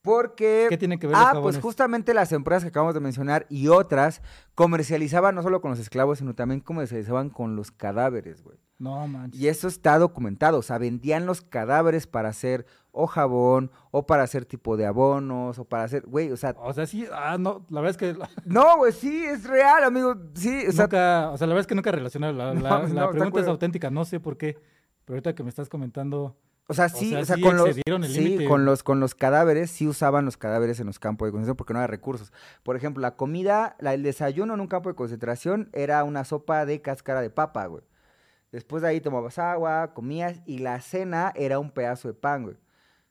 Porque. 0.02 0.68
¿Qué 0.70 0.78
tiene 0.78 1.00
que 1.00 1.08
ver 1.08 1.16
los 1.16 1.22
Ah, 1.26 1.30
pues 1.32 1.56
jabones? 1.56 1.62
justamente 1.62 2.14
las 2.14 2.32
empresas 2.32 2.64
que 2.64 2.70
acabamos 2.70 2.94
de 2.94 3.00
mencionar 3.02 3.46
y 3.50 3.68
otras 3.68 4.22
comercializaban 4.56 5.36
no 5.36 5.44
solo 5.44 5.62
con 5.62 5.72
los 5.72 5.80
esclavos, 5.80 6.20
sino 6.20 6.34
también 6.34 6.62
comercializaban 6.62 7.30
con 7.30 7.56
los 7.56 7.72
cadáveres, 7.72 8.42
güey. 8.44 8.58
No 8.80 9.08
manches. 9.08 9.40
Y 9.42 9.48
eso 9.48 9.68
está 9.68 9.98
documentado. 9.98 10.60
O 10.60 10.62
sea, 10.62 10.78
vendían 10.78 11.26
los 11.26 11.42
cadáveres 11.42 12.06
para 12.08 12.30
hacer 12.30 12.66
o 12.92 13.06
jabón, 13.08 13.72
o 13.92 14.06
para 14.08 14.24
hacer 14.24 14.46
tipo 14.46 14.78
de 14.78 14.86
abonos, 14.86 15.60
o 15.60 15.66
para 15.66 15.84
hacer. 15.84 16.06
Güey, 16.06 16.32
o 16.32 16.38
sea. 16.38 16.56
O 16.60 16.74
sea, 16.74 16.86
sí, 16.88 17.06
ah, 17.12 17.38
no, 17.40 17.66
la 17.70 17.82
verdad 17.82 18.02
es 18.02 18.16
que 18.16 18.20
No, 18.46 18.78
güey, 18.78 18.92
sí, 18.94 19.24
es 19.26 19.44
real, 19.46 19.84
amigo. 19.84 20.16
Sí, 20.36 20.66
o 20.68 20.72
sea. 20.72 20.86
nunca, 20.86 21.30
o 21.32 21.38
sea, 21.38 21.48
la 21.48 21.54
verdad 21.54 21.62
es 21.62 21.68
que 21.68 21.76
nunca 21.76 21.92
relacioné. 21.92 22.32
La, 22.34 22.54
la- 22.54 22.80
no, 22.88 22.88
la 22.94 23.10
pregunta 23.10 23.40
es 23.42 23.48
auténtica, 23.48 23.90
no 23.90 24.06
sé 24.06 24.20
por 24.20 24.38
qué. 24.38 24.58
Pero 25.06 25.16
ahorita 25.16 25.34
que 25.36 25.44
me 25.44 25.50
estás 25.50 25.70
comentando, 25.70 26.38
O 26.70 26.74
sea, 26.74 26.90
sí, 26.90 27.16
o 27.16 27.24
sea, 27.24 27.38
sí 27.38 27.42
con 27.42 27.56
los, 27.56 27.76
sí, 28.08 28.46
con 28.46 28.66
los 28.66 28.84
con 28.84 29.00
los 29.00 29.16
cadáveres, 29.16 29.72
sí 29.72 29.88
usaban 29.88 30.26
los 30.26 30.36
cadáveres 30.36 30.82
en 30.82 30.88
los 30.88 31.00
campos 31.00 31.28
de 31.28 31.32
concentración 31.32 31.56
porque 31.56 31.74
no 31.74 31.80
había 31.80 31.88
recursos. 31.88 32.34
Por 32.64 32.76
ejemplo, 32.76 33.02
la 33.02 33.16
comida, 33.16 33.78
la, 33.80 33.94
el 33.94 34.04
desayuno 34.04 34.54
en 34.54 34.60
un 34.60 34.68
campo 34.68 34.90
de 34.90 34.96
concentración 34.96 35.70
era 35.72 36.04
una 36.04 36.26
sopa 36.26 36.66
de 36.66 36.82
cáscara 36.82 37.22
de 37.22 37.30
papa, 37.30 37.66
güey. 37.68 37.84
Después 38.52 38.82
de 38.82 38.90
ahí 38.90 39.00
tomabas 39.00 39.40
agua, 39.40 39.94
comías 39.94 40.42
y 40.46 40.60
la 40.60 40.82
cena 40.82 41.32
era 41.36 41.60
un 41.60 41.72
pedazo 41.72 42.10
de 42.10 42.14
pan, 42.14 42.44
güey. 42.44 42.58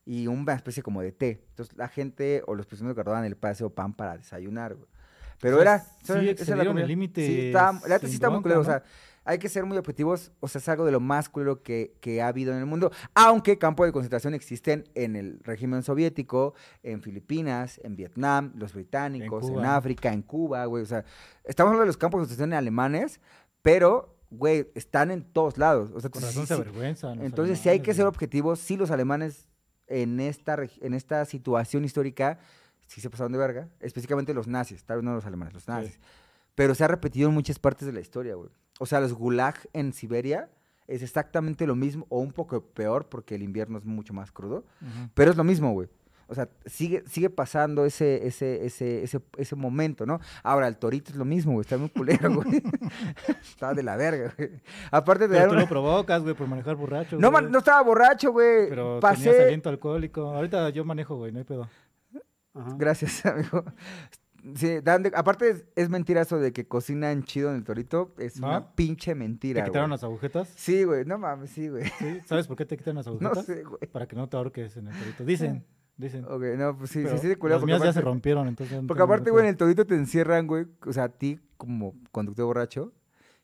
Y 0.05 0.27
una 0.27 0.53
especie 0.55 0.83
como 0.83 1.01
de 1.01 1.13
té. 1.13 1.43
Entonces 1.49 1.77
la 1.79 1.89
gente 1.89 2.43
o 2.47 2.55
los 2.55 2.67
prisioneros 2.67 2.95
guardaban 2.95 3.25
el 3.25 3.37
pedazo 3.37 3.65
de 3.65 3.71
pan 3.71 3.95
para 3.95 4.19
desayunar, 4.19 4.75
güey. 4.75 4.89
Pero 5.41 5.57
sea, 5.57 5.63
era... 5.63 5.79
sí 6.03 6.29
esa 6.29 6.55
era 6.55 6.65
la 6.65 6.81
el 6.81 6.89
límite 6.89 7.27
Sí, 7.27 7.53
la 7.53 7.73
neta 7.73 8.07
sí 8.07 8.19
muy 8.31 8.43
culero, 8.43 8.61
o 8.61 8.65
sea, 8.65 8.83
hay 9.27 9.39
que 9.39 9.49
ser 9.49 9.65
muy 9.67 9.77
objetivos, 9.77 10.31
o 10.41 10.49
sea, 10.49 10.61
es 10.61 10.69
algo 10.69 10.85
de 10.85 10.93
lo 10.93 11.01
más 11.01 11.29
culero 11.29 11.63
que, 11.63 11.95
que 12.01 12.23
ha 12.23 12.29
habido 12.29 12.53
en 12.53 12.59
el 12.61 12.67
mundo. 12.67 12.91
Aunque 13.15 13.59
campos 13.59 13.87
de 13.87 13.93
concentración 13.93 14.35
existen 14.35 14.85
en 14.95 15.17
el 15.17 15.41
régimen 15.43 15.83
soviético, 15.83 16.55
en 16.83 17.03
Filipinas, 17.03 17.81
en 17.83 17.97
Vietnam, 17.97 18.53
los 18.57 18.73
británicos, 18.73 19.49
en. 19.51 19.65
África, 19.65 20.13
en 20.13 20.23
Cuba, 20.23 20.65
güey. 20.67 20.83
O 20.83 20.87
sea, 20.87 21.05
estamos 21.45 21.71
hablando 21.71 21.83
de 21.83 21.87
los 21.89 21.97
campos 21.97 22.19
de 22.21 22.23
concentración 22.23 22.53
alemanes, 22.55 23.21
pero, 23.63 24.17
güey, 24.31 24.69
están 24.75 25.11
en 25.11 25.23
todos 25.25 25.59
lados. 25.59 25.91
O 25.95 26.01
sea, 26.01 26.09
con 26.11 26.23
sí- 26.23 26.29
razón 26.29 26.43
sí- 26.45 26.49
se 26.49 26.55
sí. 26.55 26.61
avergüenzan. 26.61 27.21
Entonces, 27.23 27.59
sí 27.59 27.69
hay 27.69 27.81
que 27.81 27.93
ser 27.95 28.07
objetivos. 28.07 28.61
Sí, 28.61 28.77
los 28.77 28.91
alemanes 28.91 29.49
en 29.89 30.21
esta, 30.21 30.57
en 30.81 30.95
esta 30.95 31.25
situación 31.25 31.85
histórica 31.85 32.39
sí 32.87 33.01
se 33.01 33.11
pasaron 33.11 33.33
de 33.33 33.39
verga. 33.39 33.69
Específicamente 33.81 34.33
los 34.35 34.47
nazis, 34.47 34.85
tal 34.85 34.99
vez 34.99 35.05
no 35.05 35.15
los 35.15 35.27
alemanes, 35.27 35.53
los 35.55 35.67
nazis. 35.67 35.99
Pero 36.55 36.75
se 36.75 36.85
ha 36.85 36.89
repetido 36.89 37.29
en 37.29 37.35
muchas 37.35 37.59
partes 37.59 37.87
de 37.87 37.93
la 37.93 38.01
historia, 38.01 38.35
güey. 38.37 38.51
O 38.79 38.87
sea, 38.87 39.01
los 39.01 39.13
gulag 39.15 39.55
en 39.73 39.93
Siberia 39.93 40.51
es 40.87 41.03
exactamente 41.03 41.67
lo 41.67 41.75
mismo, 41.75 42.07
o 42.11 42.21
un 42.21 42.33
poco 42.33 42.61
peor, 42.63 43.09
porque 43.09 43.35
el 43.35 43.43
invierno 43.43 43.79
es 43.79 43.85
mucho 43.85 44.13
más 44.15 44.31
crudo. 44.31 44.65
Pero 45.15 45.31
es 45.31 45.37
lo 45.37 45.45
mismo, 45.45 45.73
güey. 45.73 45.89
O 46.29 46.35
sea, 46.35 46.49
sigue, 46.65 47.05
sigue 47.07 47.31
pasando 47.31 47.85
ese, 47.85 48.27
ese, 48.27 48.67
ese, 48.67 49.05
ese, 49.05 49.21
ese 49.37 49.55
momento, 49.57 50.07
¿no? 50.07 50.19
Ahora, 50.43 50.67
el 50.67 50.77
torito 50.77 51.13
es 51.13 51.17
lo 51.17 51.25
mismo, 51.25 51.53
güey. 51.53 51.61
Está 51.63 51.79
muy 51.79 51.89
culero, 51.89 52.35
güey. 52.35 52.61
Está 53.43 53.75
de 53.75 53.85
la 53.85 53.97
verga, 53.97 54.35
güey. 54.37 54.51
Aparte 54.91 55.29
de 55.29 55.37
Pero 55.37 55.47
tú 55.49 55.53
una- 55.55 55.63
lo 55.63 55.69
provocas, 55.69 56.23
güey, 56.23 56.35
por 56.35 56.49
manejar 56.49 56.75
borracho. 56.75 57.17
No, 57.17 57.31
man- 57.31 57.51
no 57.53 57.59
estaba 57.59 57.81
borracho, 57.83 58.33
güey. 58.33 58.69
Pero 58.69 58.99
tenías 58.99 59.19
Pasé. 59.19 59.45
aliento 59.45 59.69
alcohólico. 59.71 60.23
Ahorita 60.35 60.69
yo 60.71 60.85
manejo, 60.85 61.15
güey, 61.17 61.31
no 61.31 61.39
hay 61.39 61.45
pedo. 61.45 61.69
Ajá. 62.55 62.75
Gracias, 62.77 63.25
amigo. 63.27 63.65
Sí, 64.55 64.69
de- 64.81 65.13
aparte 65.15 65.51
es, 65.51 65.65
es 65.75 65.89
mentira 65.89 66.21
eso 66.23 66.39
de 66.39 66.53
que 66.53 66.67
cocinan 66.69 67.25
chido 67.25 67.51
en 67.51 67.57
el 67.57 67.65
torito. 67.65 68.15
Es 68.19 68.39
¿No? 68.41 68.47
una 68.49 68.75
pinche 68.75 69.11
¿Te 69.11 69.15
mentira, 69.17 69.65
quitaron 69.65 69.89
güey. 69.91 69.95
las 69.97 70.05
agujetas? 70.05 70.49
Sí, 70.55 70.85
güey. 70.85 71.05
No 71.05 71.19
mames, 71.19 71.51
sí, 71.51 71.69
güey. 71.69 71.85
¿Sí? 71.99 72.21
¿Sabes 72.27 72.47
por 72.47 72.57
qué 72.57 72.65
te 72.65 72.77
quitan 72.77 72.95
las 72.97 73.07
No 73.07 73.13
agujetas? 73.13 73.45
sé, 73.47 73.63
güey. 73.65 73.81
Para 73.91 74.07
que 74.07 74.15
no 74.17 74.29
te 74.29 74.37
ahorques 74.37 74.77
en 74.77 74.89
el 74.89 74.99
torito. 74.99 75.25
Dicen, 75.25 75.65
dicen. 75.97 76.25
Ok, 76.27 76.43
no, 76.57 76.77
pues 76.79 76.91
sí, 76.91 77.01
Pero 77.03 77.17
sí, 77.17 77.23
sí, 77.23 77.29
de 77.29 77.37
culero. 77.37 77.59
Las 77.59 77.67
mías 77.67 77.83
ya 77.83 77.93
se 77.93 78.01
rompieron, 78.01 78.47
entonces... 78.47 78.81
no 78.81 78.87
porque 78.87 79.03
aparte, 79.03 79.31
güey, 79.31 79.45
en 79.45 79.51
el 79.51 79.57
torito 79.57 79.85
te 79.87 79.95
encierran, 79.97 80.47
güey. 80.47 80.67
O 80.87 80.93
sea, 80.93 81.05
a 81.05 81.09
ti 81.09 81.41
como 81.57 81.95
conductor 82.13 82.45
borracho. 82.47 82.93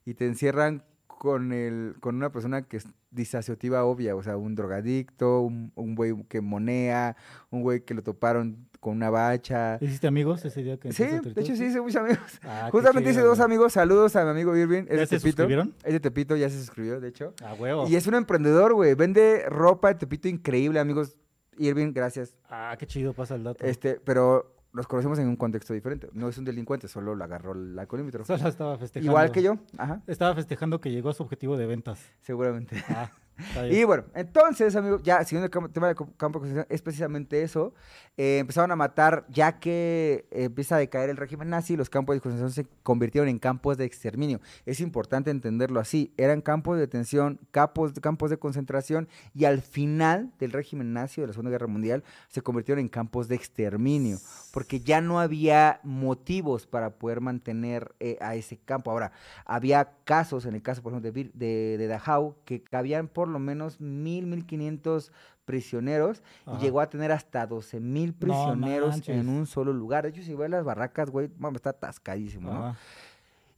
Y 0.05 0.15
te 0.15 0.27
encierran 0.27 0.85
con 1.23 1.53
el 1.53 1.95
con 2.01 2.17
una 2.17 2.33
persona 2.33 2.63
que 2.63 2.79
es 2.79 2.89
disasociativa 3.13 3.85
obvia. 3.85 4.17
O 4.17 4.25
sea, 4.25 4.37
un 4.37 4.57
drogadicto, 4.57 5.41
un 5.43 5.71
un 5.77 5.95
güey 5.95 6.13
que 6.29 6.41
monea, 6.41 7.17
un 7.51 7.63
güey 7.63 7.85
que 7.85 7.95
lo 7.95 8.03
toparon 8.03 8.67
con 8.81 8.97
una 8.97 9.09
bacha. 9.09 9.79
¿Hiciste 9.81 10.09
amigos 10.09 10.45
ese 10.45 10.65
día 10.65 10.79
que 10.79 10.93
Sí, 10.93 11.05
de 11.05 11.41
hecho 11.41 11.55
sí 11.55 11.67
hice 11.67 11.81
muchos 11.81 12.03
amigos. 12.03 12.19
Ah, 12.43 12.71
Justamente 12.73 13.11
hice 13.11 13.21
dos 13.21 13.39
amigos. 13.39 13.73
Saludos 13.75 14.17
a 14.17 14.25
mi 14.25 14.31
amigo 14.31 14.57
Irving. 14.57 14.87
Es 14.89 14.99
¿Ya 14.99 15.07
se 15.07 15.17
Tepito. 15.19 15.29
suscribieron? 15.29 15.75
Es 15.85 15.93
de 15.93 16.01
Tepito, 16.01 16.35
ya 16.35 16.51
se 16.51 16.59
suscribió, 16.59 16.99
de 16.99 17.07
hecho. 17.07 17.35
Ah, 17.41 17.55
huevo. 17.57 17.87
Y 17.87 17.95
es 17.95 18.09
un 18.09 18.15
emprendedor, 18.17 18.75
güey. 18.75 18.95
Vende 18.97 19.45
ropa 19.49 19.91
de 19.91 19.95
Tepito 19.95 20.27
increíble, 20.27 20.81
amigos. 20.81 21.17
Irving, 21.57 21.93
gracias. 21.93 22.35
Ah, 22.49 22.75
qué 22.77 22.87
chido 22.89 23.13
pasa 23.13 23.37
el 23.37 23.45
dato. 23.45 23.65
Este, 23.65 24.01
pero 24.05 24.52
nos 24.73 24.87
conocemos 24.87 25.19
en 25.19 25.29
un 25.29 25.37
contexto 25.37 25.75
diferente. 25.75 26.09
No 26.13 26.29
es 26.29 26.39
un 26.39 26.45
delincuente, 26.45 26.89
solo 26.89 27.15
le 27.15 27.25
agarró 27.25 27.53
el 27.53 27.79
alcoholímetro. 27.79 28.25
Solo 28.25 28.49
estaba 28.49 28.79
festejando. 28.79 29.11
Igual 29.13 29.31
que 29.31 29.43
yo, 29.43 29.59
ajá, 29.77 30.03
Estaba 30.07 30.35
festejando 30.35 30.81
que 30.81 30.91
llegó 30.91 31.11
a 31.11 31.15
su 31.15 31.23
objetivo 31.23 31.57
de 31.57 31.67
ventas. 31.67 32.11
seguramente. 32.21 32.83
Ah. 32.89 33.11
Y 33.71 33.85
bueno, 33.85 34.05
entonces, 34.15 34.77
amigos, 34.77 35.03
ya 35.03 35.25
siguiendo 35.25 35.47
el 35.47 35.73
tema 35.73 35.89
del 35.89 35.97
campo 35.97 36.39
de 36.39 36.43
concentración, 36.43 36.67
es 36.69 36.83
precisamente 36.83 37.43
eso. 37.43 37.75
Eh, 38.17 38.39
empezaron 38.39 38.71
a 38.71 38.77
matar, 38.77 39.25
ya 39.31 39.59
que 39.59 40.27
eh, 40.31 40.45
empieza 40.45 40.77
a 40.77 40.79
decaer 40.79 41.11
el 41.11 41.17
régimen 41.17 41.49
nazi, 41.49 41.77
los 41.77 41.89
campos 41.89 42.15
de 42.15 42.21
concentración 42.21 42.67
se 42.67 42.71
convirtieron 42.83 43.29
en 43.29 43.39
campos 43.39 43.79
de 43.79 43.85
exterminio. 43.85 44.41
Es 44.67 44.81
importante 44.81 45.31
entenderlo 45.31 45.81
así. 45.81 46.13
Eran 46.17 46.43
campos 46.43 46.77
de 46.77 46.83
detención, 46.83 47.41
campos, 47.51 47.93
campos 48.01 48.31
de 48.31 48.39
concentración, 48.39 49.09
y 49.35 49.47
al 49.47 49.63
final 49.63 50.33
del 50.39 50.53
régimen 50.53 50.93
nazi 50.93 51.21
de 51.21 51.29
la 51.29 51.33
Segunda 51.33 51.51
Guerra 51.51 51.67
Mundial 51.67 52.05
se 52.29 52.43
convirtieron 52.43 52.81
en 52.81 52.89
campos 52.89 53.29
de 53.29 53.35
exterminio, 53.35 54.19
porque 54.53 54.81
ya 54.81 55.01
no 55.01 55.19
había 55.19 55.81
motivos 55.83 56.67
para 56.67 56.91
poder 56.91 57.21
mantener 57.21 57.95
eh, 57.99 58.19
a 58.21 58.35
ese 58.35 58.59
campo. 58.59 58.91
Ahora, 58.91 59.13
había 59.47 59.93
casos, 60.05 60.45
en 60.45 60.55
el 60.55 60.63
caso, 60.63 60.83
por 60.83 60.93
ejemplo, 60.93 61.11
de, 61.11 61.79
de 61.79 61.87
Dachau, 61.87 62.37
que 62.45 62.63
cabían 62.63 63.09
por 63.09 63.32
lo 63.33 63.39
menos 63.39 63.81
mil, 63.81 64.27
mil 64.27 64.47
quinientos 64.47 65.13
prisioneros 65.45 66.23
Ajá. 66.47 66.59
y 66.59 66.63
llegó 66.63 66.81
a 66.81 66.89
tener 66.89 67.13
hasta 67.13 67.47
12 67.47 67.81
mil 67.81 68.15
prisioneros 68.15 68.91
manches. 68.91 69.17
en 69.17 69.29
un 69.29 69.47
solo 69.47 69.73
lugar. 69.73 70.05
De 70.05 70.11
hecho, 70.11 70.23
si 70.23 70.35
ves 70.35 70.51
las 70.51 70.65
barracas, 70.65 71.11
güey, 71.11 71.31
está 71.55 71.71
atascadísimo, 71.71 72.53
¿no? 72.53 72.77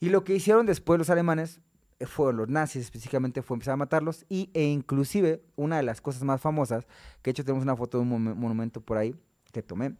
Y 0.00 0.10
lo 0.10 0.24
que 0.24 0.34
hicieron 0.34 0.66
después 0.66 0.98
los 0.98 1.10
alemanes, 1.10 1.60
eh, 1.98 2.06
fueron 2.06 2.36
los 2.36 2.48
nazis 2.48 2.82
específicamente, 2.82 3.42
fue 3.42 3.54
empezar 3.54 3.74
a 3.74 3.76
matarlos 3.76 4.26
y, 4.28 4.50
e 4.52 4.64
inclusive 4.64 5.42
una 5.56 5.76
de 5.76 5.82
las 5.82 6.00
cosas 6.00 6.22
más 6.24 6.40
famosas, 6.40 6.86
que 7.22 7.28
de 7.28 7.30
hecho 7.30 7.44
tenemos 7.44 7.62
una 7.62 7.76
foto 7.76 7.98
de 7.98 8.02
un 8.02 8.22
monumento 8.38 8.80
por 8.80 8.98
ahí 8.98 9.14
que 9.52 9.62
tomé, 9.62 9.94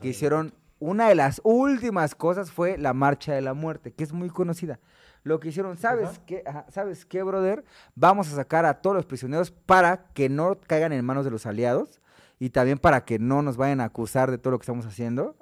Que 0.00 0.08
hicieron, 0.08 0.52
una 0.78 1.08
de 1.08 1.14
las 1.14 1.40
últimas 1.42 2.14
cosas 2.14 2.50
fue 2.50 2.76
la 2.76 2.92
Marcha 2.92 3.32
de 3.32 3.40
la 3.40 3.54
Muerte, 3.54 3.92
que 3.92 4.04
es 4.04 4.12
muy 4.12 4.28
conocida. 4.28 4.78
Lo 5.22 5.38
que 5.40 5.48
hicieron, 5.48 5.76
¿sabes 5.76 6.08
Ajá. 6.08 6.20
qué? 6.26 6.42
Ajá, 6.46 6.66
¿Sabes 6.70 7.04
qué, 7.04 7.22
brother? 7.22 7.64
Vamos 7.94 8.32
a 8.32 8.36
sacar 8.36 8.64
a 8.64 8.80
todos 8.80 8.96
los 8.96 9.06
prisioneros 9.06 9.50
para 9.50 10.04
que 10.14 10.28
no 10.28 10.58
caigan 10.66 10.92
en 10.92 11.04
manos 11.04 11.24
de 11.24 11.30
los 11.30 11.46
aliados 11.46 12.00
y 12.38 12.50
también 12.50 12.78
para 12.78 13.04
que 13.04 13.18
no 13.18 13.42
nos 13.42 13.56
vayan 13.56 13.80
a 13.80 13.84
acusar 13.84 14.30
de 14.30 14.38
todo 14.38 14.52
lo 14.52 14.58
que 14.58 14.64
estamos 14.64 14.86
haciendo. 14.86 15.36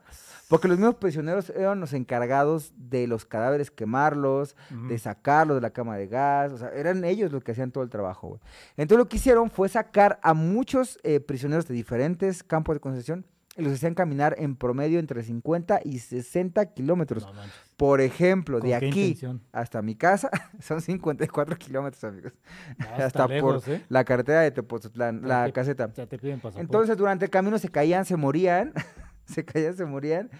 Porque 0.48 0.66
los 0.66 0.78
mismos 0.78 0.94
prisioneros 0.94 1.50
eran 1.50 1.78
los 1.78 1.92
encargados 1.92 2.72
de 2.74 3.06
los 3.06 3.26
cadáveres 3.26 3.70
quemarlos, 3.70 4.56
de 4.88 4.98
sacarlos 4.98 5.58
de 5.58 5.60
la 5.60 5.70
cama 5.70 5.96
de 5.98 6.06
gas, 6.06 6.52
o 6.52 6.58
sea, 6.58 6.70
eran 6.70 7.04
ellos 7.04 7.30
los 7.30 7.44
que 7.44 7.52
hacían 7.52 7.70
todo 7.70 7.84
el 7.84 7.90
trabajo, 7.90 8.28
güey. 8.28 8.40
Entonces 8.78 8.98
lo 8.98 9.08
que 9.10 9.18
hicieron 9.18 9.50
fue 9.50 9.68
sacar 9.68 10.18
a 10.22 10.32
muchos 10.32 10.98
eh, 11.02 11.20
prisioneros 11.20 11.68
de 11.68 11.74
diferentes 11.74 12.42
campos 12.42 12.74
de 12.76 12.80
concentración 12.80 13.26
y 13.58 13.62
los 13.62 13.72
hacían 13.74 13.94
caminar 13.94 14.34
en 14.38 14.56
promedio 14.56 14.98
entre 15.00 15.22
50 15.22 15.80
y 15.84 15.98
60 15.98 16.64
kilómetros. 16.72 17.24
No. 17.26 17.32
Por 17.76 18.00
ejemplo, 18.00 18.60
¿Con 18.60 18.68
de 18.68 18.74
aquí 18.74 18.86
intención? 18.86 19.42
hasta 19.52 19.82
mi 19.82 19.94
casa 19.96 20.30
son 20.60 20.80
54 20.80 21.56
kilómetros, 21.56 22.02
amigos. 22.04 22.32
No, 22.78 22.86
hasta 22.90 23.06
está 23.06 23.22
por 23.24 23.30
lejos, 23.30 23.68
¿eh? 23.68 23.84
la 23.88 24.04
carretera 24.04 24.40
de 24.40 24.50
Tepozotlán, 24.52 25.20
Ya 25.22 25.26
la 25.28 25.44
te- 25.46 25.52
caseta. 25.52 25.92
Ya 25.92 26.06
te 26.06 26.18
piden 26.18 26.36
pasaporte. 26.40 26.60
Entonces, 26.62 26.96
durante 26.96 27.24
el 27.26 27.30
camino 27.30 27.58
se 27.58 27.68
caían, 27.68 28.04
se 28.04 28.16
morían, 28.16 28.72
se 29.26 29.44
caían, 29.44 29.76
se 29.76 29.84
morían, 29.84 30.30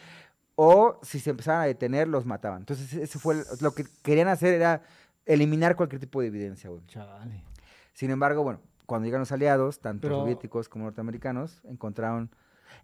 o 0.54 0.98
si 1.02 1.20
se 1.20 1.31
empezaban 1.31 1.62
a 1.62 1.66
detener, 1.66 2.09
los 2.09 2.24
mataban. 2.26 2.61
Entonces, 2.61 2.92
eso 2.94 3.18
fue 3.18 3.35
el- 3.35 3.44
lo 3.61 3.72
que 3.72 3.85
querían 4.02 4.28
hacer 4.28 4.54
era 4.54 4.83
eliminar 5.26 5.76
cualquier 5.76 6.00
tipo 6.00 6.20
de 6.20 6.28
evidencia, 6.28 6.70
güey. 6.70 6.83
Sin 7.92 8.11
embargo, 8.11 8.42
bueno, 8.42 8.61
cuando 8.87 9.04
llegan 9.07 9.20
los 9.20 9.33
aliados, 9.33 9.81
tanto 9.81 10.09
Pero- 10.09 10.20
soviéticos 10.20 10.68
como 10.68 10.85
norteamericanos, 10.85 11.61
encontraron 11.64 12.31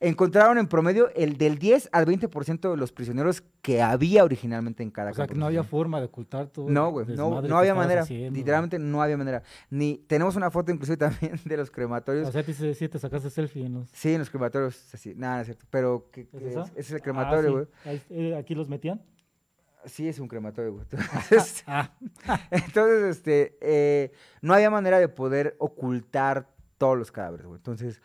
encontraron 0.01 0.59
en 0.59 0.67
promedio 0.67 1.11
el 1.15 1.37
del 1.39 1.59
10 1.59 1.89
al 1.93 2.07
20% 2.07 2.71
de 2.71 2.77
los 2.77 2.93
prisioneros 2.93 3.43
que 3.63 3.81
había 3.83 4.25
originalmente 4.25 4.83
en 4.83 4.91
cada 4.91 5.11
O 5.11 5.15
sea, 5.15 5.27
que 5.27 5.35
no 5.35 5.47
había 5.47 5.63
forma 5.65 5.99
de 6.01 6.07
ocultar 6.07 6.47
todo. 6.49 6.69
No, 6.69 6.91
güey, 6.91 7.07
no, 7.09 7.41
no 7.43 7.59
había 7.59 7.75
manera. 7.75 8.03
haciendo. 8.03 8.37
Literalmente 8.37 8.79
no 8.79 9.03
había 9.03 9.17
manera. 9.17 9.43
Ni 9.71 9.99
tenemos 10.07 10.37
una 10.37 10.51
foto 10.51 10.73
inclusive 10.73 10.97
también 10.99 11.41
de 11.45 11.57
los 11.57 11.71
crematorios. 11.71 12.29
O 12.29 12.33
sea, 12.33 12.43
te, 12.43 12.53
sí 12.75 12.89
te 12.89 12.99
sacaste 12.99 13.31
selfie 13.31 13.67
en 13.67 13.75
los... 13.75 13.89
sí, 13.91 14.13
en 14.13 14.19
los 14.21 14.31
crematorios, 14.31 14.95
así, 14.95 15.15
nada, 15.15 15.37
no 15.37 15.41
es 15.43 15.47
cierto. 15.47 15.67
Pero 15.71 16.09
¿qué- 16.13 16.23
¿Es 16.23 16.29
qué 16.31 16.49
es? 16.49 16.57
Ese 16.57 16.81
es 16.81 16.91
el 16.93 16.97
Ah, 16.97 17.01
crematorio, 17.03 17.53
güey. 17.53 18.01
Eh, 18.11 18.37
¿Aquí 18.37 18.55
los 18.55 18.69
metían? 18.69 19.03
Sí, 19.87 20.09
es 20.09 20.19
un 20.19 20.29
crematorio, 20.29 20.73
güey. 20.73 20.87
Entonces, 20.91 21.63
Ah, 21.67 21.91
entonces, 22.51 23.17
este, 23.17 23.59
eh, 23.61 24.13
no 24.41 24.55
había 24.55 24.71
manera 24.71 24.99
de 24.99 25.09
poder 25.09 25.57
ocultar 25.59 26.49
todos 26.79 26.97
los 26.97 27.13
cadáveres, 27.13 27.47
güey. 27.47 27.59
Entonces, 27.59 28.01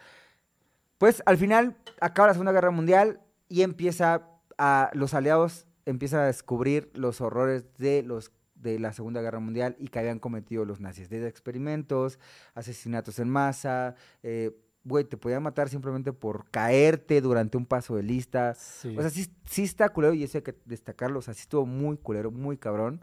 Pues 0.99 1.23
al 1.25 1.37
final 1.37 1.75
acaba 1.99 2.27
la 2.27 2.33
Segunda 2.35 2.51
Guerra 2.51 2.69
Mundial 2.69 3.19
y 3.47 3.63
empieza 3.63 4.27
a 4.59 4.91
los 4.93 5.15
aliados 5.15 5.65
empiezan 5.89 6.19
a 6.21 6.25
descubrir 6.25 6.91
los 6.93 7.19
horrores 7.21 7.65
de 7.77 8.03
los 8.03 8.31
de 8.55 8.77
la 8.77 8.91
Segunda 8.91 9.21
Guerra 9.21 9.39
Mundial 9.39 9.75
y 9.79 9.87
que 9.87 9.99
habían 9.99 10.19
cometido 10.19 10.65
los 10.65 10.81
nazis, 10.81 11.09
desde 11.09 11.29
experimentos, 11.29 12.19
asesinatos 12.53 13.17
en 13.19 13.29
masa, 13.29 13.95
eh, 14.21 14.51
güey, 14.83 15.05
te 15.05 15.15
podían 15.15 15.41
matar 15.43 15.69
simplemente 15.69 16.11
por 16.11 16.49
caerte 16.51 17.21
durante 17.21 17.55
un 17.55 17.65
paso 17.65 17.95
de 17.95 18.03
lista. 18.03 18.53
Sí. 18.55 18.93
O 18.97 19.01
sea, 19.01 19.09
sí, 19.09 19.31
sí 19.45 19.63
está 19.63 19.87
culero 19.87 20.13
y 20.13 20.23
eso 20.23 20.39
hay 20.39 20.41
que 20.41 20.55
destacarlo, 20.65 21.19
o 21.19 21.21
sea, 21.21 21.33
sí 21.33 21.41
estuvo 21.41 21.65
muy 21.65 21.95
culero, 21.95 22.31
muy 22.31 22.57
cabrón, 22.57 23.01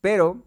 pero 0.00 0.44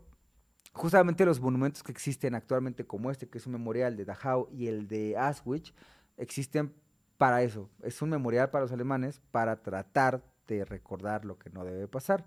justamente 0.72 1.26
los 1.26 1.42
monumentos 1.42 1.84
que 1.84 1.92
existen 1.92 2.34
actualmente 2.34 2.86
como 2.86 3.12
este, 3.12 3.28
que 3.28 3.38
es 3.38 3.46
un 3.46 3.52
memorial 3.52 3.98
de 3.98 4.06
Dachau 4.06 4.48
y 4.50 4.68
el 4.68 4.88
de 4.88 5.18
Auschwitz, 5.18 5.74
existen 6.22 6.74
para 7.18 7.44
eso. 7.44 7.70
Es 7.84 8.02
un 8.02 8.10
memorial 8.10 8.50
para 8.50 8.64
los 8.64 8.72
alemanes 8.72 9.22
para 9.32 9.58
tratar 9.58 10.24
de 10.48 10.66
recordar 10.66 11.26
lo 11.26 11.38
que 11.38 11.50
no 11.50 11.64
debe 11.64 11.88
pasar. 11.88 12.26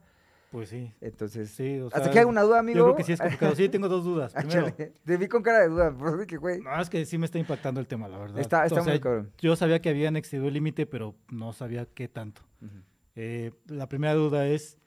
Pues 0.50 0.68
sí. 0.68 0.92
Entonces, 1.00 1.50
Sí, 1.50 1.80
o 1.80 1.88
hasta 1.88 2.12
que 2.12 2.20
hay 2.20 2.24
una 2.24 2.42
duda, 2.42 2.60
amigo. 2.60 2.78
Yo 2.78 2.84
creo 2.84 2.96
que 2.96 3.02
sí 3.02 3.12
es 3.12 3.20
complicado. 3.20 3.56
Sí, 3.56 3.68
tengo 3.68 3.88
dos 3.88 4.04
dudas. 4.04 4.32
Primero, 4.38 4.72
Te 5.04 5.16
vi 5.16 5.26
con 5.26 5.42
cara 5.42 5.58
de 5.62 5.68
duda, 5.68 5.92
por 5.92 6.16
dije, 6.20 6.36
güey. 6.36 6.60
no, 6.60 6.80
es 6.80 6.88
que 6.88 7.04
sí 7.06 7.18
me 7.18 7.26
está 7.26 7.40
impactando 7.40 7.80
el 7.80 7.88
tema, 7.88 8.06
la 8.06 8.18
verdad. 8.18 8.38
Está, 8.38 8.64
está 8.64 8.80
O 8.80 8.84
sea, 8.84 8.92
muy 8.92 9.00
cabrón. 9.00 9.32
Yo 9.38 9.56
sabía 9.56 9.82
que 9.82 9.88
habían 9.88 10.16
excedido 10.16 10.46
el 10.46 10.54
límite, 10.54 10.86
pero 10.86 11.16
no 11.28 11.52
sabía 11.52 11.86
qué 11.86 12.06
tanto. 12.06 12.42
Eh, 13.16 13.52
la 13.66 13.88
primera 13.88 14.14
duda 14.14 14.46
es, 14.46 14.78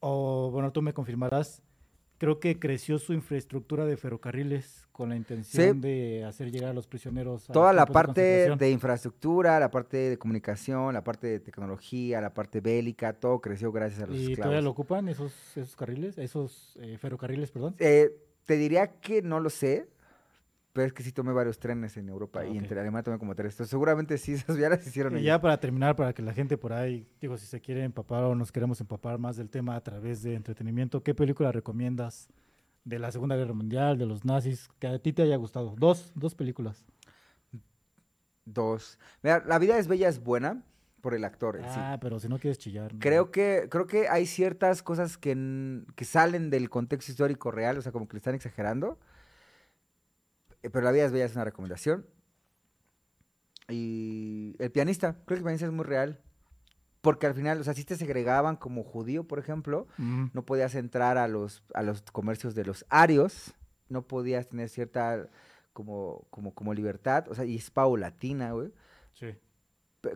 o 0.00 0.50
bueno, 0.50 0.72
tú 0.72 0.80
me 0.80 0.94
confirmarás, 0.94 1.62
creo 2.22 2.38
que 2.38 2.56
creció 2.56 3.00
su 3.00 3.14
infraestructura 3.14 3.84
de 3.84 3.96
ferrocarriles 3.96 4.86
con 4.92 5.08
la 5.08 5.16
intención 5.16 5.80
de 5.80 6.24
hacer 6.24 6.52
llegar 6.52 6.70
a 6.70 6.72
los 6.72 6.86
prisioneros. 6.86 7.50
a 7.50 7.52
Toda 7.52 7.72
los 7.72 7.80
la 7.80 7.86
parte 7.86 8.54
de 8.54 8.70
infraestructura, 8.70 9.58
la 9.58 9.72
parte 9.72 9.96
de 9.96 10.18
comunicación, 10.18 10.94
la 10.94 11.02
parte 11.02 11.26
de 11.26 11.40
tecnología, 11.40 12.20
la 12.20 12.32
parte 12.32 12.60
bélica, 12.60 13.12
todo 13.12 13.40
creció 13.40 13.72
gracias 13.72 14.04
a 14.04 14.06
los 14.06 14.14
¿Y 14.14 14.20
esclavos. 14.20 14.36
todavía 14.36 14.62
lo 14.62 14.70
ocupan 14.70 15.08
esos, 15.08 15.34
esos 15.56 15.74
carriles, 15.74 16.16
esos 16.16 16.78
eh, 16.80 16.96
ferrocarriles, 16.96 17.50
perdón? 17.50 17.74
Eh, 17.80 18.16
te 18.44 18.56
diría 18.56 19.00
que 19.00 19.20
no 19.20 19.40
lo 19.40 19.50
sé, 19.50 19.88
pero 20.72 20.86
es 20.86 20.92
que 20.92 21.02
sí 21.02 21.12
tomé 21.12 21.32
varios 21.32 21.58
trenes 21.58 21.96
en 21.96 22.08
Europa 22.08 22.40
Ah, 22.40 22.46
y 22.46 22.56
entre 22.56 22.80
Alemania 22.80 23.02
tomé 23.02 23.18
como 23.18 23.34
tres. 23.34 23.52
Entonces, 23.54 23.70
seguramente 23.70 24.16
sí, 24.18 24.32
esas 24.34 24.56
ya 24.56 24.68
las 24.70 24.86
hicieron 24.86 25.12
Y 25.14 25.16
ellos. 25.16 25.26
ya 25.26 25.40
para 25.40 25.58
terminar, 25.60 25.96
para 25.96 26.12
que 26.12 26.22
la 26.22 26.32
gente 26.32 26.56
por 26.56 26.72
ahí, 26.72 27.06
digo, 27.20 27.36
si 27.36 27.46
se 27.46 27.60
quiere 27.60 27.82
empapar 27.84 28.24
o 28.24 28.34
nos 28.34 28.50
queremos 28.52 28.80
empapar 28.80 29.18
más 29.18 29.36
del 29.36 29.50
tema 29.50 29.76
a 29.76 29.80
través 29.82 30.22
de 30.22 30.34
entretenimiento, 30.34 31.02
¿qué 31.02 31.14
película 31.14 31.52
recomiendas 31.52 32.28
de 32.84 32.98
la 32.98 33.12
Segunda 33.12 33.36
Guerra 33.36 33.52
Mundial, 33.54 33.98
de 33.98 34.06
los 34.06 34.24
nazis, 34.24 34.68
que 34.78 34.86
a 34.88 34.98
ti 34.98 35.12
te 35.12 35.22
haya 35.22 35.36
gustado? 35.36 35.74
Dos, 35.78 36.12
dos 36.14 36.34
películas. 36.34 36.84
Dos. 38.44 38.98
Mira, 39.22 39.42
La 39.46 39.58
vida 39.58 39.78
es 39.78 39.86
bella 39.86 40.08
es 40.08 40.22
buena 40.22 40.62
por 41.00 41.14
el 41.14 41.24
actor 41.24 41.56
sí. 41.58 41.64
Ah, 41.68 41.98
pero 42.00 42.18
si 42.20 42.28
no 42.28 42.38
quieres 42.38 42.58
chillar. 42.58 42.92
no. 42.94 43.00
Creo 43.00 43.30
que, 43.30 43.66
creo 43.70 43.86
que 43.86 44.08
hay 44.08 44.24
ciertas 44.26 44.82
cosas 44.82 45.18
que, 45.18 45.82
que 45.96 46.04
salen 46.04 46.48
del 46.50 46.70
contexto 46.70 47.10
histórico 47.12 47.50
real, 47.50 47.76
o 47.78 47.82
sea, 47.82 47.92
como 47.92 48.06
que 48.08 48.14
le 48.14 48.18
están 48.18 48.34
exagerando. 48.34 48.98
Eh, 50.62 50.70
Pero 50.70 50.84
La 50.84 50.92
vida 50.92 51.04
es 51.04 51.12
bella 51.12 51.24
es 51.26 51.34
una 51.34 51.44
recomendación. 51.44 52.06
Y 53.68 54.54
El 54.58 54.70
pianista, 54.70 55.14
creo 55.14 55.26
que 55.26 55.34
el 55.34 55.42
pianista 55.42 55.66
es 55.66 55.72
muy 55.72 55.84
real. 55.84 56.20
Porque 57.00 57.26
al 57.26 57.34
final, 57.34 57.60
o 57.60 57.64
sea, 57.64 57.74
si 57.74 57.84
te 57.84 57.96
segregaban 57.96 58.54
como 58.56 58.84
judío, 58.84 59.24
por 59.24 59.38
ejemplo, 59.40 59.88
Mm, 59.98 60.26
no 60.32 60.44
podías 60.44 60.74
entrar 60.76 61.18
a 61.18 61.26
los, 61.26 61.64
a 61.74 61.82
los 61.82 62.02
comercios 62.02 62.54
de 62.54 62.64
los 62.64 62.86
arios, 62.90 63.54
no 63.88 64.06
podías 64.06 64.48
tener 64.48 64.68
cierta 64.68 65.28
como, 65.72 66.26
como, 66.30 66.54
como 66.54 66.72
libertad, 66.74 67.26
o 67.28 67.34
sea, 67.34 67.44
y 67.44 67.56
es 67.56 67.70
paulatina, 67.70 68.52
güey. 68.52 68.72
sí. 69.14 69.34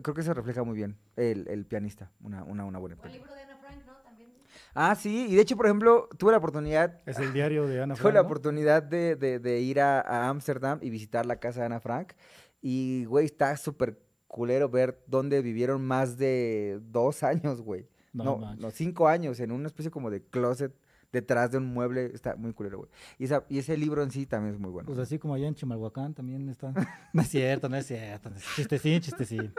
Creo 0.03 0.13
que 0.13 0.21
se 0.21 0.33
refleja 0.33 0.63
muy 0.63 0.75
bien 0.75 0.97
el, 1.15 1.47
el 1.47 1.65
pianista, 1.65 2.11
una, 2.19 2.43
una, 2.43 2.65
una 2.65 2.77
buena 2.77 2.97
película. 2.97 3.21
libro 3.23 3.35
de 3.35 3.41
Ana 3.41 3.57
Frank, 3.57 3.85
¿no? 3.85 3.93
También. 4.03 4.33
Ah, 4.79 4.93
sí, 4.95 5.25
y 5.29 5.35
de 5.35 5.41
hecho, 5.41 5.57
por 5.57 5.65
ejemplo, 5.65 6.07
tuve 6.19 6.31
la 6.31 6.37
oportunidad, 6.37 6.99
Es 7.07 7.17
el 7.17 7.33
diario 7.33 7.65
de 7.65 7.81
Ana 7.81 7.95
tuve 7.95 8.01
Frank, 8.03 8.13
la 8.13 8.21
¿no? 8.21 8.25
oportunidad 8.27 8.83
de, 8.83 9.15
de- 9.15 9.39
de 9.39 9.59
ir 9.59 9.79
a 9.79 10.29
Ámsterdam 10.29 10.77
y 10.83 10.91
visitar 10.91 11.25
la 11.25 11.37
casa 11.39 11.61
de 11.61 11.65
Ana 11.65 11.79
Frank. 11.79 12.13
Y, 12.61 13.05
güey, 13.05 13.25
está 13.25 13.57
súper 13.57 13.99
culero 14.27 14.69
ver 14.69 15.01
dónde 15.07 15.41
vivieron 15.41 15.83
más 15.83 16.17
de 16.17 16.79
dos 16.91 17.23
años, 17.23 17.61
güey. 17.61 17.87
No, 18.13 18.37
No, 18.39 18.55
no, 18.55 18.69
cinco 18.71 19.07
años 19.07 19.39
en 19.39 19.51
una 19.51 19.65
especie 19.67 19.89
como 19.89 20.09
de 20.11 20.21
closet 20.23 20.73
detrás 21.11 21.49
de 21.51 21.57
un 21.57 21.65
mueble. 21.73 22.11
Está 22.13 22.35
muy 22.35 22.53
culero, 22.53 22.77
güey. 22.79 22.89
Y, 23.17 23.23
esa- 23.25 23.45
y 23.49 23.57
ese 23.59 23.77
libro 23.77 24.03
en 24.03 24.11
sí 24.11 24.25
también 24.27 24.53
es 24.53 24.59
muy 24.59 24.69
bueno. 24.69 24.85
Pues 24.85 24.99
así 24.99 25.17
como 25.17 25.33
allá 25.33 25.47
en 25.47 25.55
Chimalhuacán 25.55 26.13
también 26.13 26.49
está. 26.49 26.73
No 27.13 27.21
es 27.23 27.29
cierto, 27.29 27.67
no 27.69 27.77
es 27.77 27.87
cierto. 27.87 28.29
Chistecín, 28.55 29.01
chistecín. 29.01 29.53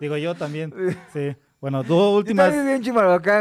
Digo 0.00 0.16
yo 0.16 0.34
también. 0.34 0.74
Sí. 1.12 1.36
Bueno, 1.64 1.82
dos 1.82 2.18
últimas, 2.18 2.52
bien 2.52 2.82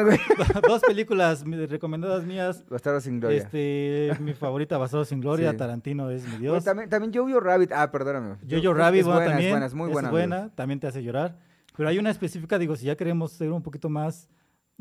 güey. 0.05 0.17
dos 0.65 0.81
películas 0.81 1.43
recomendadas 1.67 2.23
mías. 2.23 2.63
Bastardo 2.69 3.01
sin 3.01 3.19
gloria. 3.19 3.39
Este, 3.39 4.13
mi 4.21 4.33
favorita, 4.33 4.77
Basado 4.77 5.03
sin 5.03 5.19
Gloria, 5.19 5.51
Sí. 5.51 5.57
Tarantino 5.57 6.09
es 6.09 6.25
mi 6.25 6.37
Dios. 6.37 6.63
también, 6.63 6.89
también 6.89 7.13
Jojo 7.13 7.41
Rabbit. 7.41 7.73
Ah, 7.73 7.91
perdóname. 7.91 8.35
Jojo 8.49 8.61
Yo- 8.61 8.73
Rabbit, 8.73 9.01
es 9.01 9.05
bueno, 9.07 9.19
buena, 9.19 9.31
también. 9.31 9.47
es 9.49 9.51
buena, 9.51 9.65
es 9.65 9.73
muy 9.73 9.89
buena. 9.91 10.07
es 10.07 10.13
amigos. 10.13 10.29
buena, 10.29 10.55
también 10.55 10.79
te 10.79 10.87
hace 10.87 11.03
llorar. 11.03 11.37
Pero 11.75 11.89
hay 11.89 11.99
una 11.99 12.11
específica, 12.11 12.57
digo, 12.57 12.77
si 12.77 12.85
ya 12.85 12.95
queremos 12.95 13.33
ser 13.33 13.51
un 13.51 13.61
poquito 13.61 13.89
más 13.89 14.29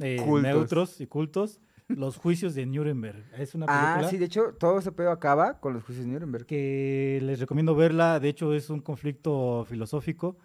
eh, 0.01 0.24
neutros 0.40 1.01
y 1.01 1.09
cultos, 1.09 1.61
Los 1.88 2.18
Juicios 2.18 2.55
de 2.55 2.64
Nuremberg. 2.64 3.24
Es 3.36 3.57
una 3.57 3.66
película 3.66 4.07
Ah, 4.07 4.09
sí, 4.09 4.18
de 4.18 4.26
hecho, 4.26 4.55
todo 4.57 4.78
ese 4.78 4.93
pedo 4.93 5.11
acaba 5.11 5.59
con 5.59 5.74
los 5.74 5.82
juicios 5.82 6.07
de 6.07 6.12
Nuremberg. 6.12 6.47
que 6.47 7.18
les 7.24 7.40
recomiendo 7.40 7.74
verla. 7.74 8.20
De 8.20 8.28
hecho, 8.28 8.55
es 8.55 8.70
un 8.70 8.78
conflicto 8.80 9.66
filosófico. 9.68 10.36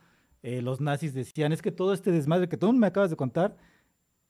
Eh, 0.47 0.61
los 0.61 0.79
nazis 0.79 1.13
decían, 1.13 1.51
es 1.51 1.61
que 1.61 1.73
todo 1.73 1.91
este 1.91 2.09
desmadre 2.09 2.47
que 2.47 2.55
tú 2.55 2.71
me 2.71 2.87
acabas 2.87 3.09
de 3.09 3.17
contar 3.17 3.57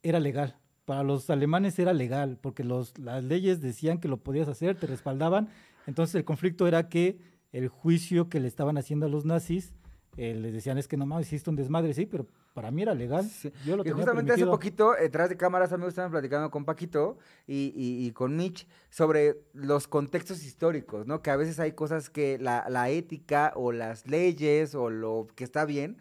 era 0.01 0.19
legal. 0.19 0.57
Para 0.83 1.03
los 1.03 1.29
alemanes 1.29 1.77
era 1.77 1.93
legal, 1.93 2.39
porque 2.41 2.63
los, 2.63 2.97
las 2.97 3.23
leyes 3.23 3.61
decían 3.61 3.99
que 3.99 4.07
lo 4.07 4.17
podías 4.17 4.47
hacer, 4.47 4.75
te 4.79 4.87
respaldaban. 4.87 5.49
Entonces 5.85 6.15
el 6.15 6.25
conflicto 6.25 6.65
era 6.65 6.89
que 6.89 7.19
el 7.51 7.67
juicio 7.67 8.29
que 8.29 8.39
le 8.39 8.47
estaban 8.47 8.79
haciendo 8.79 9.05
a 9.05 9.09
los 9.09 9.25
nazis, 9.25 9.75
eh, 10.17 10.33
les 10.33 10.53
decían, 10.53 10.79
es 10.79 10.87
que 10.87 10.97
nomás 10.97 11.21
hiciste 11.21 11.51
un 11.51 11.55
desmadre, 11.55 11.93
sí, 11.93 12.07
pero 12.07 12.25
para 12.57 12.71
mí 12.71 12.81
era 12.81 12.95
legal. 12.95 13.23
Sí. 13.23 13.51
Yo 13.65 13.77
lo 13.77 13.83
tenía 13.83 13.95
justamente 13.95 14.29
permitido". 14.33 14.33
hace 14.33 14.45
poquito, 14.57 14.97
eh, 14.97 15.01
detrás 15.03 15.29
de 15.29 15.37
cámaras, 15.37 15.71
amigos, 15.71 15.89
estaban 15.89 16.09
platicando 16.09 16.49
con 16.49 16.65
Paquito 16.65 17.19
y, 17.45 17.71
y- 17.75 18.07
y 18.07 18.11
con 18.13 18.35
Mitch 18.35 18.67
sobre 18.89 19.43
los 19.53 19.87
contextos 19.87 20.43
históricos, 20.43 21.05
¿no? 21.05 21.21
Que 21.21 21.29
a 21.29 21.35
veces 21.35 21.59
hay 21.59 21.73
cosas 21.73 22.09
que 22.09 22.39
la, 22.39 22.65
la 22.69 22.89
ética 22.89 23.51
o 23.55 23.71
las 23.71 24.07
leyes 24.07 24.73
o 24.73 24.89
lo 24.89 25.27
que 25.35 25.43
está 25.43 25.65
bien 25.65 25.97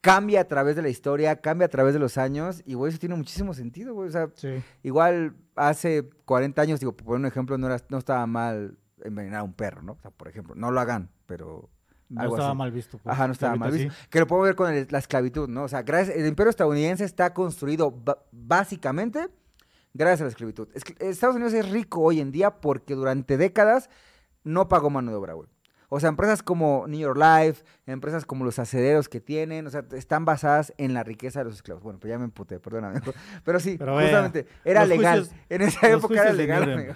cambia 0.00 0.40
a 0.42 0.44
través 0.44 0.76
de 0.76 0.82
la 0.82 0.88
historia, 0.88 1.40
cambia 1.40 1.66
a 1.66 1.70
través 1.70 1.92
de 1.94 1.98
los 2.00 2.18
años 2.18 2.62
y, 2.64 2.74
güey, 2.74 2.90
eso 2.90 2.98
tiene 2.98 3.14
muchísimo 3.16 3.52
sentido, 3.54 3.94
güey. 3.94 4.08
O 4.08 4.12
sea, 4.12 4.30
Sí. 4.34 4.62
igual 4.82 5.34
hace 5.56 6.08
40 6.24 6.62
años, 6.62 6.78
digo, 6.80 6.92
por 6.92 7.04
poner 7.06 7.20
un 7.20 7.26
ejemplo, 7.26 7.58
no, 7.58 7.66
era, 7.66 7.78
no 7.88 7.98
estaba 7.98 8.26
mal 8.26 8.78
envenenar 9.02 9.40
a 9.40 9.42
un 9.42 9.54
perro, 9.54 9.82
¿no? 9.82 9.92
O 9.92 9.98
sea, 10.00 10.10
por 10.10 10.28
ejemplo, 10.28 10.54
no 10.54 10.70
lo 10.70 10.80
hagan, 10.80 11.10
pero 11.26 11.68
No 12.08 12.20
algo 12.22 12.34
estaba 12.36 12.50
así. 12.50 12.58
mal 12.58 12.72
visto. 12.72 12.98
pues, 12.98 13.12
Ajá, 13.12 13.26
no 13.26 13.32
estaba 13.32 13.56
mal 13.56 13.70
visto. 13.70 13.92
Que 14.10 14.20
lo 14.20 14.26
podemos 14.26 14.48
ver 14.48 14.56
con 14.56 14.72
el- 14.72 14.86
la 14.90 14.98
esclavitud, 14.98 15.48
¿no? 15.48 15.64
O 15.64 15.68
sea, 15.68 15.82
gracias, 15.82 16.16
el 16.16 16.26
imperio 16.26 16.50
estadounidense 16.50 17.04
está 17.04 17.34
construido 17.34 17.94
básicamente 18.32 19.28
gracias 19.94 20.22
a 20.22 20.24
la 20.24 20.30
esclavitud. 20.30 20.68
Es 20.74 20.84
Estados 21.00 21.36
Unidos 21.36 21.52
es 21.54 21.68
rico 21.70 22.00
hoy 22.00 22.20
en 22.20 22.32
día 22.32 22.60
porque 22.60 22.94
durante 22.94 23.36
décadas 23.36 23.90
no 24.44 24.68
pagó 24.68 24.90
mano 24.90 25.10
de 25.10 25.16
obra, 25.16 25.34
güey. 25.34 25.48
O 25.90 26.00
sea, 26.00 26.10
empresas 26.10 26.42
como 26.42 26.86
New 26.86 27.00
York 27.00 27.18
Life, 27.18 27.64
empresas 27.86 28.26
como 28.26 28.44
los 28.44 28.58
acederos 28.58 29.08
que 29.08 29.20
tienen, 29.22 29.66
o 29.66 29.70
sea, 29.70 29.84
están 29.92 30.26
basadas 30.26 30.74
en 30.76 30.92
la 30.92 31.02
riqueza 31.02 31.38
de 31.40 31.46
los 31.46 31.54
esclavos. 31.54 31.82
Bueno, 31.82 31.98
pues 31.98 32.10
ya 32.10 32.18
me 32.18 32.24
emputé, 32.24 32.60
perdóname. 32.60 33.00
Pero 33.44 33.58
sí, 33.58 33.76
Pero 33.78 33.98
justamente, 33.98 34.46
era 34.64 34.84
legal. 34.84 35.20
juicios- 35.24 35.34
en 35.48 35.62
esa 35.62 35.88
época 35.90 36.22
era 36.22 36.32
legal. 36.32 36.94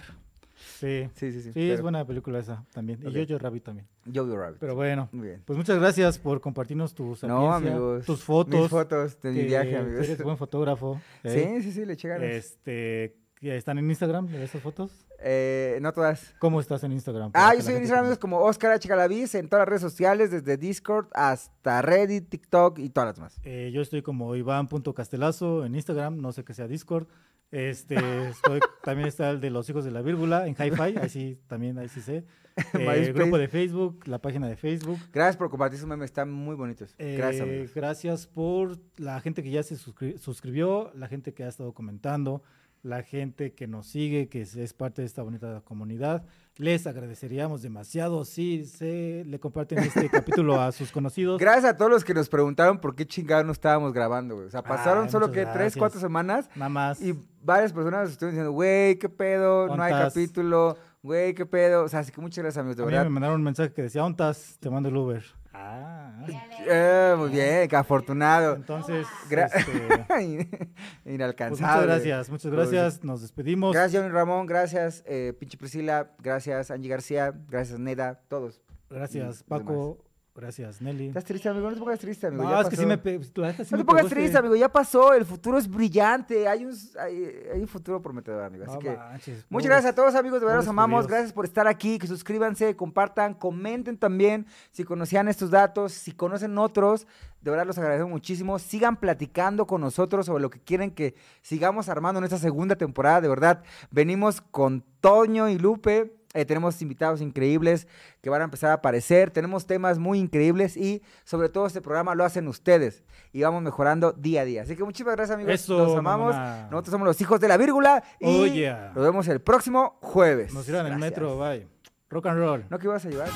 Sí. 0.83 1.09
Sí, 1.15 1.33
sí, 1.33 1.43
sí. 1.43 1.53
Sí, 1.53 1.71
es 1.71 1.81
buena 1.81 2.05
película 2.05 2.39
esa 2.39 2.65
también. 2.73 2.99
Y 3.03 3.25
Jojo 3.27 3.39
Rabbit 3.39 3.65
también. 3.65 3.87
Jojo 4.13 4.37
Rabbit. 4.37 4.59
Pero 4.59 4.75
bueno, 4.75 5.09
Muy 5.13 5.29
bien. 5.29 5.43
pues 5.45 5.57
muchas 5.57 5.79
gracias 5.79 6.19
por 6.19 6.41
compartirnos 6.41 6.95
tus 6.95 7.23
No, 7.23 7.53
amigos. 7.53 8.05
tus 8.05 8.23
fotos. 8.25 8.61
Mis 8.61 8.69
fotos 8.69 9.21
de 9.21 9.31
mi 9.31 9.45
viaje, 9.45 9.77
amigos. 9.77 10.05
Eres 10.09 10.23
buen 10.23 10.37
fotógrafo. 10.37 11.01
¿eh? 11.23 11.59
Sí, 11.61 11.63
sí, 11.63 11.73
sí, 11.73 11.85
le 11.87 11.95
ganas. 11.95 12.23
Este, 12.29 13.17
están 13.41 13.79
en 13.79 13.89
Instagram 13.89 14.29
esas 14.35 14.61
fotos. 14.61 15.07
Eh, 15.25 15.79
no 15.81 15.93
todas. 15.93 16.35
¿Cómo 16.41 16.61
estás 16.61 16.83
en 16.85 16.93
Instagram? 16.93 17.31
Ah, 17.35 17.55
yo 17.55 17.63
soy 17.63 17.75
en 17.75 17.81
Instagram, 17.83 18.07
amigos, 18.07 18.19
como 18.19 18.39
Oscar 18.41 18.73
H. 18.73 18.89
Galaviz 18.89 19.35
en 19.37 19.49
todas 19.49 19.63
las 19.63 19.69
redes 19.69 19.83
sociales, 19.83 20.31
desde 20.31 20.57
Discord 20.57 21.07
hasta 21.13 21.81
Reddit, 21.81 22.29
TikTok 22.29 22.79
y 22.81 22.89
todas 22.91 23.09
las 23.09 23.17
demás. 23.17 23.41
Eh, 23.45 23.71
yo 23.73 23.83
estoy 23.83 24.03
como 24.03 24.35
Iván.castelazo 24.35 25.65
en 25.65 25.75
Instagram, 25.77 26.21
no 26.21 26.33
sé 26.33 26.45
qué 26.45 26.55
sea 26.55 26.67
Discord. 26.67 27.07
Este, 27.53 27.95
estoy, 28.29 28.61
también 28.83 29.07
está 29.09 29.31
el 29.31 29.41
de 29.41 29.51
los 29.51 29.69
hijos 29.69 29.85
de 29.85 29.91
la 29.91 30.03
vírgula 30.03 30.47
en 30.49 30.55
Hi-Fi, 30.55 30.97
ahí 30.99 31.09
sí, 31.09 31.39
también, 31.47 31.79
ahí 31.79 31.89
sí 31.89 32.01
sé. 32.01 32.25
Eh, 32.75 33.07
el 33.07 33.15
grupo 33.15 33.39
de 33.39 33.49
Facebook, 33.49 34.07
la 34.07 34.19
página 34.21 34.47
de 34.47 34.57
Facebook. 34.57 34.99
Gracias 35.11 35.39
por 35.39 35.49
compartir 35.49 35.79
sus 35.79 35.89
memes, 35.89 36.07
están 36.11 36.31
muy 36.31 36.55
bonitos. 36.55 36.95
Gracias, 36.99 37.49
Eh, 37.49 37.71
gracias 37.75 38.27
por 38.27 38.79
la 38.99 39.19
gente 39.23 39.43
que 39.43 39.51
ya 39.51 39.63
se 39.63 39.75
suscri- 39.77 40.19
suscribió, 40.19 40.91
la 40.95 41.09
gente 41.09 41.33
que 41.33 41.45
ha 41.45 41.49
estado 41.49 41.73
comentando, 41.73 42.43
la 42.83 43.03
gente 43.03 43.53
que 43.55 43.67
nos 43.69 43.87
sigue, 43.87 44.29
que 44.29 44.41
es- 44.43 44.57
es 44.57 44.73
parte 44.73 45.03
de 45.03 45.07
esta 45.07 45.23
bonita 45.23 45.61
comunidad. 45.65 46.25
Les 46.57 46.87
agradeceríamos 46.87 47.63
demasiado 47.63 48.25
si 48.25 48.65
se 48.67 49.25
le 49.27 49.39
comparten 49.41 49.79
este 49.79 50.09
capítulo 50.11 50.61
a 50.61 50.71
sus 50.73 50.91
conocidos. 50.93 51.39
Gracias 51.41 51.65
a 51.73 51.77
todos 51.77 51.91
los 51.91 52.05
que 52.05 52.13
nos 52.13 52.29
preguntaron 52.29 52.79
por 52.79 52.95
qué 52.95 53.07
chingados 53.07 53.47
no 53.47 53.53
estábamos 53.53 53.93
grabando, 53.93 54.35
güey. 54.35 54.49
O 54.49 54.51
sea, 54.51 54.63
pasaron 54.63 55.05
Ay, 55.05 55.11
solo 55.11 55.31
que 55.31 55.47
tres, 55.47 55.77
cuatro 55.77 55.99
semanas 56.01 56.51
Nada 56.57 56.69
más. 56.69 57.01
y 57.01 57.15
varias 57.43 57.73
personas 57.73 58.11
estuvieron 58.11 58.35
diciendo, 58.35 58.53
güey, 58.53 58.99
qué 58.99 59.09
pedo, 59.09 59.75
no 59.75 59.83
hay 59.83 59.93
capítulo, 59.93 60.77
güey, 61.03 61.35
qué 61.35 61.47
pedo. 61.47 61.85
O 61.85 61.89
sea, 61.89 62.01
así 62.01 62.13
que 62.13 62.21
muchas 62.21 62.43
gracias, 62.43 62.61
amigos, 62.61 62.77
de 62.77 62.83
a 62.83 62.87
mí 62.87 62.91
verdad. 62.93 63.05
me 63.05 63.11
mandaron 63.11 63.37
un 63.37 63.45
mensaje 63.45 63.73
que 63.73 63.83
decía, 63.83 64.05
¿ontas? 64.05 64.59
Te 64.61 64.69
mando 64.69 64.89
el 64.89 64.97
Uber. 64.97 65.23
Ah, 65.55 66.27
Eh, 66.69 67.15
muy 67.19 67.31
bien, 67.31 67.69
qué 67.69 67.77
afortunado. 67.77 68.55
entonces, 68.57 69.07
Gra- 69.29 69.51
este, 69.55 70.05
pues 71.49 71.61
muchas 71.61 71.83
gracias, 71.87 72.31
muchas 72.31 72.53
gracias. 72.53 73.05
Nos 73.05 73.23
despedimos. 73.23 73.73
Gracias, 73.75 74.11
Ramón, 74.13 74.47
gracias, 74.47 75.03
eh, 75.07 75.33
pinche 75.39 75.57
Priscila, 75.59 76.11
gracias, 76.23 76.71
Angie 76.71 76.89
García, 76.91 77.33
gracias, 77.49 77.79
Neda, 77.79 78.21
todos. 78.29 78.61
Gracias, 78.91 79.43
Paco. 79.43 80.05
Gracias, 80.35 80.81
Nelly. 80.81 81.09
¿Estás 81.09 81.25
triste, 81.27 81.47
amigo? 81.51 81.69
No 81.69 81.75
te 81.75 81.81
pongas 81.81 81.99
triste, 81.99 82.27
amigo. 82.27 82.45
No, 82.45 82.51
ya 82.51 82.61
es 82.63 82.69
que 82.71 82.77
sí 82.77 82.87
me, 82.87 82.97
pe- 82.97 83.21
la 83.35 83.49
neta 83.49 83.65
sí 83.67 83.71
No 83.73 83.77
me 83.77 83.85
te 83.85 83.87
pongas 83.87 84.07
triste, 84.07 84.39
amigo, 84.39 84.57
ya 84.57 84.71
pasó, 84.71 85.13
el 85.13 85.27
futuro 85.27 85.59
es 85.59 85.69
brillante, 85.69 86.49
hay 86.49 86.65
un, 86.65 86.73
hay, 86.99 87.25
hay 87.53 87.61
un 87.61 87.69
futuro 87.69 88.01
prometedor, 88.01 88.43
amigo. 88.43 88.65
Así 88.65 88.73
No 88.73 88.79
que 88.79 88.97
manches, 88.97 89.45
muchas 89.51 89.69
gracias 89.69 89.93
a 89.93 89.95
todos, 89.95 90.15
amigos, 90.15 90.41
de 90.41 90.47
verdad 90.47 90.61
los 90.61 90.69
amamos, 90.69 91.07
gracias 91.07 91.35
por 91.35 91.45
estar 91.45 91.67
aquí, 91.69 91.99
que 91.99 92.07
suscríbanse, 92.07 92.75
compartan, 92.77 93.35
comenten 93.35 93.99
también 93.99 94.47
si 94.71 94.85
conocían 94.85 95.29
estos 95.29 95.51
datos, 95.51 95.93
si 95.93 96.13
conocen 96.13 96.57
otros, 96.57 97.07
de 97.43 97.51
verdad 97.51 97.67
los 97.67 97.77
agradecemos 97.77 98.11
muchísimo, 98.11 98.59
sigan 98.59 98.97
platicando 98.97 99.67
con 99.67 99.83
nosotros 99.83 100.25
sobre 100.25 100.41
lo 100.41 100.49
que 100.49 100.61
quieren 100.61 100.93
que 100.93 101.15
sigamos 101.43 101.91
armando 101.91 102.19
en 102.21 102.25
esta 102.25 102.39
segunda 102.39 102.77
temporada, 102.77 103.21
de 103.21 103.29
verdad, 103.29 103.63
venimos 103.91 104.41
con 104.41 104.83
Toño 105.03 105.51
y 105.51 105.59
Lupe, 105.59 106.22
eh, 106.35 106.45
tenemos 106.45 106.81
invitados 106.83 107.21
increíbles 107.21 107.87
que 108.21 108.31
van 108.31 108.41
a 108.41 108.45
empezar 108.45 108.71
a 108.71 108.75
aparecer. 108.75 109.31
Tenemos 109.31 109.67
temas 109.67 109.99
muy 109.99 110.19
increíbles 110.19 110.77
y 110.77 111.03
sobre 111.25 111.49
todo 111.49 111.67
este 111.67 111.81
programa 111.81 112.15
lo 112.15 112.25
hacen 112.25 112.49
ustedes 112.49 113.03
y 113.33 113.43
vamos 113.43 113.63
mejorando 113.63 114.13
día 114.13 114.43
a 114.43 114.45
día. 114.45 114.63
Así 114.63 114.77
que 114.77 114.85
muchísimas 114.85 115.17
gracias 115.17 115.35
amigos. 115.35 115.55
Eso, 115.55 115.79
Los 115.79 115.97
amamos. 115.97 116.35
Nosotros 116.71 116.91
somos 116.91 117.07
los 117.07 117.21
hijos 117.21 117.41
de 117.41 117.49
la 117.49 117.57
vírgula 117.57 118.03
y 118.19 118.27
Oh, 118.27 118.47
yeah. 118.47 118.93
nos 118.95 119.05
vemos 119.05 119.29
el 119.29 119.41
próximo 119.41 119.99
jueves. 120.01 120.55
Nos 120.55 120.69
irán 120.69 120.87
en 120.87 120.95
el 120.95 120.99
metro, 120.99 121.37
bye. 121.39 121.67
Rock 122.09 122.27
and 122.27 122.39
roll. 122.39 122.65
¿No 122.71 122.79
que 122.79 122.87
ibas 122.87 123.05
a 123.05 123.09
llevar? 123.11 123.29